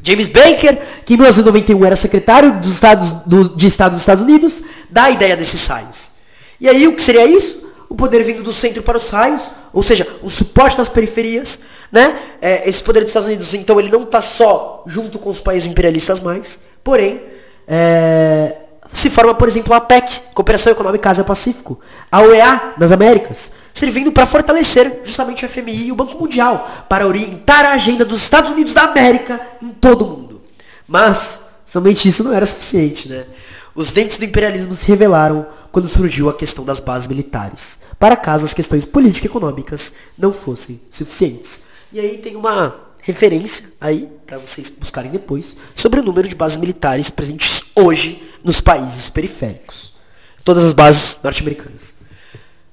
James 0.03 0.29
Baker, 0.29 0.81
que 1.05 1.15
em 1.15 1.17
1991 1.17 1.85
era 1.85 1.97
secretário 1.97 2.61
dos 2.61 2.73
Estados, 2.73 3.13
do, 3.27 3.57
de 3.57 3.67
Estado 3.67 3.93
dos 3.93 4.01
Estados 4.01 4.23
Unidos, 4.23 4.63
dá 4.89 5.05
a 5.05 5.11
ideia 5.11 5.37
desses 5.37 5.67
raios. 5.67 6.13
E 6.61 6.69
aí 6.69 6.87
o 6.87 6.95
que 6.95 7.03
seria 7.03 7.27
isso? 7.27 7.67
O 7.89 7.95
poder 7.95 8.23
vindo 8.23 8.43
do 8.43 8.53
centro 8.53 8.83
para 8.83 8.99
os 8.99 9.09
raios, 9.11 9.43
ou 9.73 9.83
seja, 9.83 10.07
o 10.23 10.31
suporte 10.31 10.77
nas 10.77 10.89
periferias, 10.89 11.61
né? 11.91 12.19
É, 12.41 12.69
esse 12.69 12.83
poder 12.83 13.01
dos 13.01 13.11
Estados 13.11 13.29
Unidos, 13.29 13.55
então, 13.55 13.79
ele 13.79 13.91
não 13.91 14.03
está 14.03 14.21
só 14.21 14.83
junto 14.87 15.19
com 15.19 15.31
os 15.31 15.41
países 15.41 15.69
imperialistas 15.69 16.21
mais, 16.21 16.61
porém, 16.85 17.23
é, 17.67 18.57
se 18.93 19.11
forma, 19.11 19.35
por 19.35 19.49
exemplo, 19.49 19.75
a 19.75 19.79
APEC, 19.79 20.21
Cooperação 20.35 20.73
Econômica 20.73 21.11
Ásia-Pacífico, 21.11 21.79
a 22.11 22.23
OEA 22.23 22.75
nas 22.79 22.91
Américas, 22.93 23.53
servindo 23.75 24.11
para 24.11 24.27
fortalecer 24.27 25.01
justamente 25.05 25.45
o 25.45 25.49
FMI 25.49 25.89
e 25.89 25.93
o 25.93 25.97
Banco 25.97 26.19
Mundial, 26.19 26.87
para 26.89 27.07
orientar 27.07 27.65
a 27.67 27.73
agenda 27.73 28.05
dos 28.05 28.23
Estados 28.23 28.51
Unidos 28.51 28.73
da 28.73 28.85
América 28.85 29.41
em 29.63 29.71
todo 29.71 30.05
o 30.05 30.09
mundo. 30.09 30.41
Mas, 30.87 31.41
somente 31.67 32.09
isso 32.09 32.25
não 32.25 32.33
era 32.33 32.47
suficiente, 32.47 33.09
né? 33.09 33.27
Os 33.75 33.93
dentes 33.93 34.19
do 34.19 34.25
imperialismo 34.25 34.75
se 34.75 34.89
revelaram 34.89 35.47
quando 35.71 35.87
surgiu 35.87 36.29
a 36.29 36.35
questão 36.35 36.65
das 36.65 36.81
bases 36.81 37.07
militares, 37.07 37.79
para 37.99 38.17
caso 38.17 38.45
as 38.45 38.55
questões 38.55 38.85
político-econômicas 38.85 39.93
não 40.17 40.33
fossem 40.33 40.81
suficientes. 40.91 41.68
E 41.93 41.99
aí 41.99 42.19
tem 42.19 42.37
uma 42.37 42.75
referência 43.01 43.65
aí, 43.81 44.09
para 44.27 44.39
vocês 44.39 44.69
buscarem 44.69 45.11
depois, 45.11 45.57
sobre 45.75 46.01
o 46.01 46.03
número 46.03 46.29
de 46.29 46.35
bases 46.35 46.59
militares 46.59 47.09
presentes 47.09 47.65
hoje 47.75 48.23
nos 48.45 48.61
países 48.61 49.09
periféricos. 49.09 49.95
Todas 50.45 50.65
as 50.65 50.73
bases 50.73 51.19
norte-americanas. 51.23 51.97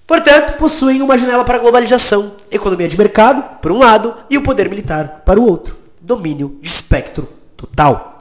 Portanto, 0.05 0.57
possuem 0.57 1.01
uma 1.01 1.17
janela 1.17 1.43
para 1.43 1.57
globalização, 1.57 2.35
economia 2.51 2.87
de 2.87 2.97
mercado, 2.97 3.59
por 3.59 3.71
um 3.71 3.79
lado, 3.79 4.13
e 4.29 4.37
o 4.37 4.43
poder 4.43 4.69
militar, 4.69 5.23
para 5.25 5.39
o 5.39 5.43
outro. 5.43 5.75
Domínio 6.01 6.59
de 6.61 6.67
espectro 6.67 7.27
total. 7.57 8.14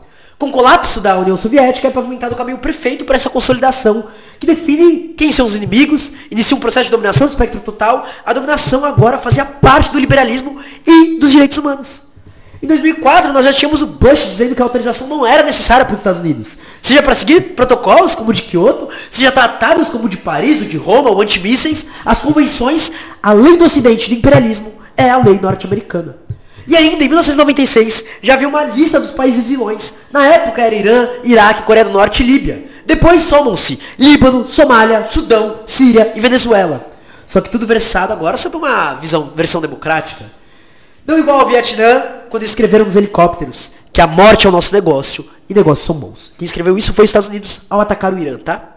Com 0.44 0.50
o 0.50 0.52
colapso 0.52 1.00
da 1.00 1.18
União 1.18 1.38
Soviética, 1.38 1.88
é 1.88 1.90
pavimentado 1.90 2.34
o 2.34 2.36
caminho 2.36 2.58
perfeito 2.58 3.06
para 3.06 3.16
essa 3.16 3.30
consolidação, 3.30 4.08
que 4.38 4.46
define 4.46 5.14
quem 5.16 5.32
são 5.32 5.46
os 5.46 5.54
inimigos, 5.54 6.12
inicia 6.30 6.54
um 6.54 6.60
processo 6.60 6.84
de 6.84 6.90
dominação 6.90 7.26
do 7.26 7.30
espectro 7.30 7.60
total. 7.60 8.06
A 8.26 8.32
dominação 8.34 8.84
agora 8.84 9.16
fazia 9.16 9.46
parte 9.46 9.90
do 9.90 9.98
liberalismo 9.98 10.58
e 10.86 11.18
dos 11.18 11.32
direitos 11.32 11.56
humanos. 11.56 12.02
Em 12.62 12.66
2004, 12.66 13.32
nós 13.32 13.46
já 13.46 13.54
tínhamos 13.54 13.80
o 13.80 13.86
Bush 13.86 14.26
dizendo 14.26 14.54
que 14.54 14.60
a 14.60 14.66
autorização 14.66 15.06
não 15.06 15.26
era 15.26 15.42
necessária 15.42 15.86
para 15.86 15.94
os 15.94 16.00
Estados 16.00 16.20
Unidos. 16.20 16.58
Seja 16.82 17.02
para 17.02 17.14
seguir 17.14 17.54
protocolos 17.54 18.14
como 18.14 18.28
o 18.28 18.34
de 18.34 18.42
Kyoto, 18.42 18.90
seja 19.10 19.32
tratados 19.32 19.88
como 19.88 20.04
o 20.04 20.08
de 20.10 20.18
Paris, 20.18 20.60
o 20.60 20.66
de 20.66 20.76
Roma, 20.76 21.08
o 21.08 21.22
antimísseis, 21.22 21.86
as 22.04 22.20
convenções, 22.20 22.92
além 23.22 23.56
do 23.56 23.64
ocidente 23.64 24.10
do 24.10 24.16
imperialismo, 24.16 24.74
é 24.94 25.08
a 25.08 25.16
lei 25.16 25.40
norte-americana. 25.40 26.18
E 26.66 26.76
ainda, 26.76 27.04
em 27.04 27.08
1996, 27.08 28.04
já 28.22 28.34
havia 28.34 28.48
uma 28.48 28.64
lista 28.64 28.98
dos 28.98 29.10
países 29.10 29.44
vilões. 29.44 29.94
Na 30.10 30.26
época 30.26 30.62
era 30.62 30.74
Irã, 30.74 31.08
Iraque, 31.22 31.62
Coreia 31.62 31.84
do 31.84 31.92
Norte 31.92 32.22
e 32.22 32.26
Líbia. 32.26 32.64
Depois 32.86 33.22
somam-se 33.22 33.78
Líbano, 33.98 34.46
Somália, 34.46 35.04
Sudão, 35.04 35.60
Síria 35.66 36.12
e 36.14 36.20
Venezuela. 36.20 36.86
Só 37.26 37.40
que 37.40 37.50
tudo 37.50 37.66
versado 37.66 38.12
agora 38.12 38.36
sob 38.36 38.56
uma 38.56 38.94
visão, 38.94 39.32
versão 39.34 39.60
democrática. 39.60 40.24
Não 41.06 41.18
igual 41.18 41.40
ao 41.40 41.48
Vietnã, 41.48 42.02
quando 42.30 42.42
escreveram 42.42 42.86
os 42.86 42.96
helicópteros, 42.96 43.72
que 43.92 44.00
a 44.00 44.06
morte 44.06 44.46
é 44.46 44.48
o 44.48 44.52
nosso 44.52 44.72
negócio 44.72 45.24
e 45.48 45.54
negócios 45.54 45.86
são 45.86 45.94
bons. 45.94 46.32
Quem 46.38 46.46
escreveu 46.46 46.76
isso 46.78 46.92
foi 46.92 47.04
os 47.04 47.10
Estados 47.10 47.28
Unidos 47.28 47.60
ao 47.68 47.80
atacar 47.80 48.12
o 48.12 48.18
Irã, 48.18 48.38
tá? 48.38 48.73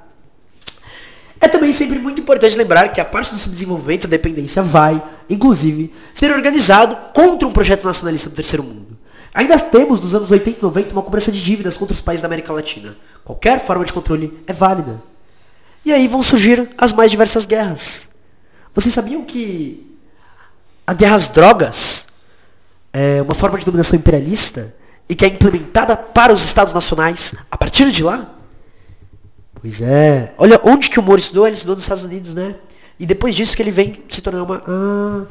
É 1.39 1.47
também 1.47 1.71
sempre 1.71 1.99
muito 1.99 2.21
importante 2.21 2.57
lembrar 2.57 2.89
que 2.89 2.99
a 2.99 3.05
parte 3.05 3.31
do 3.31 3.37
subdesenvolvimento 3.37 4.07
a 4.07 4.09
dependência 4.09 4.63
vai, 4.63 5.01
inclusive, 5.29 5.93
ser 6.13 6.31
organizado 6.31 6.95
contra 7.13 7.47
um 7.47 7.51
projeto 7.51 7.85
nacionalista 7.85 8.29
do 8.29 8.35
terceiro 8.35 8.63
mundo. 8.63 8.97
Ainda 9.33 9.57
temos, 9.59 9.99
nos 9.99 10.15
anos 10.15 10.31
80 10.31 10.59
e 10.59 10.63
90, 10.63 10.93
uma 10.93 11.03
cobrança 11.03 11.31
de 11.31 11.41
dívidas 11.41 11.77
contra 11.77 11.93
os 11.93 12.01
países 12.01 12.21
da 12.21 12.27
América 12.27 12.51
Latina. 12.51 12.97
Qualquer 13.23 13.59
forma 13.59 13.85
de 13.85 13.93
controle 13.93 14.43
é 14.47 14.53
válida. 14.53 15.01
E 15.85 15.93
aí 15.93 16.07
vão 16.07 16.23
surgir 16.23 16.73
as 16.77 16.91
mais 16.91 17.11
diversas 17.11 17.45
guerras. 17.45 18.11
Vocês 18.73 18.93
sabiam 18.93 19.23
que 19.23 19.95
a 20.87 20.93
guerra 20.93 21.15
às 21.17 21.27
drogas 21.27 22.07
é, 22.91 23.21
uma 23.21 23.35
forma 23.35 23.59
de 23.59 23.65
dominação 23.65 23.97
imperialista 23.97 24.75
e 25.07 25.15
que 25.15 25.23
é 25.23 25.27
implementada 25.27 25.95
para 25.95 26.33
os 26.33 26.43
estados 26.43 26.73
nacionais 26.73 27.35
a 27.51 27.57
partir 27.57 27.91
de 27.91 28.03
lá? 28.03 28.36
Pois 29.59 29.81
é. 29.81 30.33
Olha 30.37 30.59
onde 30.63 30.89
que 30.89 30.99
o 30.99 31.03
Moro 31.03 31.19
estudou, 31.19 31.47
ele 31.47 31.55
estudou 31.55 31.75
nos 31.75 31.83
Estados 31.83 32.03
Unidos, 32.03 32.33
né? 32.33 32.55
E 32.99 33.05
depois 33.05 33.35
disso 33.35 33.55
que 33.55 33.61
ele 33.61 33.71
vem 33.71 34.01
se 34.09 34.21
tornar 34.21 34.43
uma... 34.43 34.61
Ah. 34.67 35.25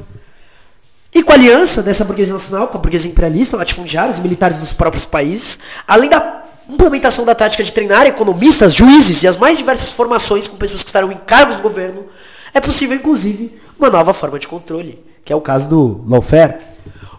E 1.13 1.23
com 1.23 1.31
a 1.31 1.35
aliança 1.35 1.81
dessa 1.81 2.03
burguesia 2.03 2.33
nacional, 2.33 2.67
com 2.67 2.77
a 2.77 2.81
burguesia 2.81 3.09
imperialista, 3.09 3.57
latifundiários, 3.57 4.19
militares 4.19 4.57
dos 4.57 4.73
próprios 4.73 5.05
países, 5.05 5.59
além 5.87 6.09
da 6.09 6.43
implementação 6.69 7.25
da 7.25 7.33
tática 7.33 7.63
de 7.63 7.71
treinar 7.71 8.05
economistas, 8.05 8.73
juízes 8.73 9.23
e 9.23 9.27
as 9.27 9.37
mais 9.37 9.57
diversas 9.57 9.91
formações 9.91 10.47
com 10.47 10.57
pessoas 10.57 10.83
que 10.83 10.89
estarão 10.89 11.11
em 11.11 11.17
cargos 11.17 11.55
do 11.55 11.63
governo, 11.63 12.05
é 12.53 12.59
possível, 12.59 12.95
inclusive, 12.95 13.57
uma 13.79 13.89
nova 13.89 14.13
forma 14.13 14.37
de 14.37 14.47
controle, 14.47 15.03
que 15.23 15.31
é 15.31 15.35
o 15.35 15.41
caso 15.41 15.69
do 15.69 16.03
lawfare. 16.07 16.57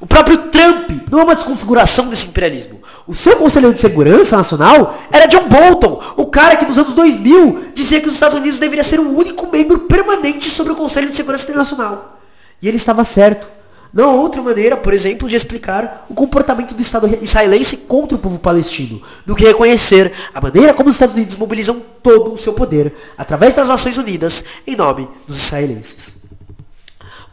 O 0.01 0.07
próprio 0.07 0.39
Trump 0.49 0.91
não 1.11 1.21
é 1.21 1.25
uma 1.25 1.35
desconfiguração 1.35 2.09
desse 2.09 2.27
imperialismo. 2.27 2.78
O 3.09 3.15
seu 3.15 3.37
conselheiro 3.37 3.73
de 3.73 3.81
segurança 3.81 4.37
nacional 4.37 4.95
era 5.11 5.27
John 5.27 5.49
Bolton, 5.49 5.99
o 6.19 6.27
cara 6.27 6.57
que 6.57 6.67
nos 6.67 6.77
anos 6.77 6.93
2000 6.93 7.71
dizia 7.73 8.03
que 8.03 8.07
os 8.07 8.13
Estados 8.13 8.37
Unidos 8.37 8.59
deveria 8.59 8.85
ser 8.85 9.01
o 9.01 9.17
único 9.17 9.51
membro 9.51 9.79
permanente 9.81 10.51
sobre 10.51 10.75
o 10.75 10.77
Conselho 10.77 11.09
de 11.09 11.17
Segurança 11.17 11.45
Internacional. 11.45 12.21
E 12.61 12.69
ele 12.69 12.77
estava 12.77 13.03
certo. 13.05 13.49
Não 13.95 14.11
há 14.11 14.13
outra 14.13 14.43
maneira, 14.43 14.77
por 14.77 14.93
exemplo, 14.93 15.27
de 15.27 15.35
explicar 15.35 16.05
o 16.11 16.15
comportamento 16.15 16.75
do 16.75 16.83
Estado 16.83 17.07
israelense 17.23 17.79
contra 17.79 18.15
o 18.15 18.21
povo 18.21 18.39
palestino, 18.39 19.01
do 19.25 19.35
que 19.35 19.47
reconhecer 19.47 20.13
a 20.35 20.41
maneira 20.43 20.75
como 20.75 20.91
os 20.91 20.97
Estados 20.97 21.15
Unidos 21.15 21.35
mobilizam 21.37 21.83
todo 22.03 22.35
o 22.35 22.37
seu 22.37 22.53
poder, 22.53 22.95
através 23.17 23.55
das 23.55 23.69
Nações 23.69 23.97
Unidas, 23.97 24.45
em 24.67 24.77
nome 24.77 25.09
dos 25.27 25.43
israelenses. 25.43 26.17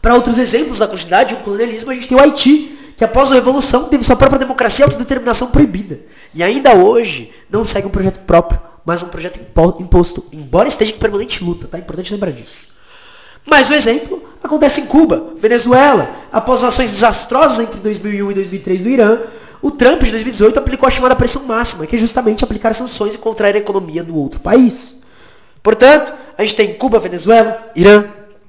Para 0.00 0.14
outros 0.14 0.38
exemplos 0.38 0.78
da 0.78 0.88
quantidade 0.88 1.34
do 1.34 1.42
colonialismo, 1.42 1.90
a 1.90 1.94
gente 1.94 2.08
tem 2.08 2.16
o 2.16 2.20
Haiti, 2.20 2.76
que 2.96 3.04
após 3.04 3.30
a 3.30 3.34
Revolução 3.34 3.84
teve 3.84 4.02
sua 4.02 4.16
própria 4.16 4.38
democracia 4.38 4.84
e 4.84 4.86
autodeterminação 4.86 5.48
proibida. 5.48 6.00
E 6.34 6.42
ainda 6.42 6.74
hoje 6.74 7.32
não 7.50 7.64
segue 7.64 7.86
um 7.86 7.90
projeto 7.90 8.20
próprio 8.20 8.60
mas 8.86 9.02
um 9.02 9.08
projeto 9.08 9.40
imposto, 9.80 10.24
embora 10.30 10.68
esteja 10.68 10.94
em 10.94 10.98
permanente 10.98 11.42
luta, 11.42 11.66
tá? 11.66 11.76
Importante 11.76 12.12
lembrar 12.12 12.30
disso. 12.30 12.68
Mais 13.44 13.68
um 13.68 13.74
exemplo 13.74 14.22
acontece 14.40 14.80
em 14.80 14.86
Cuba, 14.86 15.34
Venezuela. 15.40 16.08
Após 16.32 16.62
ações 16.62 16.92
desastrosas 16.92 17.58
entre 17.58 17.80
2001 17.80 18.30
e 18.30 18.34
2003 18.34 18.80
do 18.82 18.88
Irã, 18.88 19.18
o 19.60 19.72
Trump 19.72 20.04
de 20.04 20.12
2018 20.12 20.60
aplicou 20.60 20.86
a 20.86 20.90
chamada 20.90 21.16
pressão 21.16 21.42
máxima, 21.42 21.84
que 21.84 21.96
é 21.96 21.98
justamente 21.98 22.44
aplicar 22.44 22.72
sanções 22.74 23.16
e 23.16 23.18
contrair 23.18 23.56
a 23.56 23.58
economia 23.58 24.04
do 24.04 24.16
outro 24.16 24.38
país. 24.38 25.00
Portanto, 25.64 26.12
a 26.38 26.42
gente 26.42 26.54
tem 26.54 26.74
Cuba, 26.74 27.00
Venezuela, 27.00 27.66
Irã, 27.74 28.04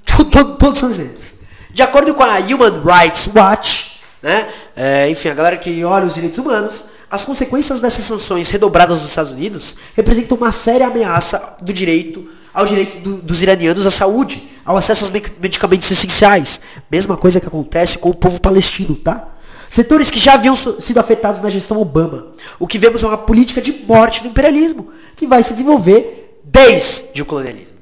todos 0.60 0.78
são 0.78 0.92
exemplos. 0.92 1.38
De 1.72 1.82
acordo 1.82 2.14
com 2.14 2.22
a 2.22 2.38
Human 2.38 2.84
Rights 2.84 3.28
Watch, 3.36 3.97
né, 4.22 4.48
é, 4.76 5.10
enfim, 5.10 5.30
a 5.30 5.34
galera 5.34 5.58
que 5.58 5.84
olha 5.84 6.06
os 6.06 6.16
direitos 6.16 6.40
humanos, 6.40 6.86
as 7.10 7.24
consequências 7.24 7.80
dessas 7.80 8.06
sanções 8.06 8.50
redobradas 8.50 9.00
dos 9.00 9.10
Estados 9.10 9.32
Unidos 9.32 9.76
representam 9.96 10.38
uma 10.38 10.52
séria 10.52 10.88
ameaça 10.88 11.58
do 11.62 11.72
direito 11.72 12.28
ao 12.58 12.66
direito 12.66 12.98
do, 12.98 13.22
dos 13.22 13.44
iranianos 13.44 13.86
à 13.86 13.92
saúde, 13.92 14.50
ao 14.66 14.76
acesso 14.76 15.06
aos 15.06 15.14
medicamentos 15.40 15.92
essenciais. 15.92 16.60
Mesma 16.90 17.16
coisa 17.16 17.40
que 17.40 17.46
acontece 17.46 18.00
com 18.00 18.10
o 18.10 18.16
povo 18.16 18.42
palestino, 18.42 18.96
tá? 18.96 19.28
Setores 19.70 20.10
que 20.10 20.18
já 20.18 20.34
haviam 20.34 20.56
sido 20.56 21.00
afetados 21.00 21.40
na 21.40 21.50
gestão 21.52 21.80
Obama. 21.80 22.32
O 22.58 22.66
que 22.66 22.80
vemos 22.80 23.04
é 23.04 23.08
uma 23.08 23.18
política 23.18 23.62
de 23.62 23.72
morte 23.86 24.24
do 24.24 24.30
imperialismo, 24.30 24.90
que 25.16 25.28
vai 25.28 25.44
se 25.44 25.54
desenvolver 25.54 26.42
desde 26.44 27.22
o 27.22 27.26
colonialismo, 27.26 27.78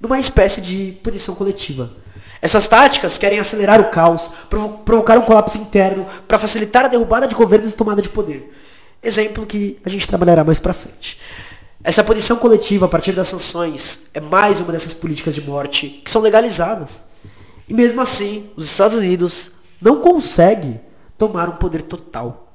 numa 0.00 0.20
espécie 0.20 0.60
de 0.60 0.96
punição 1.02 1.34
coletiva. 1.34 1.90
Essas 2.42 2.66
táticas 2.66 3.18
querem 3.18 3.38
acelerar 3.38 3.80
o 3.80 3.90
caos, 3.90 4.30
provocar 4.84 5.18
um 5.18 5.22
colapso 5.22 5.58
interno 5.58 6.06
para 6.26 6.38
facilitar 6.38 6.86
a 6.86 6.88
derrubada 6.88 7.26
de 7.26 7.34
governos 7.34 7.70
e 7.70 7.76
tomada 7.76 8.00
de 8.00 8.08
poder. 8.08 8.50
Exemplo 9.02 9.46
que 9.46 9.78
a 9.84 9.88
gente 9.88 10.08
trabalhará 10.08 10.42
mais 10.42 10.58
para 10.58 10.72
frente. 10.72 11.18
Essa 11.82 12.04
punição 12.04 12.36
coletiva 12.36 12.86
a 12.86 12.88
partir 12.88 13.12
das 13.12 13.28
sanções 13.28 14.08
é 14.12 14.20
mais 14.20 14.60
uma 14.60 14.72
dessas 14.72 14.92
políticas 14.92 15.34
de 15.34 15.42
morte 15.42 16.02
que 16.04 16.10
são 16.10 16.20
legalizadas. 16.20 17.04
E 17.68 17.74
mesmo 17.74 18.00
assim, 18.00 18.50
os 18.56 18.66
Estados 18.66 18.96
Unidos 18.96 19.52
não 19.80 20.00
conseguem 20.00 20.80
tomar 21.16 21.48
um 21.48 21.56
poder 21.56 21.82
total. 21.82 22.52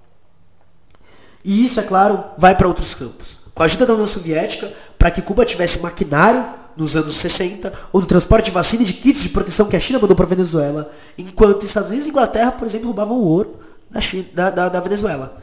E 1.43 1.63
isso, 1.63 1.79
é 1.79 1.83
claro, 1.83 2.23
vai 2.37 2.55
para 2.55 2.67
outros 2.67 2.95
campos. 2.95 3.39
Com 3.53 3.63
a 3.63 3.65
ajuda 3.65 3.85
da 3.85 3.93
União 3.93 4.07
Soviética, 4.07 4.71
para 4.97 5.11
que 5.11 5.21
Cuba 5.21 5.45
tivesse 5.45 5.79
maquinário 5.79 6.45
nos 6.75 6.95
anos 6.95 7.15
60, 7.15 7.71
ou 7.91 8.01
no 8.01 8.07
transporte 8.07 8.45
de 8.45 8.51
vacina 8.51 8.83
e 8.83 8.85
de 8.85 8.93
kits 8.93 9.23
de 9.23 9.29
proteção 9.29 9.67
que 9.67 9.75
a 9.75 9.79
China 9.79 9.99
mandou 9.99 10.15
para 10.15 10.25
a 10.25 10.29
Venezuela, 10.29 10.91
enquanto 11.17 11.63
os 11.63 11.69
Estados 11.69 11.89
Unidos 11.89 12.07
e 12.07 12.09
Inglaterra, 12.09 12.51
por 12.51 12.67
exemplo, 12.67 12.87
roubavam 12.87 13.17
o 13.17 13.25
ouro 13.25 13.59
da, 13.89 14.01
China, 14.01 14.25
da, 14.33 14.49
da, 14.49 14.69
da 14.69 14.79
Venezuela. 14.79 15.37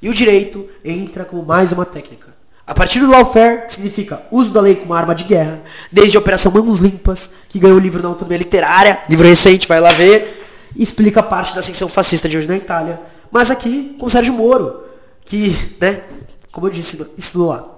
E 0.00 0.08
o 0.08 0.14
direito 0.14 0.66
entra 0.84 1.24
como 1.24 1.42
mais 1.42 1.72
uma 1.72 1.84
técnica. 1.84 2.36
A 2.66 2.74
partir 2.74 2.98
do 2.98 3.06
lawfare, 3.06 3.64
significa 3.68 4.22
uso 4.30 4.50
da 4.50 4.60
lei 4.60 4.74
como 4.74 4.92
arma 4.92 5.14
de 5.14 5.24
guerra, 5.24 5.62
desde 5.90 6.16
a 6.16 6.20
Operação 6.20 6.50
Mãos 6.50 6.80
Limpas, 6.80 7.30
que 7.48 7.60
ganhou 7.60 7.76
o 7.76 7.80
livro 7.80 8.02
na 8.02 8.08
autonomia 8.08 8.38
literária, 8.38 8.98
livro 9.08 9.26
recente, 9.26 9.68
vai 9.68 9.80
lá 9.80 9.92
ver, 9.92 10.44
explica 10.74 11.22
parte 11.22 11.54
da 11.54 11.60
ascensão 11.60 11.88
fascista 11.88 12.28
de 12.28 12.36
hoje 12.36 12.48
na 12.48 12.56
Itália. 12.56 13.00
Mas 13.30 13.50
aqui 13.50 13.96
com 13.98 14.08
Sérgio 14.08 14.34
Moro, 14.34 14.82
que, 15.24 15.56
né, 15.80 16.02
como 16.50 16.66
eu 16.66 16.70
disse, 16.70 17.06
estudou 17.16 17.50
lá. 17.50 17.76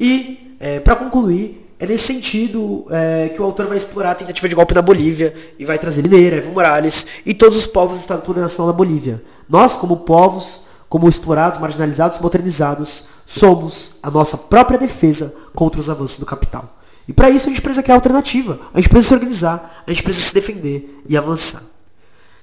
E, 0.00 0.56
é, 0.58 0.80
para 0.80 0.96
concluir, 0.96 1.63
é 1.78 1.86
nesse 1.86 2.04
sentido 2.04 2.86
é, 2.90 3.28
que 3.28 3.40
o 3.40 3.44
autor 3.44 3.66
vai 3.66 3.76
explorar 3.76 4.12
a 4.12 4.14
tentativa 4.14 4.48
de 4.48 4.54
golpe 4.54 4.74
na 4.74 4.82
Bolívia 4.82 5.34
e 5.58 5.64
vai 5.64 5.78
trazer 5.78 6.02
Mineira, 6.02 6.36
Evo 6.36 6.52
Morales 6.52 7.06
e 7.26 7.34
todos 7.34 7.58
os 7.58 7.66
povos 7.66 7.98
do 7.98 8.00
Estado 8.00 8.22
Plurinacional 8.22 8.72
da 8.72 8.76
Bolívia. 8.76 9.22
Nós, 9.48 9.76
como 9.76 9.98
povos, 9.98 10.62
como 10.88 11.08
explorados, 11.08 11.58
marginalizados, 11.58 12.20
modernizados, 12.20 13.04
somos 13.26 13.96
a 14.02 14.10
nossa 14.10 14.36
própria 14.36 14.78
defesa 14.78 15.34
contra 15.54 15.80
os 15.80 15.90
avanços 15.90 16.18
do 16.18 16.26
capital. 16.26 16.78
E 17.08 17.12
para 17.12 17.28
isso 17.28 17.46
a 17.46 17.52
gente 17.52 17.60
precisa 17.60 17.82
criar 17.82 17.96
alternativa, 17.96 18.60
a 18.72 18.80
gente 18.80 18.88
precisa 18.88 19.08
se 19.08 19.14
organizar, 19.14 19.82
a 19.86 19.90
gente 19.90 20.02
precisa 20.02 20.26
se 20.26 20.34
defender 20.34 21.02
e 21.08 21.16
avançar. 21.16 21.62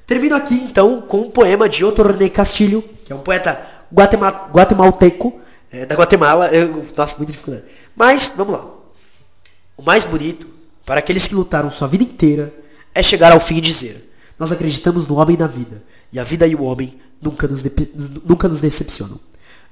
Termino 0.06 0.36
aqui 0.36 0.56
então 0.56 1.02
com 1.02 1.22
um 1.22 1.30
poema 1.30 1.70
de 1.70 1.86
Otto 1.86 2.04
René 2.04 2.30
Castilho, 2.30 2.84
que 3.06 3.14
é 3.14 3.16
um 3.16 3.20
poeta 3.20 3.66
guatema 3.94 4.30
guatemalteco, 4.52 5.40
é, 5.72 5.86
da 5.86 5.96
Guatemala. 5.96 6.48
Eu, 6.50 6.86
nossa, 6.96 7.18
muita 7.18 7.32
dificuldade. 7.32 7.66
Mas, 7.96 8.34
vamos 8.36 8.54
lá. 8.54 8.81
O 9.78 9.82
mais 9.82 10.04
bonito, 10.04 10.48
para 10.86 11.00
aqueles 11.00 11.28
que 11.28 11.36
lutaram 11.36 11.72
sua 11.72 11.88
vida 11.88 12.04
inteira, 12.04 12.54
é 12.94 13.02
chegar 13.02 13.32
ao 13.32 13.40
fim 13.40 13.58
e 13.58 13.62
dizer: 13.62 14.12
Nós 14.38 14.52
acreditamos 14.52 15.08
no 15.08 15.16
homem 15.16 15.38
na 15.38 15.48
vida, 15.48 15.84
e 16.12 16.20
a 16.20 16.24
vida 16.24 16.46
e 16.46 16.56
o 16.56 16.64
homem 16.64 17.00
nunca 17.22 17.48
nos, 17.48 17.64
nunca 18.24 18.48
nos 18.48 18.62
decepcionam. 18.62 19.20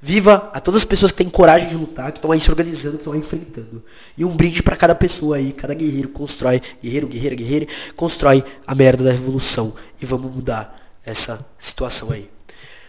Viva 0.01 0.49
a 0.53 0.61
todas 0.61 0.79
as 0.79 0.85
pessoas 0.85 1.11
que 1.11 1.17
têm 1.17 1.29
coragem 1.29 1.67
de 1.67 1.75
lutar, 1.75 2.11
que 2.13 2.19
estão 2.19 2.31
aí 2.31 2.39
se 2.39 2.49
organizando, 2.49 2.95
que 2.95 3.01
estão 3.01 3.11
aí 3.11 3.19
enfrentando. 3.19 3.83
E 4.17 4.23
um 4.23 4.33
brinde 4.33 4.63
para 4.63 4.77
cada 4.77 4.95
pessoa 4.95 5.35
aí, 5.35 5.51
cada 5.51 5.73
guerreiro 5.73 6.07
constrói, 6.09 6.61
guerreiro, 6.81 7.05
guerreira, 7.05 7.35
guerreira, 7.35 7.67
constrói 7.97 8.43
a 8.65 8.73
merda 8.73 9.03
da 9.03 9.11
revolução. 9.11 9.73
E 10.01 10.05
vamos 10.05 10.33
mudar 10.33 10.73
essa 11.05 11.45
situação 11.57 12.11
aí. 12.11 12.29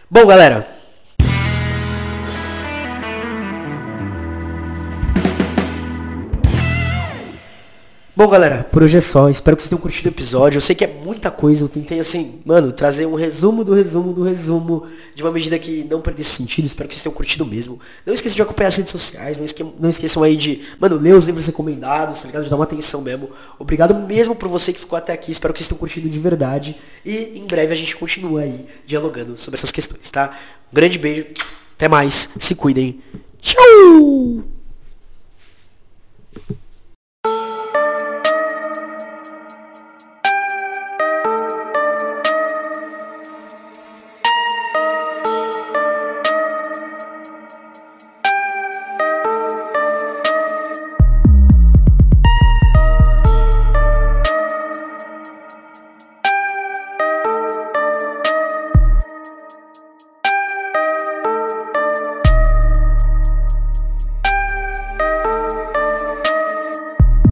Bom, 0.09 0.25
galera, 0.25 0.80
Bom, 8.21 8.27
galera, 8.27 8.63
por 8.71 8.83
hoje 8.83 8.97
é 8.97 9.01
só. 9.01 9.31
Espero 9.31 9.57
que 9.57 9.63
vocês 9.63 9.69
tenham 9.69 9.81
curtido 9.81 10.05
o 10.05 10.09
episódio. 10.11 10.57
Eu 10.57 10.61
sei 10.61 10.75
que 10.75 10.83
é 10.83 10.87
muita 10.87 11.31
coisa. 11.31 11.63
Eu 11.63 11.67
tentei, 11.67 11.99
assim, 11.99 12.39
mano, 12.45 12.71
trazer 12.71 13.07
um 13.07 13.15
resumo 13.15 13.65
do 13.65 13.73
resumo 13.73 14.13
do 14.13 14.21
resumo 14.21 14.85
de 15.15 15.23
uma 15.23 15.31
medida 15.31 15.57
que 15.57 15.83
não 15.85 15.99
perdesse 15.99 16.29
sentido. 16.29 16.65
Espero 16.65 16.87
que 16.87 16.93
vocês 16.93 17.01
tenham 17.01 17.15
curtido 17.15 17.43
mesmo. 17.47 17.79
Não 18.05 18.13
esqueçam 18.13 18.35
de 18.35 18.41
acompanhar 18.43 18.67
as 18.67 18.75
redes 18.75 18.91
sociais. 18.91 19.37
Não, 19.39 19.43
esque 19.43 19.65
não 19.79 19.89
esqueçam 19.89 20.21
aí 20.21 20.37
de, 20.37 20.61
mano, 20.79 20.97
ler 20.97 21.15
os 21.15 21.25
livros 21.25 21.47
recomendados, 21.47 22.21
tá 22.21 22.27
ligado? 22.27 22.43
De 22.43 22.49
dar 22.51 22.57
uma 22.57 22.65
atenção 22.65 23.01
mesmo. 23.01 23.27
Obrigado 23.57 23.95
mesmo 23.95 24.35
por 24.35 24.47
você 24.47 24.71
que 24.71 24.79
ficou 24.79 24.99
até 24.99 25.13
aqui. 25.13 25.31
Espero 25.31 25.51
que 25.51 25.59
vocês 25.59 25.67
tenham 25.67 25.79
curtido 25.79 26.07
de 26.07 26.19
verdade. 26.19 26.75
E 27.03 27.39
em 27.39 27.47
breve 27.47 27.73
a 27.73 27.75
gente 27.75 27.95
continua 27.95 28.41
aí 28.41 28.67
dialogando 28.85 29.35
sobre 29.35 29.57
essas 29.57 29.71
questões, 29.71 30.11
tá? 30.11 30.37
Um 30.71 30.75
grande 30.75 30.99
beijo. 30.99 31.25
Até 31.75 31.87
mais. 31.87 32.29
Se 32.37 32.53
cuidem. 32.53 33.01
Tchau! 33.41 34.43